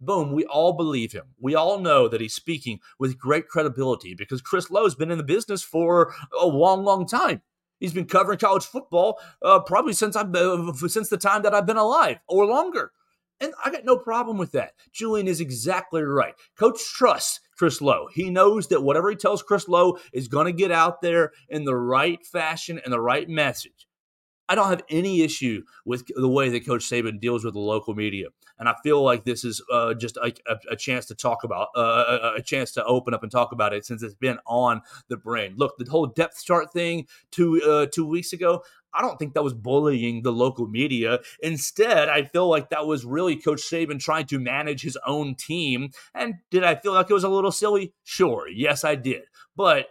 boom, 0.00 0.32
we 0.32 0.44
all 0.44 0.72
believe 0.72 1.12
him. 1.12 1.26
We 1.40 1.54
all 1.54 1.78
know 1.80 2.08
that 2.08 2.20
he's 2.20 2.34
speaking 2.34 2.80
with 2.98 3.18
great 3.18 3.48
credibility 3.48 4.14
because 4.14 4.40
Chris 4.40 4.70
Low's 4.70 4.94
been 4.94 5.10
in 5.10 5.18
the 5.18 5.24
business 5.24 5.62
for 5.62 6.14
a 6.40 6.46
long, 6.46 6.84
long 6.84 7.06
time. 7.06 7.42
He's 7.80 7.92
been 7.92 8.06
covering 8.06 8.38
college 8.38 8.64
football 8.64 9.20
uh, 9.42 9.60
probably 9.60 9.92
since 9.92 10.16
I've 10.16 10.34
uh, 10.34 10.72
since 10.88 11.08
the 11.08 11.16
time 11.16 11.42
that 11.42 11.54
I've 11.54 11.66
been 11.66 11.76
alive 11.76 12.18
or 12.28 12.46
longer. 12.46 12.92
And 13.40 13.52
I 13.64 13.70
got 13.70 13.84
no 13.84 13.96
problem 13.96 14.36
with 14.36 14.50
that. 14.52 14.72
Julian 14.92 15.28
is 15.28 15.40
exactly 15.40 16.02
right. 16.02 16.34
Coach 16.58 16.80
trusts 16.92 17.40
Chris 17.58 17.80
Low. 17.80 18.08
He 18.12 18.30
knows 18.30 18.68
that 18.68 18.82
whatever 18.82 19.10
he 19.10 19.16
tells 19.16 19.42
Chris 19.42 19.68
Low 19.68 19.98
is 20.12 20.28
going 20.28 20.46
to 20.46 20.52
get 20.52 20.70
out 20.70 21.02
there 21.02 21.32
in 21.48 21.64
the 21.64 21.76
right 21.76 22.24
fashion 22.24 22.80
and 22.84 22.92
the 22.92 23.00
right 23.00 23.28
message. 23.28 23.88
I 24.48 24.54
don't 24.54 24.70
have 24.70 24.82
any 24.88 25.20
issue 25.20 25.62
with 25.84 26.06
the 26.14 26.28
way 26.28 26.48
that 26.48 26.66
Coach 26.66 26.88
Saban 26.88 27.20
deals 27.20 27.44
with 27.44 27.52
the 27.52 27.60
local 27.60 27.94
media, 27.94 28.28
and 28.58 28.66
I 28.66 28.74
feel 28.82 29.02
like 29.02 29.24
this 29.24 29.44
is 29.44 29.62
uh, 29.70 29.92
just 29.92 30.16
a, 30.16 30.32
a, 30.48 30.56
a, 30.70 30.76
chance 30.76 31.04
to 31.06 31.14
talk 31.14 31.44
about, 31.44 31.68
uh, 31.76 32.30
a, 32.34 32.34
a, 32.36 32.42
chance 32.42 32.72
to 32.72 32.84
open 32.84 33.12
up 33.12 33.22
and 33.22 33.30
talk 33.30 33.52
about 33.52 33.74
it 33.74 33.84
since 33.84 34.02
it's 34.02 34.14
been 34.14 34.38
on 34.46 34.80
the 35.08 35.18
brain. 35.18 35.54
Look, 35.56 35.76
the 35.76 35.84
whole 35.90 36.06
depth 36.06 36.42
chart 36.42 36.72
thing 36.72 37.06
two 37.30 37.62
uh, 37.62 37.86
two 37.92 38.06
weeks 38.06 38.32
ago. 38.32 38.62
I 38.94 39.02
don't 39.02 39.18
think 39.18 39.34
that 39.34 39.44
was 39.44 39.54
bullying 39.54 40.22
the 40.22 40.32
local 40.32 40.66
media. 40.66 41.20
Instead, 41.42 42.08
I 42.08 42.24
feel 42.24 42.48
like 42.48 42.70
that 42.70 42.86
was 42.86 43.04
really 43.04 43.36
Coach 43.36 43.60
Saban 43.60 44.00
trying 44.00 44.26
to 44.26 44.38
manage 44.38 44.82
his 44.82 44.98
own 45.06 45.34
team. 45.34 45.90
And 46.14 46.36
did 46.50 46.64
I 46.64 46.74
feel 46.74 46.92
like 46.92 47.10
it 47.10 47.14
was 47.14 47.24
a 47.24 47.28
little 47.28 47.52
silly? 47.52 47.92
Sure. 48.04 48.48
Yes, 48.48 48.84
I 48.84 48.94
did. 48.94 49.22
But 49.56 49.88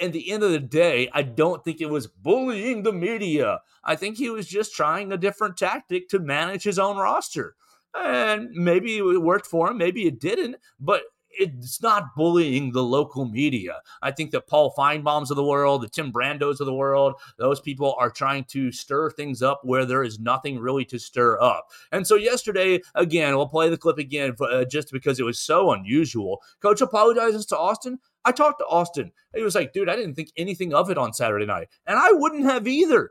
at 0.00 0.12
the 0.12 0.30
end 0.30 0.42
of 0.42 0.50
the 0.50 0.58
day, 0.58 1.08
I 1.12 1.22
don't 1.22 1.64
think 1.64 1.80
it 1.80 1.90
was 1.90 2.06
bullying 2.06 2.82
the 2.82 2.92
media. 2.92 3.60
I 3.84 3.96
think 3.96 4.18
he 4.18 4.30
was 4.30 4.46
just 4.46 4.74
trying 4.74 5.12
a 5.12 5.16
different 5.16 5.56
tactic 5.56 6.08
to 6.10 6.18
manage 6.18 6.64
his 6.64 6.78
own 6.78 6.96
roster. 6.96 7.54
And 7.94 8.50
maybe 8.50 8.98
it 8.98 9.22
worked 9.22 9.46
for 9.46 9.70
him, 9.70 9.78
maybe 9.78 10.06
it 10.06 10.20
didn't. 10.20 10.56
But 10.78 11.02
it's 11.38 11.82
not 11.82 12.14
bullying 12.16 12.72
the 12.72 12.82
local 12.82 13.26
media. 13.26 13.80
I 14.02 14.10
think 14.10 14.30
that 14.30 14.46
Paul 14.46 14.74
Finebaum's 14.76 15.30
of 15.30 15.36
the 15.36 15.44
world, 15.44 15.82
the 15.82 15.88
Tim 15.88 16.12
Brandos 16.12 16.60
of 16.60 16.66
the 16.66 16.74
world, 16.74 17.14
those 17.38 17.60
people 17.60 17.94
are 17.98 18.10
trying 18.10 18.44
to 18.44 18.72
stir 18.72 19.10
things 19.10 19.42
up 19.42 19.60
where 19.62 19.84
there 19.84 20.02
is 20.02 20.18
nothing 20.18 20.58
really 20.58 20.84
to 20.86 20.98
stir 20.98 21.40
up. 21.40 21.70
And 21.92 22.06
so 22.06 22.14
yesterday, 22.14 22.80
again, 22.94 23.36
we'll 23.36 23.48
play 23.48 23.68
the 23.68 23.76
clip 23.76 23.98
again 23.98 24.34
uh, 24.40 24.64
just 24.64 24.92
because 24.92 25.20
it 25.20 25.24
was 25.24 25.38
so 25.38 25.72
unusual. 25.72 26.40
Coach 26.60 26.80
apologizes 26.80 27.46
to 27.46 27.58
Austin. 27.58 27.98
I 28.24 28.32
talked 28.32 28.58
to 28.58 28.66
Austin. 28.66 29.12
He 29.34 29.42
was 29.42 29.54
like, 29.54 29.72
dude, 29.72 29.88
I 29.88 29.96
didn't 29.96 30.14
think 30.14 30.30
anything 30.36 30.74
of 30.74 30.90
it 30.90 30.98
on 30.98 31.12
Saturday 31.12 31.46
night. 31.46 31.68
And 31.86 31.98
I 31.98 32.12
wouldn't 32.12 32.44
have 32.44 32.66
either. 32.66 33.10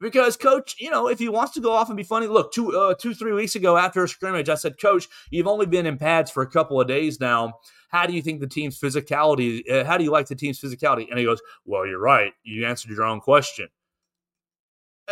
Because 0.00 0.36
coach 0.36 0.74
you 0.78 0.90
know 0.90 1.08
if 1.08 1.18
he 1.18 1.28
wants 1.28 1.52
to 1.52 1.60
go 1.60 1.72
off 1.72 1.88
and 1.88 1.96
be 1.96 2.02
funny 2.02 2.26
look 2.26 2.52
two 2.52 2.76
uh, 2.76 2.94
two 2.94 3.14
three 3.14 3.32
weeks 3.32 3.54
ago 3.54 3.76
after 3.76 4.02
a 4.02 4.08
scrimmage 4.08 4.48
i 4.48 4.54
said 4.54 4.78
coach 4.80 5.08
you've 5.30 5.46
only 5.46 5.66
been 5.66 5.86
in 5.86 5.96
pads 5.96 6.30
for 6.30 6.42
a 6.42 6.50
couple 6.50 6.80
of 6.80 6.88
days 6.88 7.20
now. 7.20 7.54
How 7.88 8.06
do 8.06 8.12
you 8.12 8.22
think 8.22 8.40
the 8.40 8.48
team's 8.48 8.78
physicality 8.78 9.62
uh, 9.70 9.84
how 9.84 9.96
do 9.96 10.04
you 10.04 10.10
like 10.10 10.26
the 10.26 10.34
team's 10.34 10.60
physicality? 10.60 11.08
And 11.08 11.18
he 11.18 11.24
goes 11.24 11.40
well 11.64 11.86
you're 11.86 12.00
right. 12.00 12.32
You 12.42 12.66
answered 12.66 12.90
your 12.90 13.04
own 13.04 13.20
question. 13.20 13.68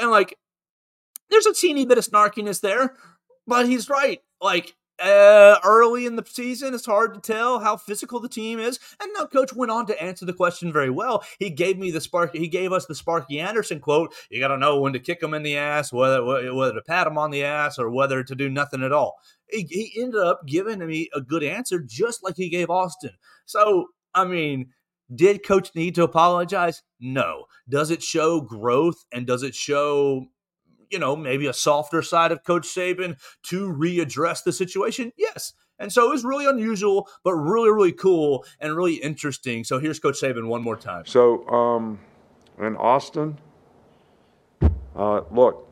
And 0.01 0.11
like 0.11 0.37
there's 1.31 1.47
a 1.47 1.55
teeny 1.55 1.87
bit 1.87 1.99
of 1.99 2.05
snarkiness 2.05 2.61
there 2.61 2.97
but 3.47 3.67
he's 3.67 3.89
right. 3.89 4.21
Like 4.41 4.75
uh, 5.03 5.59
early 5.65 6.07
in 6.07 6.17
the 6.17 6.25
season, 6.25 6.75
it's 6.75 6.87
hard 6.87 7.15
to 7.15 7.21
tell 7.21 7.59
how 7.59 7.77
physical 7.77 8.21
the 8.21 8.29
team 8.29 8.59
is. 8.59 8.79
And 9.01 9.11
now, 9.17 9.27
coach 9.27 9.53
went 9.53 9.73
on 9.73 9.87
to 9.87 10.03
answer 10.03 10.25
the 10.25 10.33
question 10.33 10.73
very 10.73 10.91
well. 10.91 11.25
He 11.39 11.51
gave 11.51 11.79
me 11.79 11.91
the 11.91 12.01
spark. 12.01 12.35
He 12.35 12.49
gave 12.49 12.73
us 12.73 12.87
the 12.87 12.95
Sparky 12.95 13.41
Anderson 13.41 13.81
quote. 13.81 14.15
You 14.31 14.41
got 14.41 14.49
to 14.49 14.59
know 14.59 14.81
when 14.81 14.93
to 14.93 15.01
kick 15.01 15.23
him 15.23 15.35
in 15.35 15.43
the 15.43 15.57
ass, 15.57 15.93
whether 15.93 16.25
whether 16.25 16.75
to 16.75 16.83
pat 16.83 17.07
him 17.07 17.19
on 17.19 17.31
the 17.31 17.45
ass, 17.45 17.79
or 17.79 17.91
whether 17.91 18.23
to 18.23 18.35
do 18.35 18.49
nothing 18.49 18.83
at 18.83 18.93
all. 18.93 19.17
He, 19.51 19.67
he 19.69 20.03
ended 20.03 20.21
up 20.21 20.41
giving 20.47 20.87
me 20.87 21.11
a 21.15 21.21
good 21.21 21.43
answer, 21.43 21.81
just 21.81 22.23
like 22.23 22.37
he 22.37 22.49
gave 22.49 22.71
Austin. 22.71 23.13
So, 23.45 23.87
I 24.15 24.25
mean, 24.25 24.71
did 25.15 25.47
coach 25.47 25.75
need 25.75 25.95
to 25.97 26.05
apologize? 26.05 26.83
No. 27.01 27.45
Does 27.69 27.91
it 27.91 28.03
show 28.03 28.41
growth 28.41 29.05
and 29.13 29.27
does 29.27 29.43
it 29.43 29.55
show 29.55 30.27
you 30.93 30.99
know, 30.99 31.17
maybe 31.17 31.47
a 31.47 31.53
softer 31.53 32.03
side 32.03 32.31
of 32.31 32.45
Coach 32.45 32.67
Saban 32.67 33.19
to 33.45 33.73
readdress 33.73 34.45
the 34.45 34.53
situation? 34.53 35.13
Yes. 35.17 35.55
And 35.79 35.93
so 35.93 36.07
it 36.07 36.11
was 36.11 36.25
really 36.25 36.47
unusual, 36.47 37.09
but 37.25 37.35
really, 37.35 37.71
really 37.71 37.93
cool 37.93 38.45
and 38.61 38.77
really 38.77 38.95
interesting. 38.95 39.65
So 39.65 39.81
here's 39.81 39.99
Coach 39.99 40.21
Saban 40.21 40.47
one 40.47 40.63
more 40.63 40.77
time. 40.77 41.07
So, 41.07 41.49
um, 41.49 41.99
in 42.59 42.77
Austin, 42.77 43.39
uh, 44.95 45.23
look, 45.33 45.69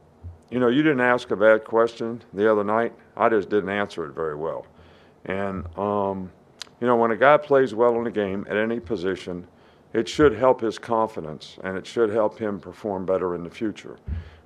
you 0.50 0.58
know, 0.58 0.68
you 0.68 0.82
didn't 0.82 1.00
ask 1.00 1.30
a 1.30 1.36
bad 1.36 1.64
question 1.64 2.22
the 2.32 2.50
other 2.50 2.64
night. 2.64 2.92
I 3.16 3.28
just 3.28 3.50
didn't 3.50 3.68
answer 3.68 4.06
it 4.06 4.14
very 4.14 4.34
well. 4.34 4.66
And, 5.26 5.66
um, 5.78 6.32
you 6.80 6.86
know, 6.86 6.96
when 6.96 7.10
a 7.10 7.16
guy 7.16 7.36
plays 7.36 7.74
well 7.74 8.00
in 8.00 8.06
a 8.06 8.10
game 8.10 8.46
at 8.48 8.56
any 8.56 8.80
position, 8.80 9.46
it 9.92 10.08
should 10.08 10.34
help 10.34 10.60
his 10.60 10.78
confidence 10.78 11.58
and 11.62 11.76
it 11.76 11.86
should 11.86 12.10
help 12.10 12.38
him 12.38 12.58
perform 12.58 13.06
better 13.06 13.34
in 13.34 13.44
the 13.44 13.50
future. 13.50 13.96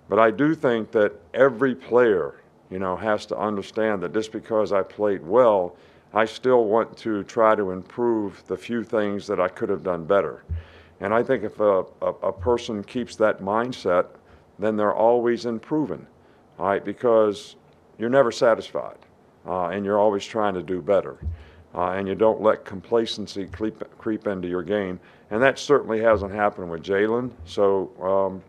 But 0.09 0.19
I 0.19 0.31
do 0.31 0.55
think 0.55 0.91
that 0.93 1.13
every 1.33 1.75
player, 1.75 2.41
you 2.71 2.79
know, 2.79 2.97
has 2.97 3.27
to 3.27 3.39
understand 3.39 4.03
that 4.03 4.13
just 4.13 4.33
because 4.33 4.73
I 4.73 4.83
played 4.83 5.23
well, 5.25 5.77
I 6.13 6.25
still 6.27 6.65
want 6.67 6.97
to 6.99 7.25
try 7.25 7.55
to 7.55 7.71
improve 7.73 8.43
the 8.47 8.57
few 8.57 8.85
things 8.85 9.27
that 9.27 9.41
I 9.41 9.49
could 9.49 9.69
have 9.69 9.83
done 9.83 10.05
better. 10.05 10.45
And 11.01 11.13
I 11.13 11.23
think 11.23 11.43
if 11.43 11.59
a, 11.59 11.85
a, 12.03 12.07
a 12.23 12.33
person 12.33 12.85
keeps 12.85 13.17
that 13.17 13.41
mindset, 13.41 14.07
then 14.59 14.77
they're 14.77 14.95
always 14.95 15.47
improving, 15.47 16.07
all 16.59 16.67
right, 16.67 16.85
because 16.85 17.57
you're 17.99 18.11
never 18.11 18.31
satisfied 18.31 18.99
uh, 19.47 19.69
and 19.69 19.85
you're 19.85 19.99
always 19.99 20.25
trying 20.25 20.55
to 20.55 20.63
do 20.63 20.81
better. 20.81 21.19
Uh, 21.75 21.91
and 21.91 22.07
you 22.07 22.15
don't 22.15 22.41
let 22.41 22.65
complacency 22.65 23.47
creep, 23.47 23.83
creep 23.99 24.29
into 24.29 24.47
your 24.47 24.63
game. 24.63 25.01
And 25.31 25.43
that 25.43 25.59
certainly 25.59 26.01
hasn't 26.01 26.33
happened 26.33 26.71
with 26.71 26.85
Jalen. 26.85 27.33
So, 27.45 27.91
um, 28.01 28.43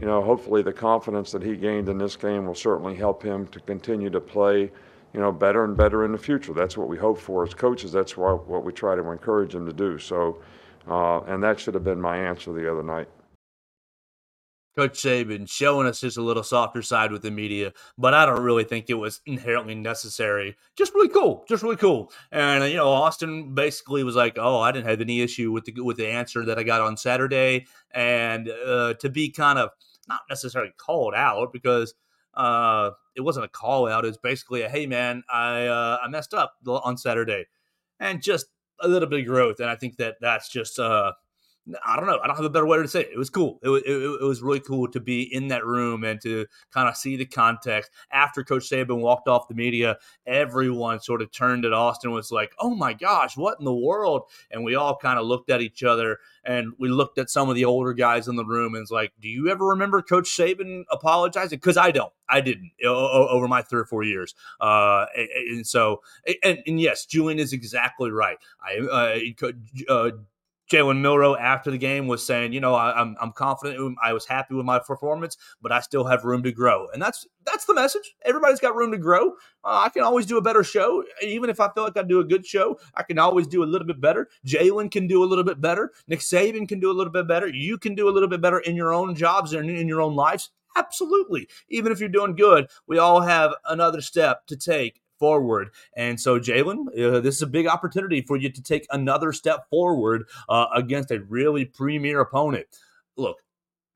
you 0.00 0.06
know, 0.06 0.22
hopefully 0.22 0.62
the 0.62 0.72
confidence 0.72 1.30
that 1.32 1.42
he 1.42 1.56
gained 1.56 1.88
in 1.90 1.98
this 1.98 2.16
game 2.16 2.46
will 2.46 2.54
certainly 2.54 2.94
help 2.94 3.22
him 3.22 3.46
to 3.48 3.60
continue 3.60 4.08
to 4.08 4.20
play, 4.20 4.72
you 5.12 5.20
know, 5.20 5.30
better 5.30 5.62
and 5.62 5.76
better 5.76 6.06
in 6.06 6.12
the 6.12 6.18
future. 6.18 6.54
That's 6.54 6.76
what 6.76 6.88
we 6.88 6.96
hope 6.96 7.18
for 7.18 7.44
as 7.44 7.52
coaches. 7.52 7.92
That's 7.92 8.16
what, 8.16 8.48
what 8.48 8.64
we 8.64 8.72
try 8.72 8.96
to 8.96 9.10
encourage 9.10 9.54
him 9.54 9.66
to 9.66 9.74
do. 9.74 9.98
So, 9.98 10.38
uh, 10.88 11.20
and 11.24 11.42
that 11.42 11.60
should 11.60 11.74
have 11.74 11.84
been 11.84 12.00
my 12.00 12.16
answer 12.16 12.50
the 12.52 12.70
other 12.70 12.82
night. 12.82 13.08
Coach 14.76 15.02
Saban 15.02 15.50
showing 15.50 15.86
us 15.86 16.00
just 16.00 16.16
a 16.16 16.22
little 16.22 16.44
softer 16.44 16.80
side 16.80 17.12
with 17.12 17.22
the 17.22 17.30
media, 17.30 17.72
but 17.98 18.14
I 18.14 18.24
don't 18.24 18.42
really 18.42 18.64
think 18.64 18.88
it 18.88 18.94
was 18.94 19.20
inherently 19.26 19.74
necessary. 19.74 20.56
Just 20.76 20.94
really 20.94 21.08
cool, 21.08 21.44
just 21.48 21.62
really 21.62 21.76
cool. 21.76 22.12
And 22.30 22.64
you 22.64 22.76
know, 22.76 22.88
Austin 22.88 23.52
basically 23.52 24.04
was 24.04 24.14
like, 24.14 24.38
"Oh, 24.38 24.60
I 24.60 24.70
didn't 24.70 24.86
have 24.86 25.00
any 25.00 25.20
issue 25.20 25.50
with 25.50 25.64
the 25.64 25.82
with 25.82 25.96
the 25.96 26.06
answer 26.06 26.44
that 26.44 26.58
I 26.58 26.62
got 26.62 26.80
on 26.80 26.96
Saturday," 26.96 27.66
and 27.90 28.48
uh, 28.48 28.94
to 28.94 29.10
be 29.10 29.30
kind 29.30 29.58
of 29.58 29.70
not 30.08 30.20
necessarily 30.28 30.72
called 30.76 31.14
out 31.14 31.52
because 31.52 31.94
uh, 32.34 32.90
it 33.16 33.20
wasn't 33.22 33.44
a 33.44 33.48
call 33.48 33.88
out. 33.88 34.04
It's 34.04 34.18
basically 34.18 34.62
a 34.62 34.68
hey 34.68 34.86
man, 34.86 35.22
I 35.32 35.66
uh, 35.66 35.98
I 36.02 36.08
messed 36.08 36.34
up 36.34 36.54
on 36.66 36.96
Saturday, 36.96 37.46
and 37.98 38.22
just 38.22 38.46
a 38.80 38.88
little 38.88 39.08
bit 39.08 39.20
of 39.20 39.26
growth. 39.26 39.60
And 39.60 39.68
I 39.68 39.76
think 39.76 39.96
that 39.96 40.16
that's 40.20 40.48
just 40.48 40.78
uh, 40.78 41.12
I 41.84 41.96
don't 41.96 42.06
know. 42.06 42.18
I 42.22 42.26
don't 42.26 42.36
have 42.36 42.44
a 42.44 42.50
better 42.50 42.66
way 42.66 42.78
to 42.78 42.88
say 42.88 43.00
it. 43.00 43.10
It 43.12 43.18
was 43.18 43.30
cool. 43.30 43.58
It 43.62 43.68
was, 43.68 43.82
it, 43.84 43.92
it 43.92 44.24
was 44.24 44.42
really 44.42 44.60
cool 44.60 44.88
to 44.88 45.00
be 45.00 45.22
in 45.22 45.48
that 45.48 45.64
room 45.64 46.04
and 46.04 46.20
to 46.22 46.46
kind 46.72 46.88
of 46.88 46.96
see 46.96 47.16
the 47.16 47.26
context. 47.26 47.90
After 48.12 48.42
Coach 48.42 48.68
Saban 48.68 49.00
walked 49.00 49.28
off 49.28 49.48
the 49.48 49.54
media, 49.54 49.96
everyone 50.26 51.00
sort 51.00 51.22
of 51.22 51.30
turned 51.30 51.64
at 51.64 51.72
Austin 51.72 52.10
was 52.12 52.30
like, 52.30 52.52
oh 52.58 52.74
my 52.74 52.92
gosh, 52.92 53.36
what 53.36 53.58
in 53.58 53.64
the 53.64 53.74
world? 53.74 54.22
And 54.50 54.64
we 54.64 54.74
all 54.74 54.96
kind 54.96 55.18
of 55.18 55.26
looked 55.26 55.50
at 55.50 55.60
each 55.60 55.82
other 55.82 56.18
and 56.44 56.72
we 56.78 56.88
looked 56.88 57.18
at 57.18 57.30
some 57.30 57.48
of 57.48 57.54
the 57.54 57.64
older 57.64 57.92
guys 57.92 58.28
in 58.28 58.36
the 58.36 58.44
room 58.44 58.74
and 58.74 58.82
it's 58.82 58.90
like, 58.90 59.12
do 59.20 59.28
you 59.28 59.48
ever 59.48 59.66
remember 59.66 60.02
Coach 60.02 60.28
Saban 60.28 60.84
apologizing? 60.90 61.58
Because 61.58 61.76
I 61.76 61.90
don't. 61.90 62.12
I 62.30 62.40
didn't 62.40 62.70
over 62.86 63.48
my 63.48 63.62
three 63.62 63.80
or 63.80 63.84
four 63.84 64.04
years. 64.04 64.34
Uh, 64.60 65.06
and 65.16 65.66
so, 65.66 66.02
and, 66.44 66.62
and, 66.66 66.80
yes, 66.80 67.04
Julian 67.04 67.40
is 67.40 67.52
exactly 67.52 68.10
right. 68.10 68.38
I 68.62 68.78
uh, 68.78 69.92
uh, 69.92 70.10
Jalen 70.70 71.00
Milroe 71.00 71.36
after 71.36 71.70
the 71.70 71.78
game 71.78 72.06
was 72.06 72.24
saying, 72.24 72.52
you 72.52 72.60
know, 72.60 72.74
I, 72.74 72.90
am 72.92 73.08
I'm, 73.08 73.16
I'm 73.20 73.32
confident. 73.32 73.98
I 74.02 74.12
was 74.12 74.24
happy 74.24 74.54
with 74.54 74.64
my 74.64 74.78
performance, 74.78 75.36
but 75.60 75.72
I 75.72 75.80
still 75.80 76.04
have 76.04 76.24
room 76.24 76.42
to 76.44 76.52
grow, 76.52 76.86
and 76.92 77.02
that's 77.02 77.26
that's 77.44 77.64
the 77.64 77.74
message. 77.74 78.14
Everybody's 78.24 78.60
got 78.60 78.76
room 78.76 78.92
to 78.92 78.98
grow. 78.98 79.30
Uh, 79.64 79.82
I 79.84 79.88
can 79.88 80.02
always 80.02 80.26
do 80.26 80.38
a 80.38 80.42
better 80.42 80.62
show, 80.62 81.02
even 81.22 81.50
if 81.50 81.58
I 81.58 81.68
feel 81.72 81.84
like 81.84 81.96
I 81.96 82.02
do 82.02 82.20
a 82.20 82.24
good 82.24 82.46
show. 82.46 82.78
I 82.94 83.02
can 83.02 83.18
always 83.18 83.46
do 83.46 83.64
a 83.64 83.66
little 83.66 83.86
bit 83.86 84.00
better. 84.00 84.28
Jalen 84.46 84.90
can 84.90 85.06
do 85.06 85.24
a 85.24 85.26
little 85.26 85.44
bit 85.44 85.60
better. 85.60 85.90
Nick 86.06 86.20
Saban 86.20 86.68
can 86.68 86.78
do 86.78 86.90
a 86.90 86.94
little 86.94 87.12
bit 87.12 87.26
better. 87.26 87.48
You 87.48 87.76
can 87.76 87.94
do 87.94 88.08
a 88.08 88.12
little 88.12 88.28
bit 88.28 88.40
better 88.40 88.60
in 88.60 88.76
your 88.76 88.92
own 88.92 89.14
jobs 89.14 89.52
and 89.52 89.68
in 89.68 89.88
your 89.88 90.00
own 90.00 90.14
lives. 90.14 90.50
Absolutely. 90.76 91.48
Even 91.68 91.90
if 91.90 91.98
you're 91.98 92.08
doing 92.08 92.36
good, 92.36 92.68
we 92.86 92.98
all 92.98 93.20
have 93.20 93.52
another 93.68 94.00
step 94.00 94.46
to 94.46 94.56
take 94.56 95.00
forward. 95.20 95.70
And 95.94 96.18
so, 96.18 96.40
Jalen, 96.40 96.88
uh, 96.98 97.20
this 97.20 97.36
is 97.36 97.42
a 97.42 97.46
big 97.46 97.68
opportunity 97.68 98.22
for 98.22 98.36
you 98.36 98.50
to 98.50 98.62
take 98.62 98.86
another 98.90 99.32
step 99.32 99.68
forward 99.70 100.24
uh, 100.48 100.66
against 100.74 101.12
a 101.12 101.20
really 101.20 101.64
premier 101.64 102.20
opponent. 102.20 102.66
Look, 103.16 103.36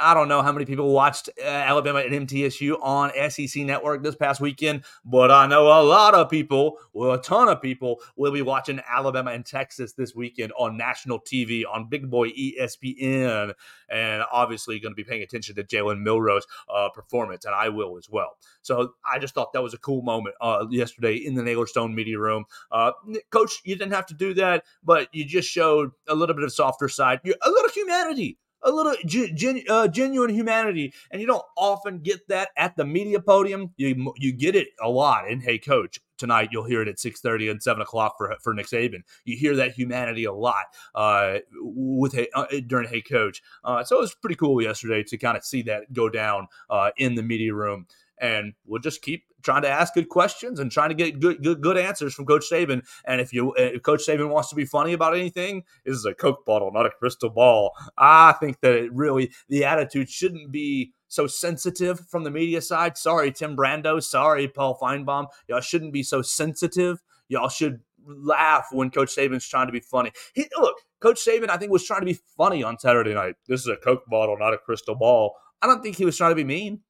I 0.01 0.13
don't 0.13 0.29
know 0.29 0.43
how 0.43 0.51
many 0.51 0.65
people 0.65 0.93
watched 0.93 1.31
uh, 1.41 1.47
Alabama 1.47 2.01
and 2.01 2.29
MTSU 2.29 2.77
on 2.83 3.13
SEC 3.31 3.63
Network 3.63 4.03
this 4.03 4.17
past 4.17 4.41
weekend, 4.41 4.85
but 5.05 5.31
I 5.31 5.47
know 5.47 5.67
a 5.67 5.85
lot 5.85 6.15
of 6.15 6.29
people, 6.29 6.79
well, 6.93 7.13
a 7.13 7.23
ton 7.23 7.49
of 7.49 7.63
people, 7.63 8.01
will 8.17 8.33
be 8.33 8.43
watching 8.43 8.81
Alabama 8.91 9.31
and 9.31 9.47
Texas 9.47 9.93
this 9.93 10.15
weekend 10.15 10.53
on 10.59 10.77
national 10.77 11.21
TV 11.21 11.63
on 11.71 11.89
Big 11.89 12.11
Boy 12.11 12.31
ESPN, 12.31 13.55
and 13.89 14.25
obviously 14.33 14.81
going 14.81 14.93
to 14.93 14.97
be 14.97 15.05
paying 15.05 15.23
attention 15.23 15.55
to 15.55 15.63
Jalen 15.63 16.03
Milroe's 16.03 16.47
uh, 16.75 16.89
performance, 16.89 17.45
and 17.45 17.55
I 17.55 17.69
will 17.69 17.97
as 17.97 18.11
well. 18.11 18.37
So 18.63 18.95
I 19.09 19.21
just 19.21 19.35
thought 19.35 19.53
that 19.53 19.63
was 19.63 19.75
a 19.75 19.79
cool 19.79 20.03
moment 20.03 20.35
uh, 20.41 20.67
yesterday 20.71 21.15
in 21.15 21.35
the 21.35 21.43
Naylor 21.43 21.67
Stone 21.67 21.95
media 21.95 22.19
room. 22.19 22.47
Uh, 22.73 22.93
Coach, 23.31 23.61
you 23.65 23.77
didn't 23.77 23.93
have 23.93 24.07
to 24.07 24.15
do 24.15 24.35
that, 24.35 24.65
but 24.83 25.09
you 25.13 25.25
just 25.25 25.49
showed 25.49 25.93
a 26.09 26.15
little 26.17 26.35
bit 26.35 26.45
of 26.45 26.53
softer 26.53 26.89
side, 26.89 27.21
a 27.25 27.51
little 27.51 27.71
humanity 27.71 28.39
a 28.65 28.71
little 28.71 28.95
gen, 29.07 29.63
uh, 29.69 29.89
genuine 29.89 30.31
humanity, 30.31 30.93
and 31.11 31.21
you 31.21 31.27
don't 31.27 31.45
often 31.57 32.01
get 32.01 32.27
that 32.29 32.49
at 32.57 32.77
the 32.77 32.85
media 32.85 33.21
podium. 33.21 33.73
You 33.77 34.13
you 34.17 34.33
get 34.33 34.57
it 34.57 34.69
a 34.83 34.89
lot 34.89 35.29
in 35.29 35.41
Hey 35.41 35.59
Coach. 35.59 36.01
Tonight 36.17 36.51
you'll 36.53 36.65
hear 36.65 36.81
it 36.81 36.89
at 36.89 36.99
six 36.99 37.21
thirty 37.21 37.49
and 37.49 37.63
seven 37.63 37.83
o'clock 37.83 38.15
for 38.17 38.35
for 38.43 38.55
Nick 38.55 38.67
Saban. 38.67 39.03
You 39.25 39.37
hear 39.37 39.57
that 39.57 39.73
humanity 39.73 40.25
a 40.25 40.33
lot 40.33 40.65
uh, 40.95 41.39
with 41.61 42.19
uh, 42.35 42.47
during 42.67 42.89
Hey 42.89 43.03
Coach. 43.03 43.43
Uh, 43.63 43.85
so 43.85 43.99
it 43.99 44.01
was 44.01 44.15
pretty 44.15 44.37
cool 44.37 44.61
yesterday 44.63 45.03
to 45.05 45.19
kind 45.19 45.37
of 45.37 45.45
see 45.45 45.63
that 45.63 45.93
go 45.93 46.09
down 46.09 46.49
uh, 46.71 46.91
in 46.97 47.15
the 47.15 47.23
media 47.23 47.55
room 47.55 47.87
and 48.19 48.55
we'll 48.67 48.81
just 48.81 49.03
keep 49.03 49.25
trying 49.43 49.63
to 49.63 49.69
ask 49.69 49.95
good 49.95 50.09
questions 50.09 50.59
and 50.59 50.71
trying 50.71 50.89
to 50.89 50.95
get 50.95 51.21
good 51.21 51.43
good 51.43 51.61
good 51.61 51.77
answers 51.77 52.15
from 52.15 52.27
Coach 52.27 52.45
Saban. 52.51 52.83
And 53.05 53.21
if 53.21 53.33
you 53.33 53.55
if 53.57 53.83
Coach 53.83 54.07
Saban 54.07 54.31
wants 54.31 54.49
to 54.51 54.57
be 54.57 54.65
funny 54.65 54.93
about 54.93 55.15
anything, 55.15 55.65
this 55.85 55.97
is 55.97 56.05
a 56.05 56.15
Coke 56.15 56.45
bottle, 56.45 56.71
not 56.73 56.87
a 56.87 56.91
crystal 56.91 57.31
ball. 57.31 57.73
I 57.99 58.33
think 58.41 58.61
that 58.61 58.75
it 58.75 58.93
really 58.93 59.33
the 59.49 59.65
attitude 59.65 60.09
shouldn't 60.09 60.51
be 60.51 60.93
so 61.09 61.27
sensitive 61.27 62.01
from 62.09 62.25
the 62.25 62.31
media 62.31 62.61
side. 62.61 62.99
Sorry, 62.99 63.31
Tim 63.31 63.57
Brando. 63.57 64.03
Sorry, 64.03 64.49
Paul 64.49 64.79
Finebaum. 64.81 65.27
Y'all 65.49 65.61
shouldn't 65.61 65.93
be 65.93 66.03
so 66.03 66.23
sensitive. 66.23 67.03
Y'all 67.29 67.49
should 67.49 67.81
laugh 68.07 68.67
when 68.73 68.91
Coach 68.91 69.15
Saban's 69.15 69.49
trying 69.49 69.67
to 69.67 69.73
be 69.73 69.81
funny. 69.81 70.13
He, 70.35 70.47
look, 70.59 70.77
Coach 71.01 71.25
Saban, 71.25 71.49
I 71.49 71.57
think, 71.57 71.71
was 71.71 71.85
trying 71.85 72.01
to 72.01 72.07
be 72.07 72.19
funny 72.37 72.63
on 72.63 72.79
Saturday 72.79 73.15
night. 73.15 73.37
This 73.47 73.61
is 73.61 73.69
a 73.69 73.77
Coke 73.77 74.05
bottle, 74.07 74.37
not 74.39 74.55
a 74.55 74.59
crystal 74.59 74.95
ball. 74.95 75.37
I 75.63 75.67
don't 75.67 75.83
think 75.83 75.97
he 75.97 76.05
was 76.05 76.17
trying 76.17 76.33
to 76.33 76.37
be 76.37 76.45
mean 76.45 76.81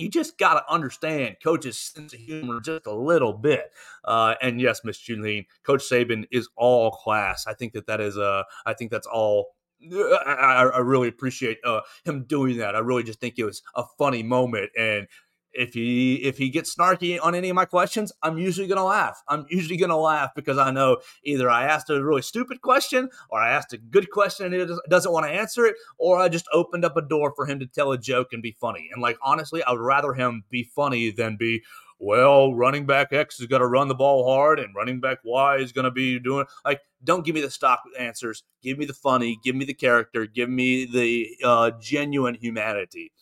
you 0.00 0.08
just 0.08 0.38
got 0.38 0.54
to 0.54 0.72
understand 0.72 1.36
coach's 1.42 1.78
sense 1.78 2.14
of 2.14 2.20
humor 2.20 2.60
just 2.60 2.86
a 2.86 2.94
little 2.94 3.32
bit. 3.32 3.70
Uh, 4.04 4.34
and 4.40 4.60
yes, 4.60 4.80
Miss 4.84 4.98
Julene, 4.98 5.46
Coach 5.62 5.82
Saban 5.82 6.24
is 6.32 6.48
all 6.56 6.90
class. 6.90 7.46
I 7.46 7.54
think 7.54 7.74
that 7.74 7.86
that 7.86 8.00
is 8.00 8.16
uh, 8.16 8.44
I 8.66 8.74
think 8.74 8.90
that's 8.90 9.06
all 9.06 9.48
I, 9.82 10.70
I 10.74 10.78
really 10.78 11.08
appreciate 11.08 11.58
uh, 11.64 11.80
him 12.04 12.24
doing 12.24 12.58
that. 12.58 12.74
I 12.74 12.80
really 12.80 13.02
just 13.02 13.20
think 13.20 13.38
it 13.38 13.44
was 13.44 13.62
a 13.74 13.84
funny 13.98 14.22
moment, 14.22 14.70
and 14.78 15.06
if 15.52 15.74
he 15.74 16.16
if 16.16 16.38
he 16.38 16.48
gets 16.50 16.74
snarky 16.74 17.18
on 17.22 17.34
any 17.34 17.48
of 17.48 17.54
my 17.54 17.64
questions, 17.64 18.12
I'm 18.22 18.38
usually 18.38 18.66
gonna 18.66 18.84
laugh. 18.84 19.22
I'm 19.28 19.46
usually 19.48 19.76
gonna 19.76 19.98
laugh 19.98 20.30
because 20.34 20.58
I 20.58 20.70
know 20.70 20.98
either 21.24 21.50
I 21.50 21.64
asked 21.64 21.90
a 21.90 22.02
really 22.02 22.22
stupid 22.22 22.60
question, 22.60 23.08
or 23.28 23.40
I 23.40 23.50
asked 23.50 23.72
a 23.72 23.78
good 23.78 24.10
question 24.10 24.46
and 24.46 24.54
he 24.54 24.76
doesn't 24.88 25.12
want 25.12 25.26
to 25.26 25.32
answer 25.32 25.64
it, 25.66 25.76
or 25.98 26.18
I 26.18 26.28
just 26.28 26.46
opened 26.52 26.84
up 26.84 26.96
a 26.96 27.02
door 27.02 27.32
for 27.34 27.46
him 27.46 27.58
to 27.60 27.66
tell 27.66 27.92
a 27.92 27.98
joke 27.98 28.32
and 28.32 28.42
be 28.42 28.56
funny. 28.60 28.88
And 28.92 29.02
like 29.02 29.18
honestly, 29.22 29.62
I 29.62 29.72
would 29.72 29.80
rather 29.80 30.14
him 30.14 30.44
be 30.50 30.64
funny 30.64 31.10
than 31.10 31.36
be 31.36 31.62
well, 32.00 32.54
running 32.54 32.86
back 32.86 33.12
X 33.12 33.40
is 33.40 33.46
going 33.46 33.60
to 33.60 33.66
run 33.66 33.88
the 33.88 33.94
ball 33.94 34.24
hard 34.24 34.58
and 34.58 34.74
running 34.74 35.00
back 35.00 35.18
Y 35.22 35.56
is 35.56 35.70
going 35.70 35.84
to 35.84 35.90
be 35.90 36.18
doing 36.18 36.46
like, 36.64 36.80
don't 37.04 37.26
give 37.26 37.34
me 37.34 37.42
the 37.42 37.50
stock 37.50 37.82
answers. 37.98 38.42
Give 38.62 38.78
me 38.78 38.86
the 38.86 38.94
funny, 38.94 39.38
give 39.44 39.54
me 39.54 39.66
the 39.66 39.74
character, 39.74 40.24
give 40.24 40.48
me 40.48 40.86
the 40.86 41.28
uh, 41.44 41.72
genuine 41.78 42.34
humanity. 42.34 43.12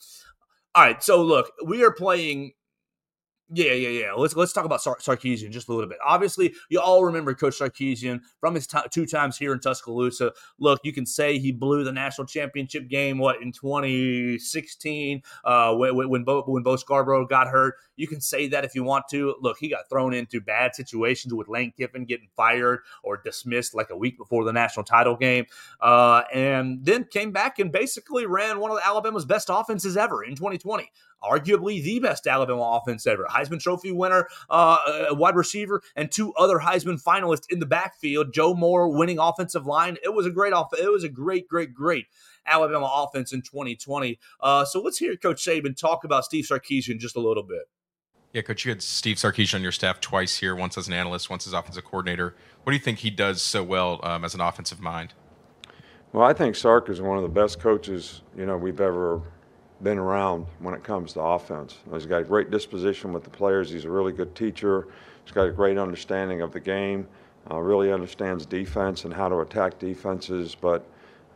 All 0.74 0.84
right, 0.84 1.02
so 1.02 1.22
look, 1.22 1.52
we 1.64 1.82
are 1.82 1.92
playing 1.92 2.52
yeah, 3.50 3.72
yeah, 3.72 3.88
yeah. 3.88 4.12
Let's 4.12 4.36
let's 4.36 4.52
talk 4.52 4.66
about 4.66 4.82
Sar- 4.82 4.98
Sarkisian 4.98 5.50
just 5.50 5.68
a 5.68 5.72
little 5.72 5.88
bit. 5.88 5.98
Obviously, 6.04 6.52
you 6.68 6.80
all 6.80 7.04
remember 7.04 7.32
Coach 7.32 7.58
Sarkisian 7.58 8.20
from 8.40 8.54
his 8.54 8.66
t- 8.66 8.78
two 8.90 9.06
times 9.06 9.38
here 9.38 9.54
in 9.54 9.60
Tuscaloosa. 9.60 10.32
Look, 10.58 10.80
you 10.84 10.92
can 10.92 11.06
say 11.06 11.38
he 11.38 11.50
blew 11.50 11.82
the 11.82 11.92
national 11.92 12.26
championship 12.26 12.88
game. 12.88 13.16
What 13.16 13.40
in 13.40 13.52
2016 13.52 15.22
uh, 15.44 15.74
when 15.74 16.08
when 16.10 16.24
Bo, 16.24 16.42
when 16.42 16.62
Bo 16.62 16.76
Scarborough 16.76 17.26
got 17.26 17.48
hurt. 17.48 17.76
You 17.96 18.06
can 18.06 18.20
say 18.20 18.48
that 18.48 18.64
if 18.64 18.74
you 18.74 18.84
want 18.84 19.06
to. 19.10 19.34
Look, 19.40 19.56
he 19.58 19.68
got 19.68 19.88
thrown 19.88 20.12
into 20.12 20.40
bad 20.40 20.74
situations 20.74 21.32
with 21.32 21.48
Lane 21.48 21.72
Kiffin 21.76 22.04
getting 22.04 22.28
fired 22.36 22.80
or 23.02 23.16
dismissed 23.16 23.74
like 23.74 23.88
a 23.90 23.96
week 23.96 24.18
before 24.18 24.44
the 24.44 24.52
national 24.52 24.84
title 24.84 25.16
game, 25.16 25.46
uh, 25.80 26.22
and 26.32 26.84
then 26.84 27.04
came 27.04 27.32
back 27.32 27.58
and 27.58 27.72
basically 27.72 28.26
ran 28.26 28.60
one 28.60 28.70
of 28.70 28.78
Alabama's 28.84 29.24
best 29.24 29.48
offenses 29.50 29.96
ever 29.96 30.22
in 30.22 30.36
2020 30.36 30.90
arguably 31.22 31.82
the 31.82 31.98
best 31.98 32.26
Alabama 32.26 32.80
offense 32.80 33.06
ever. 33.06 33.26
Heisman 33.38 33.60
Trophy 33.60 33.92
winner, 33.92 34.28
uh, 34.50 34.78
wide 35.10 35.36
receiver, 35.36 35.82
and 35.96 36.10
two 36.10 36.32
other 36.34 36.58
Heisman 36.58 37.02
finalists 37.02 37.46
in 37.50 37.60
the 37.60 37.66
backfield. 37.66 38.32
Joe 38.32 38.54
Moore 38.54 38.88
winning 38.88 39.18
offensive 39.18 39.66
line. 39.66 39.96
It 40.02 40.14
was 40.14 40.26
a 40.26 40.30
great 40.30 40.52
off. 40.52 40.68
It 40.78 40.90
was 40.90 41.04
a 41.04 41.08
great, 41.08 41.48
great, 41.48 41.74
great 41.74 42.06
Alabama 42.46 42.90
offense 42.92 43.32
in 43.32 43.42
2020. 43.42 44.18
Uh, 44.40 44.64
so 44.64 44.80
let's 44.80 44.98
hear 44.98 45.16
Coach 45.16 45.44
Saban 45.44 45.76
talk 45.76 46.04
about 46.04 46.24
Steve 46.24 46.44
Sarkisian 46.44 46.98
just 46.98 47.16
a 47.16 47.20
little 47.20 47.42
bit. 47.42 47.68
Yeah, 48.32 48.42
Coach, 48.42 48.64
you 48.64 48.70
had 48.70 48.82
Steve 48.82 49.16
Sarkisian 49.16 49.54
on 49.54 49.62
your 49.62 49.72
staff 49.72 50.00
twice 50.00 50.36
here, 50.36 50.54
once 50.54 50.76
as 50.76 50.86
an 50.86 50.92
analyst, 50.92 51.30
once 51.30 51.46
as 51.46 51.54
offensive 51.54 51.84
coordinator. 51.84 52.34
What 52.62 52.72
do 52.72 52.76
you 52.76 52.82
think 52.82 52.98
he 52.98 53.10
does 53.10 53.40
so 53.40 53.62
well 53.62 54.00
um, 54.02 54.24
as 54.24 54.34
an 54.34 54.40
offensive 54.40 54.80
mind? 54.80 55.14
Well, 56.12 56.26
I 56.26 56.32
think 56.32 56.54
Sark 56.54 56.88
is 56.88 57.00
one 57.00 57.16
of 57.16 57.22
the 57.22 57.28
best 57.28 57.60
coaches 57.60 58.22
you 58.36 58.46
know 58.46 58.56
we've 58.56 58.80
ever 58.80 59.22
been 59.82 59.98
around 59.98 60.46
when 60.58 60.74
it 60.74 60.82
comes 60.82 61.12
to 61.12 61.20
offense. 61.20 61.78
He's 61.92 62.06
got 62.06 62.22
a 62.22 62.24
great 62.24 62.50
disposition 62.50 63.12
with 63.12 63.24
the 63.24 63.30
players. 63.30 63.70
He's 63.70 63.84
a 63.84 63.90
really 63.90 64.12
good 64.12 64.34
teacher. 64.34 64.88
He's 65.24 65.32
got 65.32 65.46
a 65.46 65.52
great 65.52 65.78
understanding 65.78 66.40
of 66.42 66.52
the 66.52 66.60
game. 66.60 67.06
Uh, 67.50 67.58
really 67.58 67.92
understands 67.92 68.44
defense 68.44 69.04
and 69.04 69.14
how 69.14 69.28
to 69.28 69.40
attack 69.40 69.78
defenses, 69.78 70.54
but 70.54 70.84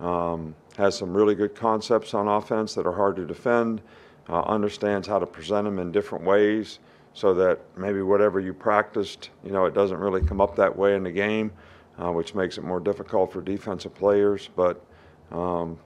um, 0.01 0.55
has 0.77 0.97
some 0.97 1.15
really 1.15 1.35
good 1.35 1.55
concepts 1.55 2.13
on 2.13 2.29
offense 2.29 2.75
that 2.75 2.87
are 2.87 2.93
hard 2.93 3.17
to 3.17 3.25
defend. 3.25 3.81
Uh, 4.29 4.41
understands 4.43 5.07
how 5.07 5.19
to 5.19 5.27
present 5.27 5.65
them 5.65 5.79
in 5.79 5.91
different 5.91 6.25
ways 6.25 6.79
so 7.15 7.35
that 7.35 7.59
maybe 7.77 8.03
whatever 8.03 8.41
you 8.41 8.55
practiced, 8.55 9.31
you 9.45 9.51
know, 9.51 9.65
it 9.67 9.75
doesn't 9.75 9.99
really 9.99 10.23
come 10.23 10.41
up 10.41 10.57
that 10.57 10.75
way 10.75 10.95
in 10.95 11.03
the 11.03 11.11
game, 11.11 11.53
uh, 11.99 12.11
which 12.11 12.35
makes 12.35 12.57
it 12.57 12.65
more 12.65 12.81
difficult 12.81 13.33
for 13.33 13.43
defensive 13.43 13.95
players. 13.95 14.49
But 14.55 14.83
um, 15.31 15.79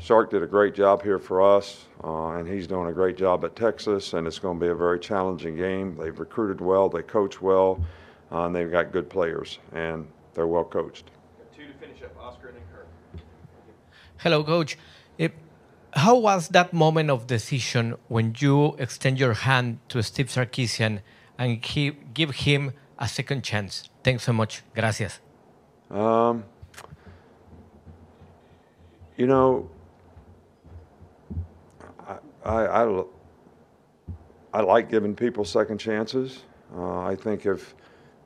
Sark 0.00 0.30
did 0.30 0.42
a 0.42 0.46
great 0.46 0.74
job 0.74 1.02
here 1.02 1.18
for 1.18 1.42
us, 1.42 1.86
uh, 2.04 2.30
and 2.30 2.48
he's 2.48 2.66
doing 2.66 2.88
a 2.88 2.92
great 2.92 3.16
job 3.16 3.44
at 3.44 3.56
Texas, 3.56 4.12
and 4.12 4.26
it's 4.26 4.38
going 4.38 4.58
to 4.58 4.64
be 4.64 4.70
a 4.70 4.74
very 4.74 4.98
challenging 5.00 5.56
game. 5.56 5.96
They've 5.96 6.18
recruited 6.18 6.60
well, 6.60 6.88
they 6.88 7.02
coach 7.02 7.42
well, 7.42 7.84
uh, 8.30 8.44
and 8.44 8.54
they've 8.54 8.70
got 8.70 8.92
good 8.92 9.10
players, 9.10 9.58
and 9.72 10.06
they're 10.34 10.46
well 10.46 10.64
coached. 10.64 11.10
Two 11.54 11.66
to 11.66 11.72
finish 11.74 12.02
up, 12.02 12.16
Oscar 12.20 12.48
and 12.48 12.58
Kirk. 12.72 12.86
Hello, 14.18 14.44
Coach. 14.44 14.78
It, 15.18 15.32
how 15.92 16.16
was 16.16 16.48
that 16.50 16.72
moment 16.72 17.10
of 17.10 17.26
decision 17.26 17.96
when 18.06 18.36
you 18.38 18.76
extend 18.78 19.18
your 19.18 19.34
hand 19.34 19.80
to 19.88 20.02
Steve 20.02 20.28
Sarkisian 20.28 21.00
and 21.36 21.64
he, 21.64 21.90
give 22.14 22.30
him 22.36 22.72
a 23.00 23.08
second 23.08 23.42
chance? 23.42 23.90
Thanks 24.04 24.22
so 24.22 24.32
much. 24.32 24.62
Gracias. 24.74 25.18
Um, 25.90 26.44
you 29.16 29.26
know, 29.26 29.68
I, 32.48 32.84
I, 32.84 33.04
I 34.54 34.60
like 34.62 34.90
giving 34.90 35.14
people 35.14 35.44
second 35.44 35.76
chances. 35.76 36.44
Uh, 36.74 37.00
I 37.00 37.14
think 37.14 37.44
if 37.44 37.74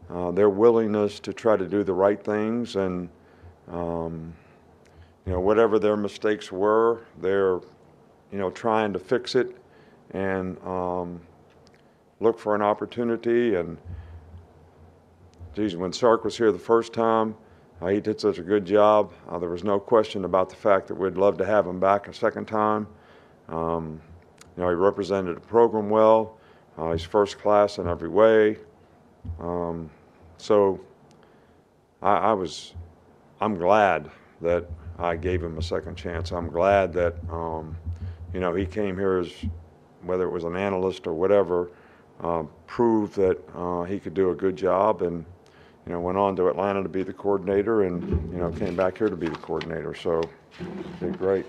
uh, 0.09 0.31
their 0.31 0.49
willingness 0.49 1.19
to 1.21 1.33
try 1.33 1.57
to 1.57 1.67
do 1.67 1.83
the 1.83 1.93
right 1.93 2.23
things 2.23 2.77
and 2.77 3.09
um, 3.69 4.33
you 5.27 5.33
know 5.33 5.41
whatever 5.41 5.81
their 5.81 5.97
mistakes 5.97 6.53
were, 6.53 7.03
they're 7.21 7.61
you 8.31 8.39
know 8.39 8.51
trying 8.51 8.93
to 8.93 9.01
fix 9.01 9.35
it 9.35 9.57
and 10.13 10.57
um, 10.65 11.21
look 12.21 12.39
for 12.39 12.55
an 12.55 12.63
opportunity. 12.63 13.57
And 13.57 13.77
geez, 15.57 15.75
when 15.75 15.93
Sark 15.93 16.25
was 16.25 16.39
here 16.39 16.53
the 16.53 16.59
first 16.61 16.93
time, 16.93 17.35
uh, 17.81 17.89
he 17.89 18.01
did 18.01 18.21
such 18.21 18.39
a 18.39 18.43
good 18.43 18.65
job. 18.65 19.13
Uh, 19.29 19.41
there 19.41 19.51
was 19.51 19.65
no 19.65 19.81
question 19.81 20.25
about 20.25 20.49
the 20.49 20.57
fact 20.57 20.87
that 20.87 20.95
we'd 20.95 21.17
love 21.17 21.39
to 21.39 21.45
have 21.45 21.67
him 21.67 21.81
back 21.81 22.07
a 22.07 22.15
second 22.15 22.47
time. 22.47 22.87
Um, 23.49 24.01
you 24.57 24.63
know, 24.63 24.69
he 24.69 24.75
represented 24.75 25.37
the 25.37 25.41
program 25.41 25.89
well. 25.89 26.39
Uh, 26.77 26.93
he's 26.93 27.03
first 27.03 27.39
class 27.39 27.79
in 27.79 27.87
every 27.89 28.09
way. 28.09 28.59
Um, 29.39 29.91
so 30.37 30.81
I, 32.03 32.17
I, 32.17 32.33
was, 32.33 32.75
I'm 33.41 33.57
glad 33.57 34.11
that 34.41 34.67
I 34.99 35.17
gave 35.17 35.43
him 35.43 35.59
a 35.59 35.63
second 35.63 35.97
chance. 35.97 36.33
I'm 36.33 36.49
glad 36.49 36.93
that, 36.95 37.15
um, 37.31 37.77
you 38.33 38.41
know, 38.41 38.55
he 38.55 38.67
came 38.67 38.97
here 38.97 39.19
as, 39.19 39.33
whether 40.03 40.25
it 40.25 40.31
was 40.31 40.45
an 40.45 40.57
analyst 40.57 41.07
or 41.07 41.15
whatever, 41.15 41.71
uh, 42.21 42.45
proved 42.67 43.15
that 43.17 43.39
uh, 43.55 43.85
he 43.85 43.99
could 43.99 44.15
do 44.15 44.31
a 44.31 44.35
good 44.35 44.57
job 44.57 45.03
and, 45.03 45.25
you 45.87 45.93
know, 45.93 46.01
went 46.01 46.19
on 46.19 46.37
to 46.37 46.49
Atlanta 46.49 46.83
to 46.83 46.89
be 46.89 47.03
the 47.03 47.13
coordinator 47.13 47.83
and, 47.83 48.33
you 48.33 48.39
know, 48.39 48.51
came 48.51 48.77
back 48.77 48.99
here 48.99 49.09
to 49.09 49.17
be 49.17 49.29
the 49.29 49.37
coordinator. 49.37 49.95
So, 49.95 50.23
did 51.01 51.19
great. 51.19 51.47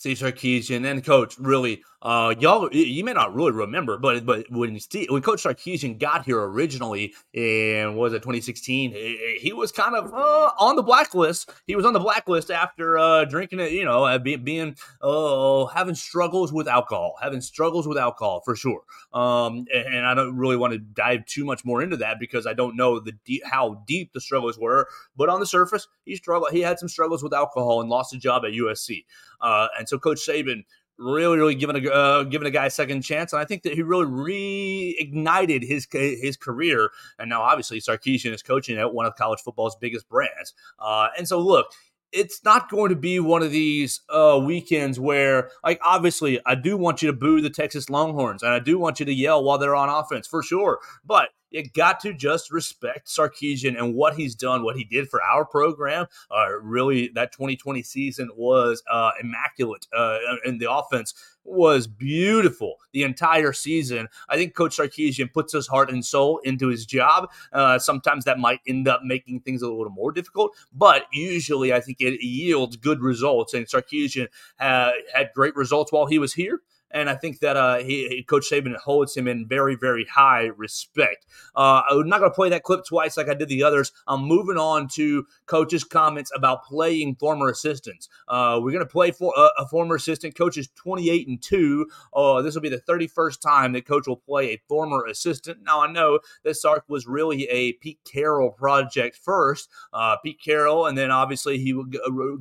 Steve 0.00 0.16
Sarkisian 0.16 0.90
and 0.90 1.04
coach 1.04 1.38
really 1.38 1.82
uh, 2.02 2.34
y'all, 2.38 2.68
you 2.72 3.04
may 3.04 3.12
not 3.12 3.34
really 3.34 3.52
remember, 3.52 3.98
but 3.98 4.24
but 4.24 4.50
when 4.50 4.80
Steve, 4.80 5.08
when 5.10 5.20
Coach 5.20 5.42
Sarkisian 5.42 5.98
got 5.98 6.24
here 6.24 6.40
originally 6.40 7.14
in 7.34 7.94
was 7.94 8.14
it 8.14 8.20
2016, 8.20 8.92
he 9.38 9.52
was 9.52 9.70
kind 9.70 9.94
of 9.94 10.12
uh, 10.14 10.50
on 10.58 10.76
the 10.76 10.82
blacklist. 10.82 11.50
He 11.66 11.76
was 11.76 11.84
on 11.84 11.92
the 11.92 12.00
blacklist 12.00 12.50
after 12.50 12.96
uh, 12.96 13.26
drinking 13.26 13.60
it, 13.60 13.72
you 13.72 13.84
know, 13.84 14.04
uh, 14.04 14.18
being, 14.18 14.76
uh, 15.02 15.66
having 15.66 15.94
struggles 15.94 16.52
with 16.52 16.68
alcohol, 16.68 17.16
having 17.20 17.42
struggles 17.42 17.86
with 17.86 17.98
alcohol 17.98 18.40
for 18.44 18.56
sure. 18.56 18.82
Um, 19.12 19.66
and, 19.74 20.06
I 20.06 20.14
don't 20.14 20.36
really 20.36 20.56
want 20.56 20.72
to 20.72 20.78
dive 20.78 21.26
too 21.26 21.44
much 21.44 21.64
more 21.64 21.82
into 21.82 21.98
that 21.98 22.18
because 22.18 22.46
I 22.46 22.54
don't 22.54 22.76
know 22.76 22.98
the 22.98 23.12
deep, 23.24 23.42
how 23.44 23.84
deep 23.86 24.12
the 24.12 24.20
struggles 24.20 24.58
were. 24.58 24.88
But 25.16 25.28
on 25.28 25.38
the 25.38 25.46
surface, 25.46 25.86
he 26.04 26.16
struggled. 26.16 26.50
He 26.52 26.60
had 26.60 26.78
some 26.78 26.88
struggles 26.88 27.22
with 27.22 27.34
alcohol 27.34 27.80
and 27.80 27.90
lost 27.90 28.14
a 28.14 28.18
job 28.18 28.44
at 28.44 28.52
USC. 28.52 29.04
Uh, 29.40 29.68
and 29.78 29.88
so 29.88 29.98
Coach 29.98 30.18
Saban 30.26 30.64
really, 31.00 31.38
really 31.38 31.54
giving 31.54 31.86
a 31.86 31.90
uh, 31.90 32.22
giving 32.24 32.46
a 32.46 32.50
guy 32.50 32.66
a 32.66 32.70
second 32.70 33.02
chance, 33.02 33.32
and 33.32 33.40
I 33.40 33.44
think 33.44 33.62
that 33.62 33.74
he 33.74 33.82
really 33.82 34.06
reignited 34.06 35.66
his 35.66 35.86
his 35.90 36.36
career. 36.36 36.90
And 37.18 37.30
now, 37.30 37.42
obviously, 37.42 37.80
Sarkisian 37.80 38.32
is 38.32 38.42
coaching 38.42 38.78
at 38.78 38.92
one 38.92 39.06
of 39.06 39.16
college 39.16 39.40
football's 39.40 39.76
biggest 39.76 40.08
brands. 40.08 40.54
Uh, 40.78 41.08
and 41.16 41.26
so, 41.26 41.40
look, 41.40 41.66
it's 42.12 42.44
not 42.44 42.70
going 42.70 42.90
to 42.90 42.96
be 42.96 43.20
one 43.20 43.42
of 43.42 43.50
these 43.50 44.00
uh, 44.08 44.40
weekends 44.42 44.98
where, 44.98 45.50
like, 45.64 45.80
obviously, 45.84 46.40
I 46.44 46.54
do 46.54 46.76
want 46.76 47.02
you 47.02 47.06
to 47.06 47.12
boo 47.12 47.40
the 47.40 47.50
Texas 47.50 47.88
Longhorns 47.88 48.42
and 48.42 48.52
I 48.52 48.58
do 48.58 48.78
want 48.78 49.00
you 49.00 49.06
to 49.06 49.12
yell 49.12 49.42
while 49.42 49.58
they're 49.58 49.76
on 49.76 49.88
offense 49.88 50.26
for 50.26 50.42
sure. 50.42 50.80
But 51.04 51.28
you 51.50 51.68
got 51.68 52.00
to 52.00 52.12
just 52.14 52.52
respect 52.52 53.08
Sarkisian 53.08 53.76
and 53.76 53.94
what 53.94 54.14
he's 54.14 54.34
done, 54.34 54.62
what 54.62 54.76
he 54.76 54.84
did 54.84 55.08
for 55.08 55.22
our 55.22 55.44
program. 55.44 56.06
Uh, 56.30 56.58
really, 56.60 57.10
that 57.14 57.32
2020 57.32 57.82
season 57.82 58.30
was 58.36 58.82
uh, 58.90 59.10
immaculate, 59.20 59.86
uh, 59.96 60.18
and 60.44 60.60
the 60.60 60.70
offense 60.70 61.14
was 61.44 61.86
beautiful 61.86 62.76
the 62.92 63.02
entire 63.02 63.52
season. 63.52 64.08
I 64.28 64.36
think 64.36 64.54
Coach 64.54 64.76
Sarkisian 64.76 65.32
puts 65.32 65.52
his 65.52 65.66
heart 65.66 65.90
and 65.90 66.04
soul 66.04 66.38
into 66.44 66.68
his 66.68 66.86
job. 66.86 67.30
Uh, 67.52 67.78
sometimes 67.78 68.24
that 68.24 68.38
might 68.38 68.60
end 68.66 68.88
up 68.88 69.02
making 69.04 69.40
things 69.40 69.62
a 69.62 69.68
little 69.68 69.90
more 69.90 70.12
difficult, 70.12 70.54
but 70.72 71.04
usually 71.12 71.72
I 71.72 71.80
think 71.80 71.98
it 72.00 72.22
yields 72.22 72.76
good 72.76 73.00
results. 73.00 73.54
And 73.54 73.66
Sarkisian 73.66 74.28
had, 74.56 74.92
had 75.14 75.30
great 75.34 75.56
results 75.56 75.92
while 75.92 76.06
he 76.06 76.18
was 76.18 76.34
here 76.34 76.60
and 76.90 77.08
I 77.08 77.14
think 77.14 77.40
that 77.40 77.56
uh, 77.56 77.78
he, 77.78 78.24
Coach 78.28 78.46
Saban 78.50 78.76
holds 78.76 79.16
him 79.16 79.28
in 79.28 79.46
very, 79.46 79.76
very 79.76 80.04
high 80.04 80.46
respect. 80.56 81.26
Uh, 81.54 81.82
I'm 81.88 82.08
not 82.08 82.18
going 82.18 82.30
to 82.30 82.34
play 82.34 82.48
that 82.50 82.62
clip 82.62 82.84
twice 82.84 83.16
like 83.16 83.28
I 83.28 83.34
did 83.34 83.48
the 83.48 83.62
others. 83.62 83.92
I'm 84.06 84.22
moving 84.22 84.56
on 84.56 84.88
to 84.94 85.26
Coach's 85.46 85.84
comments 85.84 86.30
about 86.34 86.64
playing 86.64 87.16
former 87.16 87.48
assistants. 87.48 88.08
Uh, 88.28 88.58
we're 88.62 88.72
going 88.72 88.84
to 88.84 88.90
play 88.90 89.10
for 89.10 89.32
uh, 89.36 89.50
a 89.58 89.66
former 89.66 89.94
assistant. 89.94 90.34
Coach 90.34 90.58
is 90.58 90.68
28 90.76 91.28
and 91.28 91.42
two. 91.42 91.86
Uh, 92.14 92.42
this 92.42 92.54
will 92.54 92.62
be 92.62 92.68
the 92.68 92.80
31st 92.80 93.40
time 93.40 93.72
that 93.72 93.86
Coach 93.86 94.06
will 94.06 94.16
play 94.16 94.50
a 94.50 94.62
former 94.68 95.04
assistant. 95.06 95.58
Now 95.62 95.82
I 95.82 95.90
know 95.90 96.20
that 96.44 96.54
Sark 96.54 96.84
was 96.88 97.06
really 97.06 97.44
a 97.44 97.74
Pete 97.74 98.00
Carroll 98.04 98.50
project 98.50 99.16
first. 99.16 99.68
Uh, 99.92 100.16
Pete 100.22 100.40
Carroll, 100.42 100.86
and 100.86 100.96
then 100.96 101.10
obviously 101.10 101.58
he 101.58 101.80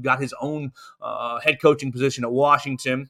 got 0.02 0.22
his 0.22 0.34
own 0.42 0.72
head 1.44 1.62
coaching 1.62 1.92
position 1.92 2.24
at 2.24 2.32
Washington 2.32 3.10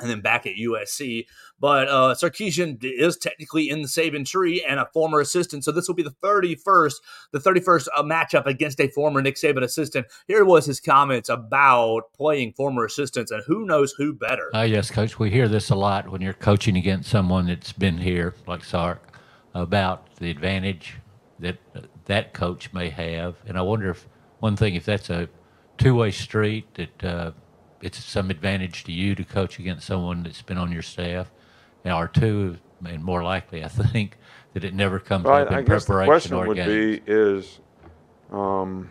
and 0.00 0.10
then 0.10 0.20
back 0.20 0.46
at 0.46 0.54
USC. 0.56 1.26
But 1.58 1.88
uh, 1.88 2.14
Sarkisian 2.14 2.78
is 2.82 3.16
technically 3.16 3.70
in 3.70 3.80
the 3.80 3.88
Saban 3.88 4.26
tree 4.26 4.62
and 4.66 4.78
a 4.78 4.88
former 4.92 5.20
assistant. 5.20 5.64
So 5.64 5.72
this 5.72 5.88
will 5.88 5.94
be 5.94 6.02
the 6.02 6.14
31st, 6.22 6.94
the 7.32 7.38
31st 7.38 7.88
uh, 7.96 8.02
matchup 8.02 8.46
against 8.46 8.80
a 8.80 8.88
former 8.88 9.22
Nick 9.22 9.36
Saban 9.36 9.62
assistant. 9.62 10.06
Here 10.28 10.44
was 10.44 10.66
his 10.66 10.80
comments 10.80 11.28
about 11.28 12.12
playing 12.12 12.52
former 12.52 12.84
assistants, 12.84 13.30
and 13.30 13.42
who 13.46 13.64
knows 13.64 13.92
who 13.92 14.12
better. 14.12 14.50
Uh, 14.54 14.62
yes, 14.62 14.90
Coach. 14.90 15.18
We 15.18 15.30
hear 15.30 15.48
this 15.48 15.70
a 15.70 15.74
lot 15.74 16.10
when 16.10 16.20
you're 16.20 16.34
coaching 16.34 16.76
against 16.76 17.10
someone 17.10 17.46
that's 17.46 17.72
been 17.72 17.98
here, 17.98 18.34
like 18.46 18.64
Sark, 18.64 19.18
about 19.54 20.14
the 20.16 20.30
advantage 20.30 20.96
that 21.38 21.58
that 22.04 22.34
coach 22.34 22.72
may 22.72 22.90
have. 22.90 23.36
And 23.46 23.58
I 23.58 23.62
wonder 23.62 23.90
if 23.90 24.06
one 24.40 24.56
thing, 24.56 24.74
if 24.74 24.84
that's 24.84 25.10
a 25.10 25.28
two-way 25.78 26.10
street 26.10 26.66
that 26.74 27.04
uh, 27.04 27.32
it's 27.86 28.04
some 28.04 28.30
advantage 28.30 28.82
to 28.82 28.92
you 28.92 29.14
to 29.14 29.22
coach 29.22 29.60
against 29.60 29.86
someone 29.86 30.24
that's 30.24 30.42
been 30.42 30.58
on 30.58 30.72
your 30.72 30.82
staff. 30.82 31.30
Now, 31.84 32.00
or 32.00 32.08
two, 32.08 32.58
and 32.84 33.02
more 33.02 33.22
likely, 33.22 33.62
I 33.62 33.68
think 33.92 34.18
that 34.54 34.64
it 34.64 34.74
never 34.74 34.98
comes 34.98 35.24
well, 35.24 35.34
up 35.42 35.52
I, 35.52 35.58
in 35.58 35.58
I 35.60 35.62
preparation 35.62 35.72
guess 35.72 35.84
the 35.86 36.04
question 36.04 36.34
or 36.34 36.46
would 36.48 36.56
games. 36.56 36.68
be 36.68 37.02
is, 37.06 37.60
um, 38.32 38.90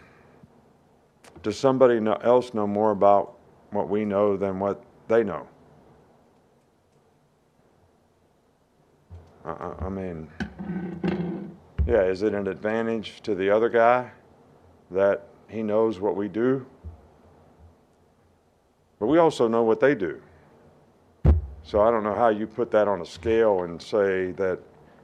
does 1.44 1.60
somebody 1.60 2.00
else 2.24 2.54
know 2.54 2.66
more 2.66 2.92
about 2.92 3.38
what 3.72 3.90
we 3.90 4.06
know 4.06 4.38
than 4.38 4.60
what 4.60 4.82
they 5.10 5.26
know? 5.26 5.46
I, 9.44 9.74
I 9.82 9.90
mean, 9.90 10.30
yeah, 11.86 12.04
is 12.04 12.24
it 12.24 12.34
an 12.34 12.48
advantage 12.48 13.22
to 13.24 13.36
the 13.36 13.50
other 13.50 13.68
guy 13.68 14.10
that 14.90 15.28
he 15.50 15.64
knows 15.64 16.00
what 16.00 16.16
we 16.16 16.30
do? 16.30 16.66
But 19.00 19.08
we 19.08 19.18
also 19.18 19.48
know 19.48 19.64
what 19.64 19.80
they 19.80 19.96
do. 19.96 20.22
So 21.64 21.82
I 21.82 21.90
don't 21.90 22.04
know 22.04 22.14
how 22.14 22.30
you 22.30 22.46
put 22.46 22.72
that 22.72 22.88
on 22.88 23.02
a 23.02 23.06
scale 23.06 23.64
and 23.64 23.82
say 23.82 24.32
that 24.34 24.60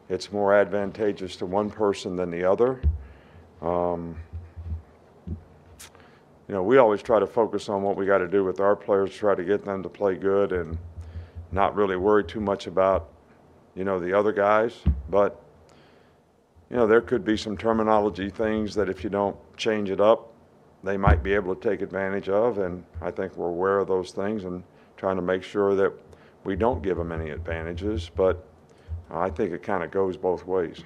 it's 0.09 0.31
more 0.31 0.53
advantageous 0.53 1.35
to 1.37 1.45
one 1.45 1.69
person 1.69 2.15
than 2.15 2.29
the 2.29 2.43
other. 2.43 2.81
Um, 3.61 4.15
you 5.27 6.55
know, 6.57 6.63
we 6.63 6.77
always 6.77 7.01
try 7.01 7.19
to 7.19 7.27
focus 7.27 7.69
on 7.69 7.81
what 7.81 7.95
we 7.95 8.05
got 8.05 8.17
to 8.19 8.27
do 8.27 8.43
with 8.43 8.59
our 8.59 8.75
players, 8.75 9.15
try 9.15 9.35
to 9.35 9.43
get 9.43 9.63
them 9.63 9.81
to 9.83 9.89
play 9.89 10.15
good 10.15 10.51
and 10.51 10.77
not 11.51 11.75
really 11.75 11.95
worry 11.95 12.23
too 12.23 12.41
much 12.41 12.67
about, 12.67 13.09
you 13.73 13.83
know, 13.83 13.99
the 13.99 14.11
other 14.13 14.31
guys. 14.31 14.77
But, 15.09 15.41
you 16.69 16.75
know, 16.75 16.85
there 16.87 17.01
could 17.01 17.23
be 17.23 17.37
some 17.37 17.57
terminology 17.57 18.29
things 18.29 18.75
that 18.75 18.89
if 18.89 19.03
you 19.03 19.09
don't 19.09 19.37
change 19.57 19.89
it 19.89 20.01
up, 20.01 20.30
they 20.83 20.97
might 20.97 21.23
be 21.23 21.33
able 21.33 21.55
to 21.55 21.69
take 21.69 21.81
advantage 21.81 22.29
of. 22.29 22.57
And 22.57 22.83
I 23.01 23.11
think 23.11 23.35
we're 23.35 23.49
aware 23.49 23.79
of 23.79 23.87
those 23.87 24.11
things 24.11 24.43
and 24.43 24.63
trying 24.97 25.15
to 25.15 25.21
make 25.21 25.43
sure 25.43 25.75
that 25.75 25.93
we 26.43 26.55
don't 26.55 26.81
give 26.81 26.97
them 26.97 27.11
any 27.11 27.29
advantages. 27.29 28.09
But 28.15 28.45
I 29.09 29.29
think 29.29 29.51
it 29.51 29.63
kind 29.63 29.83
of 29.83 29.91
goes 29.91 30.17
both 30.17 30.45
ways. 30.45 30.83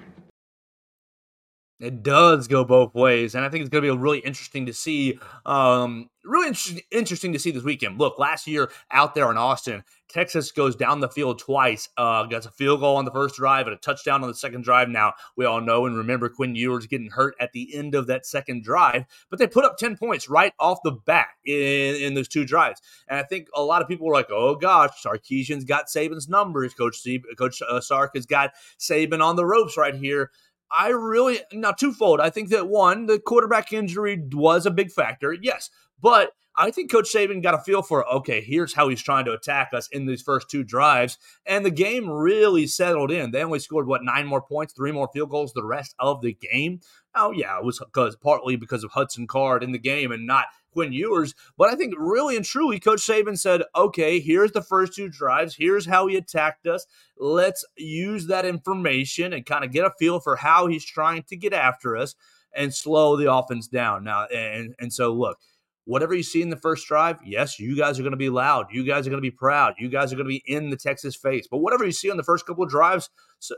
It 1.78 2.02
does 2.02 2.48
go 2.48 2.64
both 2.64 2.94
ways, 2.94 3.34
and 3.34 3.44
I 3.44 3.50
think 3.50 3.60
it's 3.60 3.68
going 3.68 3.84
to 3.84 3.92
be 3.92 3.98
really 3.98 4.20
interesting 4.20 4.64
to 4.64 4.72
see. 4.72 5.18
Um, 5.44 6.08
really 6.24 6.48
interesting, 6.48 6.82
interesting 6.90 7.32
to 7.34 7.38
see 7.38 7.50
this 7.50 7.64
weekend. 7.64 7.98
Look, 7.98 8.18
last 8.18 8.46
year 8.46 8.70
out 8.90 9.14
there 9.14 9.30
in 9.30 9.36
Austin, 9.36 9.84
Texas 10.08 10.52
goes 10.52 10.74
down 10.74 11.00
the 11.00 11.08
field 11.10 11.38
twice. 11.38 11.90
Uh, 11.98 12.24
gets 12.24 12.46
a 12.46 12.50
field 12.50 12.80
goal 12.80 12.96
on 12.96 13.04
the 13.04 13.10
first 13.10 13.36
drive 13.36 13.66
and 13.66 13.76
a 13.76 13.78
touchdown 13.78 14.22
on 14.22 14.28
the 14.28 14.34
second 14.34 14.64
drive. 14.64 14.88
Now 14.88 15.12
we 15.36 15.44
all 15.44 15.60
know 15.60 15.84
and 15.84 15.98
remember 15.98 16.30
Quinn 16.30 16.54
Ewers 16.54 16.86
getting 16.86 17.10
hurt 17.10 17.34
at 17.40 17.52
the 17.52 17.74
end 17.74 17.94
of 17.94 18.06
that 18.06 18.24
second 18.24 18.64
drive, 18.64 19.04
but 19.28 19.38
they 19.38 19.46
put 19.46 19.66
up 19.66 19.76
ten 19.76 19.98
points 19.98 20.30
right 20.30 20.54
off 20.58 20.78
the 20.82 20.92
bat 20.92 21.28
in, 21.44 21.96
in 21.96 22.14
those 22.14 22.28
two 22.28 22.46
drives. 22.46 22.80
And 23.06 23.18
I 23.18 23.22
think 23.22 23.48
a 23.54 23.60
lot 23.60 23.82
of 23.82 23.88
people 23.88 24.06
were 24.06 24.14
like, 24.14 24.30
"Oh 24.30 24.54
gosh, 24.54 24.92
Sarkisian's 25.04 25.64
got 25.64 25.88
Saban's 25.88 26.26
numbers. 26.26 26.72
Coach 26.72 27.06
Coach 27.36 27.60
uh, 27.60 27.82
Sark 27.82 28.12
has 28.14 28.24
got 28.24 28.52
Saban 28.78 29.20
on 29.20 29.36
the 29.36 29.44
ropes 29.44 29.76
right 29.76 29.94
here." 29.94 30.30
I 30.70 30.88
really 30.88 31.40
now 31.52 31.72
twofold. 31.72 32.20
I 32.20 32.30
think 32.30 32.50
that 32.50 32.68
one, 32.68 33.06
the 33.06 33.18
quarterback 33.18 33.72
injury 33.72 34.22
was 34.32 34.66
a 34.66 34.70
big 34.70 34.90
factor, 34.90 35.32
yes, 35.32 35.70
but 36.00 36.32
I 36.58 36.70
think 36.70 36.90
Coach 36.90 37.12
Saban 37.12 37.42
got 37.42 37.54
a 37.54 37.58
feel 37.58 37.82
for 37.82 38.08
okay, 38.10 38.40
here's 38.40 38.72
how 38.72 38.88
he's 38.88 39.02
trying 39.02 39.26
to 39.26 39.32
attack 39.32 39.70
us 39.74 39.88
in 39.88 40.06
these 40.06 40.22
first 40.22 40.48
two 40.48 40.64
drives, 40.64 41.18
and 41.44 41.64
the 41.66 41.70
game 41.70 42.08
really 42.08 42.66
settled 42.66 43.10
in. 43.10 43.30
They 43.30 43.44
only 43.44 43.58
scored 43.58 43.86
what 43.86 44.02
nine 44.02 44.26
more 44.26 44.40
points, 44.40 44.72
three 44.72 44.92
more 44.92 45.08
field 45.12 45.30
goals 45.30 45.52
the 45.52 45.64
rest 45.64 45.94
of 45.98 46.22
the 46.22 46.32
game. 46.32 46.80
Oh 47.14 47.30
yeah, 47.30 47.58
it 47.58 47.64
was 47.64 47.78
because 47.78 48.16
partly 48.16 48.56
because 48.56 48.84
of 48.84 48.92
Hudson 48.92 49.26
Card 49.26 49.62
in 49.62 49.72
the 49.72 49.78
game 49.78 50.10
and 50.10 50.26
not 50.26 50.46
Quinn 50.76 50.92
Ewers. 50.92 51.34
But 51.56 51.70
I 51.70 51.74
think 51.74 51.94
really 51.96 52.36
and 52.36 52.44
truly, 52.44 52.78
Coach 52.78 53.00
Saban 53.00 53.38
said, 53.38 53.62
okay, 53.74 54.20
here's 54.20 54.52
the 54.52 54.60
first 54.60 54.92
two 54.92 55.08
drives. 55.08 55.56
Here's 55.56 55.86
how 55.86 56.06
he 56.06 56.16
attacked 56.16 56.66
us. 56.66 56.86
Let's 57.16 57.64
use 57.76 58.26
that 58.26 58.44
information 58.44 59.32
and 59.32 59.46
kind 59.46 59.64
of 59.64 59.72
get 59.72 59.86
a 59.86 59.92
feel 59.98 60.20
for 60.20 60.36
how 60.36 60.66
he's 60.66 60.84
trying 60.84 61.22
to 61.24 61.36
get 61.36 61.54
after 61.54 61.96
us 61.96 62.14
and 62.54 62.74
slow 62.74 63.16
the 63.16 63.32
offense 63.32 63.68
down. 63.68 64.04
Now, 64.04 64.26
and, 64.26 64.74
and 64.78 64.92
so 64.92 65.14
look, 65.14 65.38
whatever 65.86 66.14
you 66.14 66.22
see 66.22 66.42
in 66.42 66.50
the 66.50 66.56
first 66.56 66.86
drive, 66.86 67.16
yes, 67.24 67.58
you 67.58 67.74
guys 67.74 67.98
are 67.98 68.02
going 68.02 68.10
to 68.10 68.18
be 68.18 68.28
loud. 68.28 68.66
You 68.70 68.84
guys 68.84 69.06
are 69.06 69.10
going 69.10 69.22
to 69.22 69.26
be 69.26 69.30
proud. 69.30 69.76
You 69.78 69.88
guys 69.88 70.12
are 70.12 70.16
going 70.16 70.26
to 70.26 70.28
be 70.28 70.42
in 70.44 70.68
the 70.68 70.76
Texas 70.76 71.16
face. 71.16 71.46
But 71.50 71.58
whatever 71.58 71.86
you 71.86 71.92
see 71.92 72.10
on 72.10 72.18
the 72.18 72.22
first 72.22 72.44
couple 72.44 72.64
of 72.64 72.70
drives, 72.70 73.08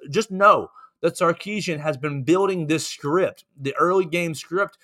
just 0.08 0.30
know 0.30 0.70
that 1.02 1.16
Sarkisian 1.16 1.80
has 1.80 1.96
been 1.96 2.22
building 2.22 2.66
this 2.66 2.86
script, 2.86 3.44
the 3.60 3.74
early 3.76 4.04
game 4.04 4.34
script, 4.34 4.78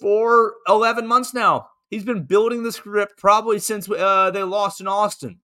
for 0.00 0.54
11 0.66 1.06
months 1.06 1.34
now. 1.34 1.68
He's 1.90 2.04
been 2.04 2.22
building 2.22 2.62
the 2.62 2.72
script 2.72 3.18
probably 3.18 3.58
since 3.58 3.90
uh, 3.90 4.30
they 4.30 4.42
lost 4.42 4.80
in 4.80 4.86
Austin. 4.86 5.40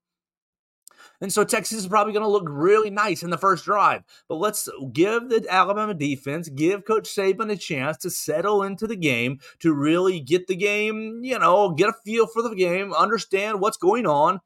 And 1.20 1.32
so 1.32 1.44
Texas 1.44 1.78
is 1.78 1.86
probably 1.86 2.12
going 2.12 2.24
to 2.24 2.30
look 2.30 2.46
really 2.46 2.90
nice 2.90 3.22
in 3.22 3.30
the 3.30 3.38
first 3.38 3.64
drive. 3.64 4.04
But 4.28 4.36
let's 4.36 4.68
give 4.92 5.28
the 5.28 5.46
Alabama 5.48 5.94
defense, 5.94 6.48
give 6.48 6.84
Coach 6.84 7.08
Saban 7.08 7.50
a 7.50 7.56
chance 7.56 7.96
to 7.98 8.10
settle 8.10 8.62
into 8.62 8.86
the 8.86 8.96
game, 8.96 9.40
to 9.60 9.72
really 9.72 10.20
get 10.20 10.46
the 10.46 10.56
game, 10.56 11.20
you 11.22 11.38
know, 11.38 11.70
get 11.70 11.88
a 11.88 11.94
feel 12.04 12.26
for 12.26 12.42
the 12.42 12.54
game, 12.54 12.92
understand 12.92 13.60
what's 13.60 13.78
going 13.78 14.06
on. 14.06 14.40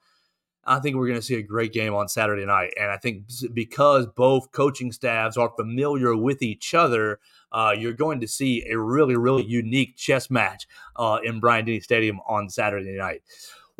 I 0.64 0.78
think 0.78 0.94
we're 0.94 1.08
going 1.08 1.18
to 1.18 1.26
see 1.26 1.36
a 1.36 1.42
great 1.42 1.72
game 1.72 1.94
on 1.94 2.08
Saturday 2.08 2.46
night. 2.46 2.74
And 2.78 2.90
I 2.90 2.98
think 2.98 3.24
because 3.52 4.06
both 4.06 4.52
coaching 4.52 4.92
staffs 4.92 5.36
are 5.36 5.52
familiar 5.56 6.14
with 6.14 6.42
each 6.42 6.74
other, 6.74 7.18
uh, 7.52 7.74
you're 7.76 7.92
going 7.92 8.20
to 8.20 8.28
see 8.28 8.64
a 8.70 8.78
really, 8.78 9.16
really 9.16 9.44
unique 9.44 9.96
chess 9.96 10.30
match 10.30 10.66
uh, 10.96 11.18
in 11.22 11.40
Bryant 11.40 11.66
Denny 11.66 11.80
Stadium 11.80 12.20
on 12.28 12.48
Saturday 12.48 12.96
night. 12.96 13.22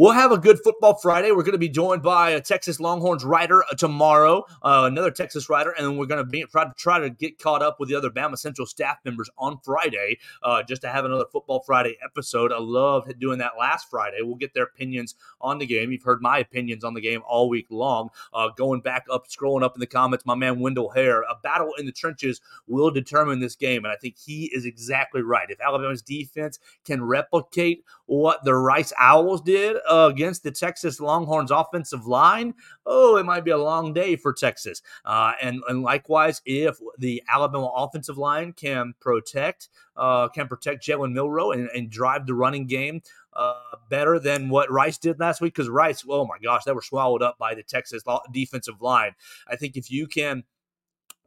We'll 0.01 0.13
have 0.13 0.33
a 0.33 0.39
good 0.39 0.59
football 0.65 0.95
Friday. 0.95 1.31
We're 1.31 1.43
going 1.43 1.53
to 1.53 1.59
be 1.59 1.69
joined 1.69 2.03
by 2.03 2.31
a 2.31 2.41
Texas 2.41 2.81
Longhorns 2.81 3.23
writer 3.23 3.63
uh, 3.65 3.75
tomorrow, 3.77 4.47
uh, 4.63 4.85
another 4.91 5.11
Texas 5.11 5.51
writer, 5.51 5.73
and 5.73 5.87
then 5.87 5.99
we're 5.99 6.07
going 6.07 6.25
to 6.25 6.31
be 6.31 6.43
try 6.45 6.65
to 6.65 6.73
try 6.79 6.99
to 6.99 7.11
get 7.11 7.39
caught 7.39 7.61
up 7.61 7.79
with 7.79 7.91
the 7.91 7.95
other 7.95 8.09
Bama 8.09 8.39
Central 8.39 8.67
staff 8.67 8.97
members 9.05 9.29
on 9.37 9.59
Friday, 9.63 10.17
uh, 10.43 10.63
just 10.63 10.81
to 10.81 10.89
have 10.89 11.05
another 11.05 11.27
Football 11.31 11.61
Friday 11.67 11.99
episode. 12.03 12.51
I 12.51 12.57
love 12.59 13.13
doing 13.19 13.41
that 13.41 13.59
last 13.59 13.91
Friday. 13.91 14.23
We'll 14.23 14.37
get 14.37 14.55
their 14.55 14.63
opinions 14.63 15.17
on 15.39 15.59
the 15.59 15.67
game. 15.67 15.93
You've 15.93 16.03
heard 16.03 16.23
my 16.23 16.39
opinions 16.39 16.83
on 16.83 16.95
the 16.95 17.03
game 17.03 17.21
all 17.29 17.51
week 17.51 17.67
long. 17.69 18.09
Uh, 18.33 18.49
going 18.57 18.81
back 18.81 19.05
up, 19.13 19.27
scrolling 19.29 19.63
up 19.63 19.77
in 19.77 19.81
the 19.81 19.87
comments, 19.87 20.25
my 20.25 20.35
man 20.35 20.61
Wendell 20.61 20.89
Hare. 20.89 21.25
A 21.25 21.37
battle 21.43 21.75
in 21.79 21.85
the 21.85 21.93
trenches 21.93 22.41
will 22.67 22.91
determine 22.91 23.41
this 23.41 23.55
game, 23.55 23.85
and 23.85 23.93
I 23.93 23.97
think 23.97 24.17
he 24.17 24.47
is 24.55 24.65
exactly 24.65 25.21
right. 25.21 25.51
If 25.51 25.61
Alabama's 25.61 26.01
defense 26.01 26.59
can 26.87 27.05
replicate 27.05 27.85
what 28.07 28.43
the 28.45 28.55
Rice 28.55 28.95
Owls 28.99 29.43
did 29.43 29.77
uh, 29.91 30.09
against 30.11 30.43
the 30.43 30.51
Texas 30.51 31.01
Longhorns 31.01 31.51
offensive 31.51 32.07
line, 32.07 32.55
oh, 32.87 33.17
it 33.17 33.25
might 33.25 33.45
be 33.45 33.51
a 33.51 33.59
long 33.59 33.93
day 33.93 34.17
for 34.17 34.33
Texas. 34.33 34.83
Uh, 35.05 35.33
and, 35.43 35.61
and 35.69 35.83
likewise, 35.83 36.41
if 36.47 36.79
the 36.99 37.23
Alabama 37.29 37.71
offensive 37.75 38.19
line 38.19 38.53
can 38.53 38.95
protect, 39.01 39.69
uh, 39.97 40.29
can 40.29 40.49
protect 40.49 40.87
Jalen 40.87 41.13
Milroe 41.13 41.53
and, 41.53 41.69
and 41.75 41.91
drive 41.91 42.27
the 42.27 42.35
running 42.35 42.67
game 42.67 43.03
uh, 43.33 43.55
better 43.89 44.19
than 44.19 44.49
what 44.49 44.71
Rice 44.71 44.99
did 44.99 45.19
last 45.19 45.41
week 45.41 45.55
because 45.55 45.69
Rice, 45.69 46.05
oh 46.09 46.27
my 46.27 46.39
gosh, 46.43 46.65
they 46.65 46.73
were 46.73 46.83
swallowed 46.83 47.23
up 47.23 47.39
by 47.39 47.55
the 47.55 47.63
Texas 47.63 48.03
defensive 48.33 48.81
line. 48.81 49.13
I 49.49 49.57
think 49.57 49.77
if 49.77 49.91
you 49.91 50.07
can 50.07 50.45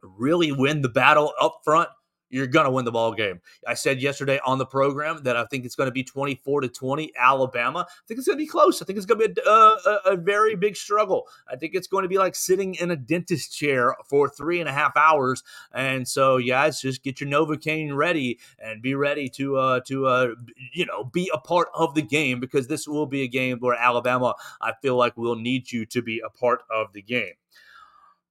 really 0.02 0.52
win 0.52 0.82
the 0.82 0.88
battle 0.88 1.32
up 1.40 1.60
front 1.64 1.88
you're 2.34 2.48
going 2.48 2.64
to 2.64 2.70
win 2.70 2.84
the 2.84 2.90
ball 2.90 3.14
game. 3.14 3.40
I 3.66 3.74
said 3.74 4.02
yesterday 4.02 4.40
on 4.44 4.58
the 4.58 4.66
program 4.66 5.22
that 5.22 5.36
I 5.36 5.44
think 5.44 5.64
it's 5.64 5.76
going 5.76 5.86
to 5.86 5.92
be 5.92 6.02
24 6.02 6.62
to 6.62 6.68
20 6.68 7.12
Alabama. 7.16 7.86
I 7.88 8.02
think 8.08 8.18
it's 8.18 8.26
going 8.26 8.36
to 8.36 8.42
be 8.42 8.48
close. 8.48 8.82
I 8.82 8.84
think 8.84 8.96
it's 8.96 9.06
going 9.06 9.20
to 9.20 9.28
be 9.28 9.40
a, 9.46 9.50
a, 9.50 10.00
a, 10.06 10.16
very 10.16 10.56
big 10.56 10.74
struggle. 10.74 11.28
I 11.48 11.54
think 11.54 11.74
it's 11.76 11.86
going 11.86 12.02
to 12.02 12.08
be 12.08 12.18
like 12.18 12.34
sitting 12.34 12.74
in 12.74 12.90
a 12.90 12.96
dentist 12.96 13.56
chair 13.56 13.94
for 14.08 14.28
three 14.28 14.58
and 14.58 14.68
a 14.68 14.72
half 14.72 14.96
hours. 14.96 15.44
And 15.72 16.08
so, 16.08 16.40
guys, 16.40 16.80
just 16.80 17.04
get 17.04 17.20
your 17.20 17.30
Novocaine 17.30 17.94
ready 17.94 18.40
and 18.58 18.82
be 18.82 18.96
ready 18.96 19.28
to 19.36 19.56
uh, 19.56 19.80
to 19.86 20.06
uh, 20.06 20.28
you 20.72 20.86
know 20.86 21.04
be 21.04 21.30
a 21.32 21.38
part 21.38 21.68
of 21.72 21.94
the 21.94 22.02
game 22.02 22.40
because 22.40 22.66
this 22.66 22.88
will 22.88 23.06
be 23.06 23.22
a 23.22 23.28
game 23.28 23.58
where 23.60 23.76
Alabama, 23.76 24.34
I 24.60 24.72
feel 24.82 24.96
like, 24.96 25.16
will 25.16 25.36
need 25.36 25.70
you 25.70 25.86
to 25.86 26.02
be 26.02 26.20
a 26.20 26.30
part 26.30 26.62
of 26.68 26.92
the 26.94 27.02
game. 27.02 27.34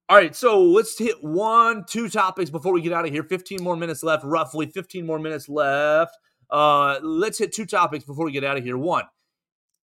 All 0.06 0.18
right, 0.18 0.36
so 0.36 0.62
let's 0.62 0.98
hit 0.98 1.16
one, 1.24 1.86
two 1.88 2.10
topics 2.10 2.50
before 2.50 2.74
we 2.74 2.82
get 2.82 2.92
out 2.92 3.06
of 3.06 3.10
here. 3.10 3.22
15 3.22 3.62
more 3.62 3.74
minutes 3.74 4.02
left, 4.02 4.22
roughly 4.22 4.66
15 4.66 5.06
more 5.06 5.18
minutes 5.18 5.48
left. 5.48 6.14
Uh, 6.50 6.98
let's 7.02 7.38
hit 7.38 7.54
two 7.54 7.64
topics 7.64 8.04
before 8.04 8.26
we 8.26 8.32
get 8.32 8.44
out 8.44 8.58
of 8.58 8.64
here. 8.64 8.76
One, 8.76 9.04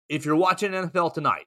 if 0.08 0.26
you're 0.26 0.38
watching 0.38 0.72
NFL 0.72 1.14
tonight, 1.14 1.46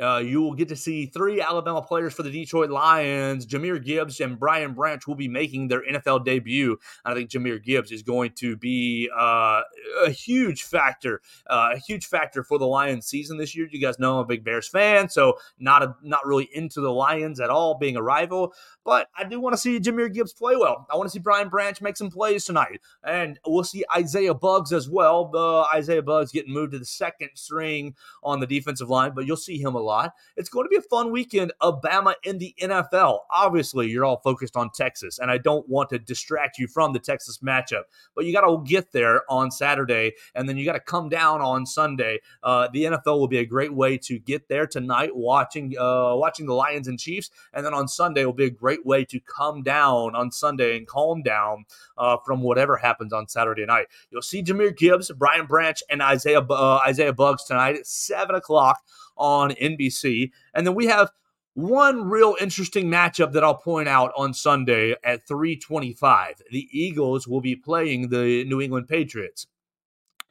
uh, 0.00 0.18
you 0.18 0.40
will 0.40 0.54
get 0.54 0.68
to 0.68 0.76
see 0.76 1.06
three 1.06 1.40
Alabama 1.40 1.82
players 1.82 2.14
for 2.14 2.22
the 2.22 2.30
Detroit 2.30 2.70
Lions. 2.70 3.46
Jahmyr 3.46 3.82
Gibbs 3.84 4.20
and 4.20 4.38
Brian 4.38 4.72
Branch 4.72 5.06
will 5.06 5.14
be 5.14 5.28
making 5.28 5.68
their 5.68 5.82
NFL 5.82 6.24
debut. 6.24 6.78
I 7.04 7.14
think 7.14 7.30
Jahmyr 7.30 7.62
Gibbs 7.62 7.92
is 7.92 8.02
going 8.02 8.32
to 8.36 8.56
be 8.56 9.10
uh, 9.16 9.62
a 10.04 10.10
huge 10.10 10.62
factor, 10.62 11.20
uh, 11.48 11.70
a 11.74 11.78
huge 11.78 12.06
factor 12.06 12.42
for 12.42 12.58
the 12.58 12.66
Lions 12.66 13.06
season 13.06 13.38
this 13.38 13.56
year. 13.56 13.68
You 13.70 13.80
guys 13.80 13.98
know 13.98 14.14
I'm 14.14 14.20
a 14.20 14.24
big 14.24 14.44
Bears 14.44 14.68
fan, 14.68 15.08
so 15.08 15.38
not 15.58 15.82
a, 15.82 15.94
not 16.02 16.26
really 16.26 16.48
into 16.52 16.80
the 16.80 16.92
Lions 16.92 17.40
at 17.40 17.50
all, 17.50 17.76
being 17.78 17.96
a 17.96 18.02
rival. 18.02 18.54
But 18.84 19.08
I 19.16 19.24
do 19.24 19.38
want 19.40 19.52
to 19.52 19.58
see 19.58 19.78
Jahmyr 19.78 20.12
Gibbs 20.12 20.32
play 20.32 20.56
well. 20.56 20.86
I 20.90 20.96
want 20.96 21.08
to 21.08 21.12
see 21.12 21.18
Brian 21.18 21.48
Branch 21.48 21.80
make 21.82 21.96
some 21.96 22.10
plays 22.10 22.44
tonight, 22.44 22.80
and 23.04 23.38
we'll 23.46 23.64
see 23.64 23.84
Isaiah 23.94 24.34
Buggs 24.34 24.72
as 24.72 24.88
well. 24.88 25.30
Isaiah 25.74 26.02
Buggs 26.02 26.32
getting 26.32 26.54
moved 26.54 26.72
to 26.72 26.78
the 26.78 26.84
second 26.84 27.30
string 27.34 27.94
on 28.22 28.40
the 28.40 28.46
defensive 28.46 28.88
line, 28.88 29.12
but 29.14 29.26
you'll 29.26 29.36
see 29.36 29.58
him 29.58 29.74
a 29.74 29.80
lot. 29.80 29.89
It's 30.36 30.48
going 30.48 30.64
to 30.64 30.68
be 30.68 30.76
a 30.76 30.82
fun 30.82 31.10
weekend. 31.10 31.52
Alabama 31.62 32.14
in 32.24 32.38
the 32.38 32.54
NFL. 32.60 33.20
Obviously, 33.30 33.88
you're 33.88 34.04
all 34.04 34.20
focused 34.22 34.56
on 34.56 34.70
Texas, 34.74 35.18
and 35.18 35.30
I 35.30 35.38
don't 35.38 35.68
want 35.68 35.90
to 35.90 35.98
distract 35.98 36.58
you 36.58 36.66
from 36.66 36.92
the 36.92 36.98
Texas 36.98 37.38
matchup, 37.38 37.82
but 38.14 38.24
you 38.24 38.32
got 38.32 38.42
to 38.42 38.62
get 38.64 38.92
there 38.92 39.22
on 39.30 39.50
Saturday, 39.50 40.12
and 40.34 40.48
then 40.48 40.56
you 40.56 40.64
got 40.64 40.72
to 40.72 40.80
come 40.80 41.08
down 41.08 41.40
on 41.40 41.66
Sunday. 41.66 42.20
Uh, 42.42 42.68
the 42.72 42.84
NFL 42.84 43.18
will 43.18 43.28
be 43.28 43.38
a 43.38 43.46
great 43.46 43.72
way 43.72 43.98
to 43.98 44.18
get 44.18 44.48
there 44.48 44.66
tonight, 44.66 45.14
watching 45.14 45.76
uh, 45.78 46.14
watching 46.16 46.46
the 46.46 46.54
Lions 46.54 46.88
and 46.88 46.98
Chiefs, 46.98 47.30
and 47.52 47.64
then 47.64 47.74
on 47.74 47.88
Sunday 47.88 48.24
will 48.24 48.32
be 48.32 48.44
a 48.44 48.50
great 48.50 48.84
way 48.84 49.04
to 49.04 49.20
come 49.20 49.62
down 49.62 50.14
on 50.14 50.30
Sunday 50.30 50.76
and 50.76 50.86
calm 50.86 51.22
down 51.22 51.64
uh, 51.98 52.16
from 52.24 52.42
whatever 52.42 52.76
happens 52.76 53.12
on 53.12 53.28
Saturday 53.28 53.66
night. 53.66 53.86
You'll 54.10 54.22
see 54.22 54.42
Jahmyr 54.42 54.76
Gibbs, 54.76 55.10
Brian 55.16 55.46
Branch, 55.46 55.82
and 55.90 56.02
Isaiah 56.02 56.40
uh, 56.40 56.80
Isaiah 56.86 57.12
Buggs 57.12 57.44
tonight 57.44 57.76
at 57.76 57.86
seven 57.86 58.34
o'clock 58.34 58.80
on 59.20 59.52
NBC. 59.52 60.32
And 60.54 60.66
then 60.66 60.74
we 60.74 60.86
have 60.86 61.10
one 61.54 62.08
real 62.08 62.36
interesting 62.40 62.86
matchup 62.86 63.32
that 63.32 63.44
I'll 63.44 63.54
point 63.54 63.88
out 63.88 64.12
on 64.16 64.34
Sunday 64.34 64.94
at 65.04 65.26
325. 65.28 66.42
The 66.50 66.68
Eagles 66.72 67.28
will 67.28 67.40
be 67.40 67.54
playing 67.54 68.08
the 68.08 68.44
New 68.44 68.60
England 68.60 68.88
Patriots. 68.88 69.46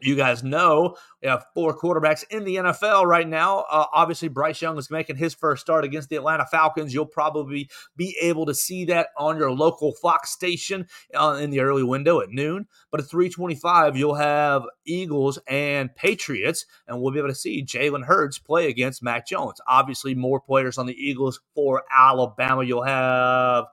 You 0.02 0.16
guys 0.16 0.44
know 0.44 0.96
we 1.22 1.28
have 1.28 1.46
four 1.54 1.78
quarterbacks 1.78 2.24
in 2.30 2.46
the 2.46 2.56
NFL 2.56 3.06
right 3.06 3.28
now. 3.28 3.66
Uh, 3.70 3.86
obviously, 3.94 4.30
Bryce 4.30 4.62
Young 4.62 4.78
is 4.78 4.90
making 4.90 5.18
his 5.18 5.34
first 5.34 5.62
start 5.62 5.84
against 5.84 6.10
the 6.10 6.16
Atlanta 6.16 6.46
Falcons. 6.46 6.94
You'll 6.94 7.06
probably 7.06 7.70
be 7.98 8.16
able 8.22 8.46
to 8.46 8.56
see 8.56 8.86
that 8.86 9.10
on 9.18 9.38
your 9.38 9.52
local 9.52 9.94
Fox 9.94 10.32
station 10.32 10.88
uh, 11.14 11.38
in 11.42 11.50
the 11.50 11.60
early 11.60 11.84
window 11.84 12.22
at 12.22 12.30
noon. 12.30 12.68
But 12.92 13.02
at 13.02 13.10
325, 13.10 13.98
you'll 13.98 14.16
have 14.16 14.64
Eagles 14.86 15.40
and 15.48 15.94
Patriots, 15.96 16.66
and 16.88 17.02
we'll 17.02 17.12
be 17.12 17.20
able 17.20 17.30
to 17.30 17.36
see 17.36 17.66
Jalen 17.66 18.06
Hurts 18.06 18.40
play 18.40 18.68
against 18.68 19.04
Mac 19.04 19.28
Jones. 19.28 19.60
Obviously, 19.68 20.16
more 20.16 20.40
players 20.40 20.78
on 20.78 20.86
the 20.86 20.96
Eagles 20.96 21.42
for 21.54 21.84
Alabama. 21.92 22.64
You'll 22.64 22.84
have 22.84 23.66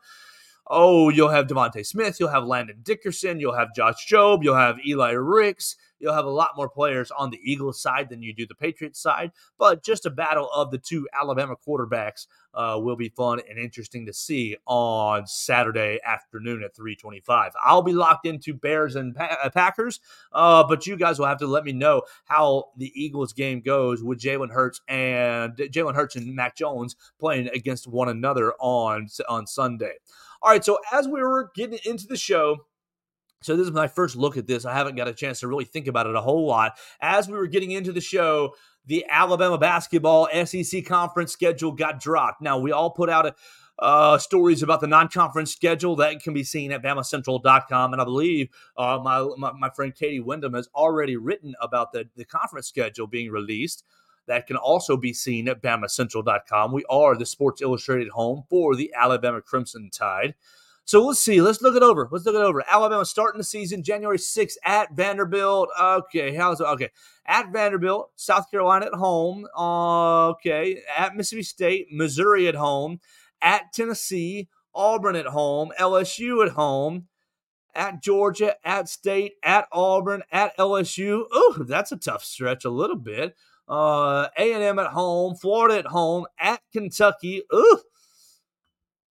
oh, 0.69 1.09
you'll 1.09 1.29
have 1.29 1.47
DeVonta 1.47 1.85
Smith, 1.87 2.19
you'll 2.19 2.31
have 2.31 2.45
Landon 2.45 2.81
Dickerson, 2.83 3.41
you'll 3.41 3.57
have 3.57 3.75
Josh 3.75 4.07
Jobe, 4.11 4.43
you'll 4.43 4.57
have 4.57 4.77
Eli 4.87 5.13
Ricks, 5.13 5.77
You'll 5.99 6.15
have 6.15 6.25
a 6.25 6.31
lot 6.31 6.51
more 6.57 6.69
players 6.69 7.11
on 7.11 7.31
the 7.31 7.41
Eagles 7.43 7.81
side 7.81 8.09
than 8.11 8.23
you 8.23 8.35
do 8.35 8.47
the 8.47 8.55
Patriots 8.55 9.01
side, 9.01 9.33
but 9.59 9.83
just 9.83 10.07
a 10.07 10.11
battle 10.11 10.51
of 10.55 10.71
the 10.71 10.79
two 10.79 11.09
Alabama 11.19 11.55
quarterbacks 11.57 12.27
uh, 12.55 12.79
will 12.83 12.97
be 12.97 13.09
fun 13.11 13.41
and 13.49 13.59
interesting 13.59 14.07
to 14.07 14.13
see 14.13 14.57
on 14.67 15.27
Saturday 15.27 15.99
afternoon 16.05 16.63
at 16.63 16.75
3:25. 16.75 17.51
I'll 17.63 17.83
be 17.83 17.93
locked 17.93 18.27
into 18.27 18.55
Bears 18.55 18.97
and 18.97 19.15
pa- 19.15 19.37
uh, 19.43 19.51
Packers, 19.51 20.01
uh, 20.33 20.65
but 20.67 20.87
you 20.87 20.97
guys 20.97 21.19
will 21.19 21.27
have 21.27 21.39
to 21.39 21.47
let 21.47 21.65
me 21.65 21.73
know 21.73 22.03
how 22.25 22.71
the 22.77 22.93
Eagles 22.95 23.33
game 23.33 23.61
goes 23.61 24.03
with 24.03 24.19
Jalen 24.19 24.53
Hurts 24.53 24.81
and 24.89 25.55
Jalen 25.57 25.95
Hurts 25.95 26.17
and 26.17 26.35
Mac 26.35 26.57
Jones 26.57 26.97
playing 27.19 27.49
against 27.49 27.87
one 27.87 28.09
another 28.09 28.55
on 28.59 29.09
on 29.29 29.47
Sunday. 29.47 29.95
All 30.43 30.51
right, 30.51 30.65
so 30.65 30.79
as 30.93 31.09
we 31.09 31.21
were 31.23 31.51
getting 31.55 31.79
into 31.85 32.07
the 32.07 32.17
show, 32.17 32.67
so 33.43 33.57
this 33.57 33.67
is 33.67 33.73
my 33.73 33.89
first 33.89 34.17
look 34.17 34.37
at 34.37 34.47
this. 34.47 34.65
I 34.65 34.75
haven't 34.75 34.97
got 34.97 35.09
a 35.09 35.15
chance 35.15 35.41
to 35.41 35.49
really 35.49 35.65
think 35.65 35.87
about 35.87 36.07
it 36.07 36.15
a 36.15 36.21
whole 36.21 36.47
lot. 36.47 36.79
As 37.01 37.29
we 37.29 37.35
were 37.35 37.47
getting 37.47 37.71
into 37.71 37.93
the 37.93 38.01
show, 38.01 38.55
the 38.87 39.05
Alabama 39.09 39.59
basketball 39.59 40.29
SEC 40.45 40.85
conference 40.85 41.33
schedule 41.33 41.73
got 41.73 42.01
dropped. 42.01 42.41
Now 42.41 42.59
we 42.59 42.73
all 42.73 42.91
put 42.91 43.11
out 43.11 43.27
a, 43.27 43.35
uh, 43.79 44.17
stories 44.17 44.63
about 44.63 44.81
the 44.81 44.87
non-conference 44.87 45.53
schedule 45.53 45.97
that 45.97 46.23
can 46.23 46.33
be 46.33 46.43
seen 46.43 46.73
at 46.73 46.83
BamaCentral.com, 46.83 47.93
and 47.93 48.01
I 48.01 48.05
believe 48.05 48.49
uh, 48.77 48.99
my, 49.03 49.29
my, 49.37 49.53
my 49.53 49.71
friend 49.71 49.95
Katie 49.95 50.21
Windham 50.21 50.55
has 50.55 50.69
already 50.75 51.17
written 51.17 51.55
about 51.61 51.93
the 51.93 52.09
the 52.17 52.25
conference 52.25 52.69
schedule 52.69 53.07
being 53.07 53.31
released. 53.31 53.85
That 54.27 54.47
can 54.47 54.57
also 54.57 54.97
be 54.97 55.13
seen 55.13 55.49
at 55.49 55.63
BamaCentral.com. 55.63 56.73
We 56.73 56.85
are 56.91 57.17
the 57.17 57.27
Sports 57.27 57.63
Illustrated 57.63 58.09
home 58.09 58.45
for 58.51 58.75
the 58.75 58.93
Alabama 58.97 59.41
Crimson 59.41 59.91
Tide. 59.93 60.35
So 60.87 61.05
let's 61.05 61.19
see. 61.19 61.43
Let's 61.43 61.63
look 61.63 61.75
it 61.75 61.83
over. 61.83 62.09
Let's 62.13 62.25
look 62.25 62.37
it 62.37 62.41
over. 62.41 62.63
Alabama 62.71 63.05
starting 63.05 63.39
the 63.39 63.45
season 63.45 63.83
January 63.83 64.19
6th 64.19 64.55
at 64.65 64.93
Vanderbilt. 64.95 65.69
Okay, 65.81 66.33
how's 66.33 66.61
it? 66.61 66.65
Okay, 66.65 66.91
at 67.27 67.53
Vanderbilt, 67.53 68.13
South 68.15 68.49
Carolina 68.53 68.87
at 68.87 68.95
home. 68.95 69.49
Okay, 69.59 70.81
at 70.97 71.17
Mississippi 71.17 71.43
State, 71.43 71.89
Missouri 71.91 72.47
at 72.47 72.55
home, 72.55 73.01
at 73.43 73.73
Tennessee, 73.73 74.49
Auburn 74.77 75.17
at 75.17 75.27
home, 75.27 75.73
LSU 75.77 76.47
at 76.47 76.53
home, 76.53 77.09
at 77.75 78.01
Georgia, 78.01 78.55
at 78.65 78.89
State, 78.89 79.33
at 79.43 79.67
Auburn, 79.73 80.23
at 80.31 80.57
LSU. 80.57 81.25
Oh, 81.33 81.65
that's 81.67 81.91
a 81.91 81.97
tough 81.97 82.23
stretch 82.23 82.65
a 82.65 82.71
little 82.71 82.95
bit. 82.95 83.35
Uh, 83.69 84.29
A&M 84.39 84.79
at 84.79 84.93
home, 84.93 85.35
Florida 85.35 85.79
at 85.79 85.87
home, 85.87 86.27
at 86.39 86.61
Kentucky. 86.73 87.43
Ooh, 87.53 87.81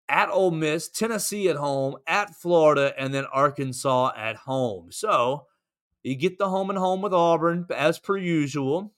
at 0.08 0.30
Ole 0.30 0.52
Miss, 0.52 0.90
Tennessee 0.90 1.50
at 1.50 1.56
home, 1.56 1.96
at 2.08 2.36
Florida, 2.36 2.94
and 2.98 3.14
then 3.14 3.26
Arkansas 3.26 4.12
at 4.16 4.36
home. 4.36 4.92
So 4.92 5.46
you 6.04 6.16
get 6.16 6.38
the 6.38 6.50
home 6.50 6.70
and 6.70 6.78
home 6.78 7.02
with 7.02 7.14
Auburn 7.14 7.66
as 7.76 7.98
per 7.98 8.18
usual. 8.18 8.94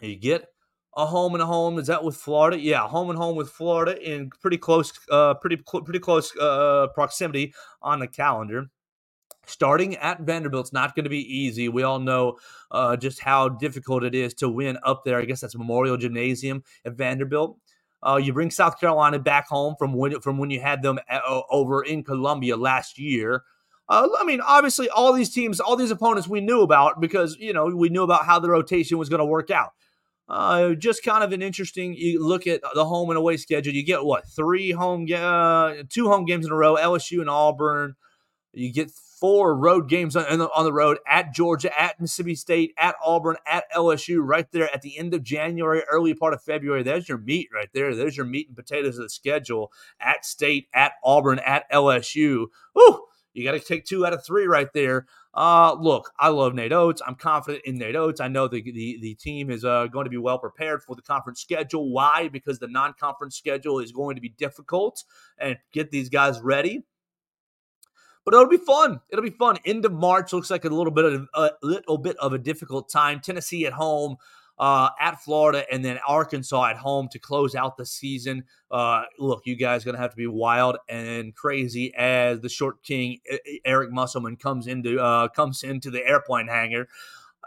You 0.00 0.16
get 0.16 0.46
a 0.96 1.06
home 1.06 1.34
and 1.34 1.42
home. 1.42 1.78
Is 1.78 1.86
that 1.88 2.04
with 2.04 2.16
Florida? 2.16 2.58
Yeah, 2.58 2.86
home 2.86 3.10
and 3.10 3.18
home 3.18 3.36
with 3.36 3.50
Florida 3.50 4.00
in 4.00 4.30
pretty 4.30 4.58
close, 4.58 4.92
uh, 5.10 5.34
pretty 5.34 5.56
cl- 5.56 5.82
pretty 5.82 5.98
close 5.98 6.36
uh, 6.36 6.88
proximity 6.94 7.54
on 7.80 7.98
the 7.98 8.06
calendar. 8.06 8.66
Starting 9.44 9.96
at 9.96 10.20
Vanderbilt's 10.20 10.72
not 10.72 10.94
going 10.94 11.02
to 11.02 11.10
be 11.10 11.36
easy. 11.36 11.68
We 11.68 11.82
all 11.82 11.98
know 11.98 12.38
uh, 12.70 12.96
just 12.96 13.18
how 13.18 13.48
difficult 13.48 14.04
it 14.04 14.14
is 14.14 14.34
to 14.34 14.48
win 14.48 14.78
up 14.84 15.02
there. 15.04 15.18
I 15.18 15.24
guess 15.24 15.40
that's 15.40 15.56
Memorial 15.56 15.96
Gymnasium 15.96 16.62
at 16.84 16.92
Vanderbilt. 16.92 17.58
Uh, 18.04 18.16
you 18.16 18.32
bring 18.32 18.50
South 18.50 18.80
Carolina 18.80 19.18
back 19.18 19.48
home 19.48 19.76
from 19.78 19.92
when 19.92 20.20
from 20.20 20.38
when 20.38 20.50
you 20.50 20.60
had 20.60 20.82
them 20.82 20.98
at, 21.08 21.22
uh, 21.26 21.42
over 21.50 21.82
in 21.82 22.02
Columbia 22.02 22.56
last 22.56 22.98
year. 22.98 23.44
Uh, 23.88 24.08
I 24.18 24.24
mean, 24.24 24.40
obviously, 24.40 24.88
all 24.88 25.12
these 25.12 25.32
teams, 25.32 25.60
all 25.60 25.76
these 25.76 25.90
opponents, 25.90 26.28
we 26.28 26.40
knew 26.40 26.62
about 26.62 27.00
because 27.00 27.36
you 27.38 27.52
know 27.52 27.66
we 27.66 27.88
knew 27.88 28.02
about 28.02 28.24
how 28.24 28.38
the 28.38 28.50
rotation 28.50 28.98
was 28.98 29.08
going 29.08 29.20
to 29.20 29.24
work 29.24 29.50
out. 29.50 29.72
Uh, 30.28 30.74
just 30.74 31.04
kind 31.04 31.22
of 31.22 31.32
an 31.32 31.42
interesting. 31.42 31.94
You 31.94 32.24
look 32.24 32.46
at 32.46 32.62
the 32.74 32.84
home 32.84 33.10
and 33.10 33.18
away 33.18 33.36
schedule. 33.36 33.74
You 33.74 33.84
get 33.84 34.04
what 34.04 34.26
three 34.26 34.70
home, 34.70 35.06
uh, 35.14 35.74
two 35.88 36.08
home 36.08 36.24
games 36.24 36.46
in 36.46 36.52
a 36.52 36.56
row. 36.56 36.76
LSU 36.76 37.20
and 37.20 37.30
Auburn. 37.30 37.96
You 38.52 38.72
get 38.72 38.90
four 39.22 39.54
road 39.54 39.88
games 39.88 40.16
on, 40.16 40.24
on 40.40 40.64
the 40.64 40.72
road 40.72 40.98
at 41.06 41.32
Georgia, 41.32 41.70
at 41.80 42.00
Mississippi 42.00 42.34
State, 42.34 42.74
at 42.76 42.96
Auburn, 43.04 43.36
at 43.46 43.72
LSU, 43.72 44.18
right 44.20 44.50
there 44.50 44.68
at 44.74 44.82
the 44.82 44.98
end 44.98 45.14
of 45.14 45.22
January, 45.22 45.84
early 45.88 46.12
part 46.12 46.34
of 46.34 46.42
February. 46.42 46.82
There's 46.82 47.08
your 47.08 47.18
meat 47.18 47.48
right 47.54 47.68
there. 47.72 47.94
There's 47.94 48.16
your 48.16 48.26
meat 48.26 48.48
and 48.48 48.56
potatoes 48.56 48.98
of 48.98 49.04
the 49.04 49.08
schedule 49.08 49.70
at 50.00 50.24
State, 50.24 50.66
at 50.74 50.94
Auburn, 51.04 51.38
at 51.38 51.70
LSU. 51.70 52.46
Whew, 52.72 53.04
you 53.32 53.44
got 53.44 53.52
to 53.52 53.60
take 53.60 53.84
two 53.84 54.04
out 54.04 54.12
of 54.12 54.26
three 54.26 54.46
right 54.46 54.72
there. 54.74 55.06
Uh, 55.32 55.76
look, 55.78 56.10
I 56.18 56.30
love 56.30 56.52
Nate 56.54 56.72
Oats. 56.72 57.00
I'm 57.06 57.14
confident 57.14 57.64
in 57.64 57.78
Nate 57.78 57.94
Oats. 57.94 58.20
I 58.20 58.26
know 58.26 58.48
the 58.48 58.60
the, 58.60 58.98
the 59.00 59.14
team 59.14 59.50
is 59.50 59.64
uh, 59.64 59.86
going 59.86 60.04
to 60.04 60.10
be 60.10 60.18
well 60.18 60.40
prepared 60.40 60.82
for 60.82 60.96
the 60.96 61.02
conference 61.02 61.40
schedule. 61.40 61.92
Why? 61.92 62.26
Because 62.26 62.58
the 62.58 62.66
non 62.66 62.92
conference 62.98 63.36
schedule 63.36 63.78
is 63.78 63.92
going 63.92 64.16
to 64.16 64.20
be 64.20 64.30
difficult 64.30 65.04
and 65.38 65.58
get 65.72 65.92
these 65.92 66.08
guys 66.08 66.40
ready. 66.40 66.82
But 68.24 68.34
it'll 68.34 68.48
be 68.48 68.56
fun. 68.56 69.00
It'll 69.10 69.24
be 69.24 69.30
fun. 69.30 69.56
End 69.64 69.84
of 69.84 69.92
March 69.92 70.32
looks 70.32 70.50
like 70.50 70.64
a 70.64 70.68
little 70.68 70.92
bit 70.92 71.04
of 71.04 71.28
a 71.34 71.50
little 71.62 71.98
bit 71.98 72.16
of 72.18 72.32
a 72.32 72.38
difficult 72.38 72.88
time. 72.88 73.20
Tennessee 73.20 73.66
at 73.66 73.72
home, 73.72 74.16
uh, 74.58 74.90
at 75.00 75.20
Florida, 75.22 75.64
and 75.72 75.84
then 75.84 75.98
Arkansas 76.06 76.66
at 76.66 76.76
home 76.76 77.08
to 77.12 77.18
close 77.18 77.54
out 77.54 77.76
the 77.76 77.86
season. 77.86 78.44
Uh, 78.70 79.02
look, 79.18 79.42
you 79.44 79.56
guys 79.56 79.84
gonna 79.84 79.98
have 79.98 80.10
to 80.10 80.16
be 80.16 80.26
wild 80.26 80.76
and 80.88 81.34
crazy 81.34 81.94
as 81.96 82.40
the 82.40 82.48
short 82.48 82.82
king 82.82 83.18
Eric 83.64 83.90
Musselman 83.90 84.36
comes 84.36 84.66
into 84.66 85.00
uh, 85.00 85.28
comes 85.28 85.62
into 85.62 85.90
the 85.90 86.06
airplane 86.06 86.48
hangar. 86.48 86.88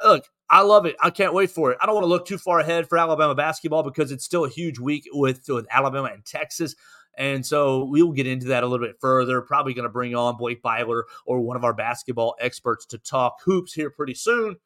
Look, 0.03 0.26
I 0.49 0.61
love 0.61 0.85
it. 0.85 0.95
I 1.01 1.09
can't 1.09 1.33
wait 1.33 1.49
for 1.49 1.71
it. 1.71 1.77
I 1.81 1.85
don't 1.85 1.95
want 1.95 2.03
to 2.03 2.09
look 2.09 2.27
too 2.27 2.37
far 2.37 2.59
ahead 2.59 2.87
for 2.87 2.97
Alabama 2.97 3.33
basketball 3.33 3.83
because 3.83 4.11
it's 4.11 4.23
still 4.23 4.45
a 4.45 4.49
huge 4.49 4.79
week 4.79 5.07
with 5.11 5.41
with 5.47 5.65
Alabama 5.71 6.09
and 6.13 6.23
Texas. 6.25 6.75
And 7.17 7.45
so 7.45 7.85
we 7.85 8.03
will 8.03 8.11
get 8.11 8.27
into 8.27 8.47
that 8.47 8.63
a 8.63 8.67
little 8.67 8.85
bit 8.85 8.99
further. 8.99 9.41
Probably 9.41 9.73
going 9.73 9.83
to 9.83 9.89
bring 9.89 10.15
on 10.15 10.37
Blake 10.37 10.61
Byler 10.61 11.05
or 11.25 11.39
one 11.39 11.55
of 11.55 11.63
our 11.63 11.73
basketball 11.73 12.35
experts 12.39 12.85
to 12.87 12.97
talk 12.97 13.37
hoops 13.43 13.73
here 13.73 13.89
pretty 13.89 14.13
soon. 14.13 14.57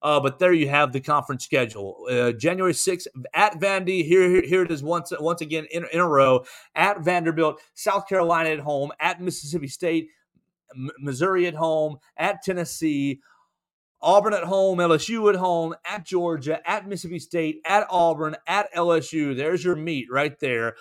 Uh, 0.00 0.20
but 0.20 0.38
there 0.38 0.52
you 0.52 0.68
have 0.68 0.92
the 0.92 1.00
conference 1.00 1.44
schedule. 1.44 2.06
Uh, 2.08 2.32
January 2.32 2.72
6th 2.72 3.06
at 3.34 3.58
Vandy. 3.60 4.04
Here, 4.04 4.28
here, 4.28 4.42
here 4.42 4.62
it 4.62 4.70
is 4.70 4.82
once 4.82 5.12
once 5.18 5.40
again 5.40 5.66
in, 5.72 5.84
in 5.92 6.00
a 6.00 6.06
row. 6.06 6.44
At 6.74 7.00
Vanderbilt, 7.00 7.60
South 7.74 8.06
Carolina 8.08 8.50
at 8.50 8.60
home, 8.60 8.92
at 9.00 9.20
Mississippi 9.20 9.66
State, 9.66 10.08
M- 10.74 10.90
Missouri 11.00 11.46
at 11.48 11.54
home, 11.54 11.96
at 12.16 12.42
Tennessee, 12.42 13.20
Auburn 14.00 14.32
at 14.32 14.44
home, 14.44 14.78
LSU 14.78 15.28
at 15.28 15.38
home, 15.38 15.74
at 15.84 16.04
Georgia, 16.04 16.60
at 16.68 16.88
Mississippi 16.88 17.18
State, 17.18 17.60
at 17.64 17.86
Auburn, 17.90 18.36
at 18.46 18.72
LSU. 18.74 19.36
There's 19.36 19.64
your 19.64 19.76
meat 19.76 20.06
right 20.10 20.38
there. 20.38 20.76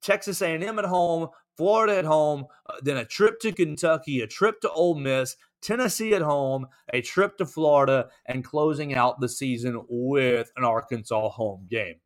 Texas 0.00 0.40
A&M 0.40 0.78
at 0.78 0.84
home, 0.84 1.28
Florida 1.56 1.96
at 1.98 2.04
home, 2.04 2.46
uh, 2.66 2.74
then 2.82 2.96
a 2.96 3.04
trip 3.04 3.40
to 3.40 3.52
Kentucky, 3.52 4.20
a 4.20 4.26
trip 4.26 4.60
to 4.60 4.70
Ole 4.70 4.96
Miss, 4.96 5.36
Tennessee 5.60 6.14
at 6.14 6.22
home, 6.22 6.66
a 6.92 7.00
trip 7.00 7.38
to 7.38 7.46
Florida, 7.46 8.08
and 8.26 8.44
closing 8.44 8.94
out 8.94 9.20
the 9.20 9.28
season 9.28 9.82
with 9.88 10.50
an 10.56 10.64
Arkansas 10.64 11.30
home 11.30 11.66
game. 11.70 11.96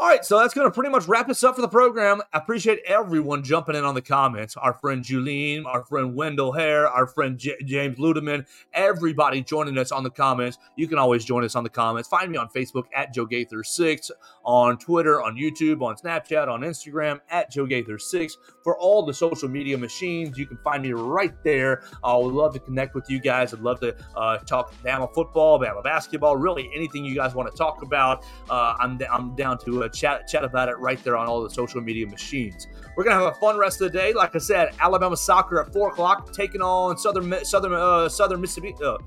All 0.00 0.06
right, 0.06 0.24
so 0.24 0.38
that's 0.38 0.54
going 0.54 0.66
to 0.66 0.70
pretty 0.70 0.88
much 0.88 1.06
wrap 1.08 1.28
us 1.28 1.44
up 1.44 1.56
for 1.56 1.60
the 1.60 1.68
program. 1.68 2.22
I 2.32 2.38
appreciate 2.38 2.78
everyone 2.86 3.42
jumping 3.42 3.74
in 3.74 3.84
on 3.84 3.94
the 3.94 4.00
comments. 4.00 4.56
Our 4.56 4.72
friend 4.72 5.04
Julene, 5.04 5.66
our 5.66 5.84
friend 5.84 6.14
Wendell 6.14 6.52
Hare, 6.52 6.88
our 6.88 7.06
friend 7.06 7.36
J- 7.36 7.58
James 7.66 7.98
Ludeman, 7.98 8.46
everybody 8.72 9.42
joining 9.42 9.76
us 9.76 9.92
on 9.92 10.02
the 10.02 10.08
comments. 10.08 10.56
You 10.74 10.88
can 10.88 10.96
always 10.96 11.22
join 11.22 11.44
us 11.44 11.54
on 11.54 11.64
the 11.64 11.68
comments. 11.68 12.08
Find 12.08 12.32
me 12.32 12.38
on 12.38 12.48
Facebook 12.48 12.84
at 12.94 13.12
Joe 13.12 13.26
Gaither6, 13.26 14.10
on 14.42 14.78
Twitter, 14.78 15.20
on 15.20 15.36
YouTube, 15.36 15.82
on 15.82 15.96
Snapchat, 15.96 16.48
on 16.48 16.62
Instagram 16.62 17.20
at 17.28 17.50
Joe 17.50 17.66
Gaither6. 17.66 18.32
For 18.64 18.78
all 18.78 19.04
the 19.04 19.12
social 19.12 19.50
media 19.50 19.76
machines, 19.76 20.38
you 20.38 20.46
can 20.46 20.56
find 20.64 20.82
me 20.82 20.94
right 20.94 21.34
there. 21.44 21.82
I 22.02 22.16
would 22.16 22.32
love 22.32 22.54
to 22.54 22.58
connect 22.58 22.94
with 22.94 23.10
you 23.10 23.20
guys. 23.20 23.52
I'd 23.52 23.60
love 23.60 23.80
to 23.80 23.94
uh, 24.16 24.38
talk 24.38 24.72
Bama 24.82 25.12
football, 25.12 25.60
Bama 25.60 25.84
basketball, 25.84 26.38
really 26.38 26.70
anything 26.74 27.04
you 27.04 27.14
guys 27.14 27.34
want 27.34 27.50
to 27.50 27.56
talk 27.56 27.82
about. 27.82 28.24
Uh, 28.48 28.76
I'm, 28.80 28.98
I'm 29.12 29.36
down 29.36 29.58
to 29.66 29.84
uh, 29.84 29.89
chat 29.90 30.26
chat 30.26 30.44
about 30.44 30.68
it 30.68 30.78
right 30.78 31.02
there 31.04 31.16
on 31.16 31.26
all 31.26 31.42
the 31.42 31.50
social 31.50 31.80
media 31.80 32.06
machines. 32.06 32.68
We're 32.96 33.04
gonna 33.04 33.22
have 33.22 33.32
a 33.34 33.38
fun 33.38 33.56
rest 33.56 33.80
of 33.80 33.92
the 33.92 33.98
day. 33.98 34.12
Like 34.12 34.34
I 34.34 34.38
said, 34.38 34.74
Alabama 34.80 35.16
soccer 35.16 35.60
at 35.60 35.72
four 35.72 35.88
o'clock, 35.88 36.32
taking 36.32 36.62
on 36.62 36.96
Southern 36.98 37.44
Southern 37.44 37.72
uh, 37.72 38.08
Southern 38.08 38.40
Mississippi. 38.40 38.74
Uh, 38.84 38.98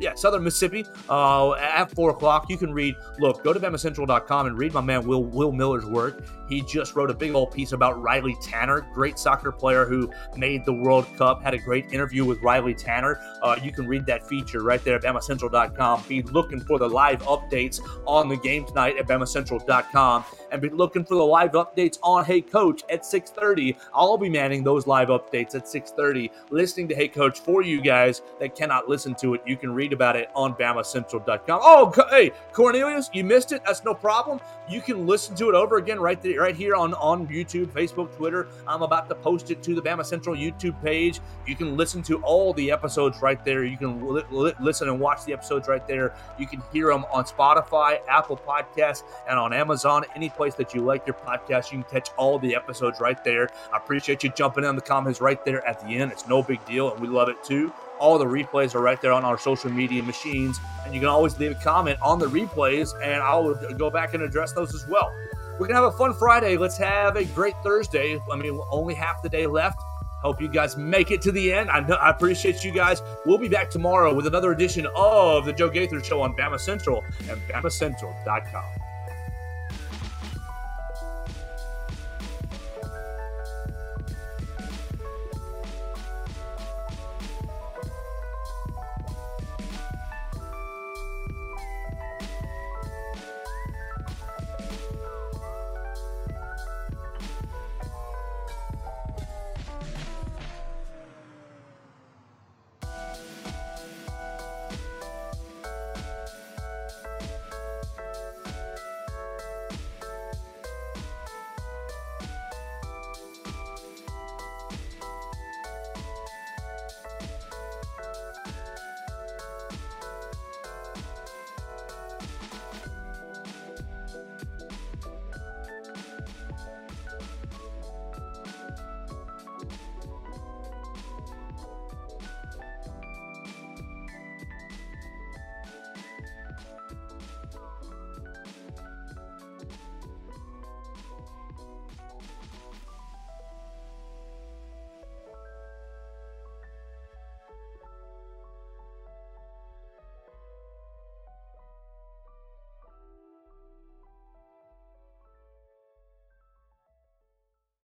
yeah, 0.00 0.14
Southern 0.14 0.42
Mississippi 0.42 0.86
uh, 1.10 1.52
at 1.52 1.94
4 1.94 2.10
o'clock. 2.10 2.48
You 2.48 2.56
can 2.56 2.72
read, 2.72 2.94
look, 3.18 3.44
go 3.44 3.52
to 3.52 3.60
BamaCentral.com 3.60 4.46
and 4.46 4.58
read 4.58 4.72
my 4.72 4.80
man 4.80 5.06
Will 5.06 5.22
Will 5.22 5.52
Miller's 5.52 5.84
work. 5.84 6.24
He 6.50 6.62
just 6.62 6.96
wrote 6.96 7.10
a 7.10 7.14
big 7.14 7.32
old 7.32 7.52
piece 7.52 7.70
about 7.70 8.02
Riley 8.02 8.36
Tanner, 8.42 8.80
great 8.92 9.18
soccer 9.20 9.52
player 9.52 9.86
who 9.86 10.10
made 10.36 10.64
the 10.64 10.72
World 10.72 11.06
Cup, 11.16 11.42
had 11.42 11.54
a 11.54 11.58
great 11.58 11.92
interview 11.92 12.24
with 12.24 12.42
Riley 12.42 12.74
Tanner. 12.74 13.20
Uh, 13.40 13.56
you 13.62 13.70
can 13.70 13.86
read 13.86 14.04
that 14.06 14.28
feature 14.28 14.62
right 14.64 14.82
there 14.82 14.96
at 14.96 15.02
BamaCentral.com. 15.02 16.02
Be 16.08 16.22
looking 16.22 16.60
for 16.60 16.80
the 16.80 16.88
live 16.88 17.22
updates 17.22 17.80
on 18.04 18.28
the 18.28 18.36
game 18.36 18.66
tonight 18.66 18.98
at 18.98 19.06
BamaCentral.com 19.06 20.24
and 20.50 20.60
be 20.60 20.68
looking 20.70 21.04
for 21.04 21.14
the 21.14 21.24
live 21.24 21.52
updates 21.52 21.98
on 22.02 22.24
Hey 22.24 22.40
Coach 22.40 22.82
at 22.90 23.02
6.30. 23.02 23.76
I'll 23.94 24.18
be 24.18 24.28
manning 24.28 24.64
those 24.64 24.88
live 24.88 25.08
updates 25.08 25.54
at 25.54 25.66
6.30, 25.66 26.30
listening 26.50 26.88
to 26.88 26.96
Hey 26.96 27.06
Coach 27.06 27.38
for 27.38 27.62
you 27.62 27.80
guys 27.80 28.22
that 28.40 28.56
cannot 28.56 28.88
listen 28.88 29.14
to 29.16 29.34
it. 29.34 29.42
You 29.46 29.56
can 29.56 29.72
read 29.72 29.92
about 29.92 30.16
it 30.16 30.30
on 30.34 30.54
BamaCentral.com. 30.54 31.60
Oh, 31.62 31.92
hey, 32.10 32.32
Cornelius, 32.52 33.08
you 33.12 33.22
missed 33.22 33.52
it. 33.52 33.62
That's 33.64 33.84
no 33.84 33.94
problem. 33.94 34.40
You 34.68 34.80
can 34.80 35.06
listen 35.06 35.36
to 35.36 35.48
it 35.48 35.54
over 35.54 35.76
again 35.76 36.00
right 36.00 36.20
there 36.20 36.39
right 36.40 36.56
here 36.56 36.74
on, 36.74 36.94
on 36.94 37.26
YouTube, 37.28 37.66
Facebook, 37.66 38.14
Twitter. 38.16 38.48
I'm 38.66 38.82
about 38.82 39.08
to 39.08 39.14
post 39.14 39.50
it 39.50 39.62
to 39.64 39.74
the 39.74 39.82
Bama 39.82 40.04
Central 40.04 40.34
YouTube 40.34 40.82
page. 40.82 41.20
You 41.46 41.54
can 41.54 41.76
listen 41.76 42.02
to 42.04 42.20
all 42.22 42.52
the 42.54 42.70
episodes 42.70 43.20
right 43.20 43.44
there. 43.44 43.64
You 43.64 43.76
can 43.76 44.06
li- 44.06 44.24
li- 44.30 44.54
listen 44.60 44.88
and 44.88 44.98
watch 44.98 45.24
the 45.24 45.32
episodes 45.32 45.68
right 45.68 45.86
there. 45.86 46.14
You 46.38 46.46
can 46.46 46.62
hear 46.72 46.88
them 46.88 47.04
on 47.12 47.24
Spotify, 47.24 47.98
Apple 48.08 48.36
Podcasts, 48.36 49.02
and 49.28 49.38
on 49.38 49.52
Amazon. 49.52 50.04
Any 50.16 50.30
place 50.30 50.54
that 50.54 50.74
you 50.74 50.80
like 50.80 51.06
your 51.06 51.14
podcast, 51.14 51.72
you 51.72 51.82
can 51.82 51.90
catch 51.90 52.10
all 52.16 52.38
the 52.38 52.54
episodes 52.54 53.00
right 53.00 53.22
there. 53.22 53.48
I 53.72 53.76
appreciate 53.76 54.24
you 54.24 54.30
jumping 54.30 54.64
in 54.64 54.74
the 54.74 54.82
comments 54.82 55.20
right 55.20 55.44
there 55.44 55.66
at 55.66 55.80
the 55.80 55.88
end. 55.88 56.10
It's 56.10 56.26
no 56.26 56.42
big 56.42 56.64
deal, 56.64 56.92
and 56.92 57.00
we 57.00 57.08
love 57.08 57.28
it 57.28 57.42
too. 57.44 57.72
All 57.98 58.16
the 58.16 58.24
replays 58.24 58.74
are 58.74 58.80
right 58.80 59.00
there 59.02 59.12
on 59.12 59.24
our 59.24 59.36
social 59.36 59.70
media 59.70 60.02
machines, 60.02 60.58
and 60.84 60.94
you 60.94 61.00
can 61.00 61.08
always 61.10 61.38
leave 61.38 61.50
a 61.50 61.62
comment 61.62 61.98
on 62.00 62.18
the 62.18 62.26
replays, 62.26 62.88
and 63.02 63.22
I'll 63.22 63.54
go 63.74 63.90
back 63.90 64.14
and 64.14 64.22
address 64.22 64.52
those 64.52 64.74
as 64.74 64.86
well. 64.88 65.12
We're 65.60 65.66
going 65.66 65.76
to 65.76 65.84
have 65.84 65.94
a 65.94 65.98
fun 65.98 66.14
Friday. 66.14 66.56
Let's 66.56 66.78
have 66.78 67.16
a 67.16 67.24
great 67.26 67.54
Thursday. 67.62 68.18
I 68.32 68.36
mean, 68.36 68.58
only 68.70 68.94
half 68.94 69.20
the 69.20 69.28
day 69.28 69.46
left. 69.46 69.78
Hope 70.22 70.40
you 70.40 70.48
guys 70.48 70.78
make 70.78 71.10
it 71.10 71.20
to 71.20 71.32
the 71.32 71.52
end. 71.52 71.68
I, 71.68 71.80
know, 71.80 71.96
I 71.96 72.08
appreciate 72.08 72.64
you 72.64 72.72
guys. 72.72 73.02
We'll 73.26 73.36
be 73.36 73.48
back 73.48 73.68
tomorrow 73.68 74.14
with 74.14 74.26
another 74.26 74.52
edition 74.52 74.86
of 74.96 75.44
the 75.44 75.52
Joe 75.52 75.68
Gaither 75.68 76.02
Show 76.02 76.22
on 76.22 76.34
Bama 76.34 76.58
Central 76.58 77.04
and 77.28 77.38
BamaCentral.com. 77.42 78.79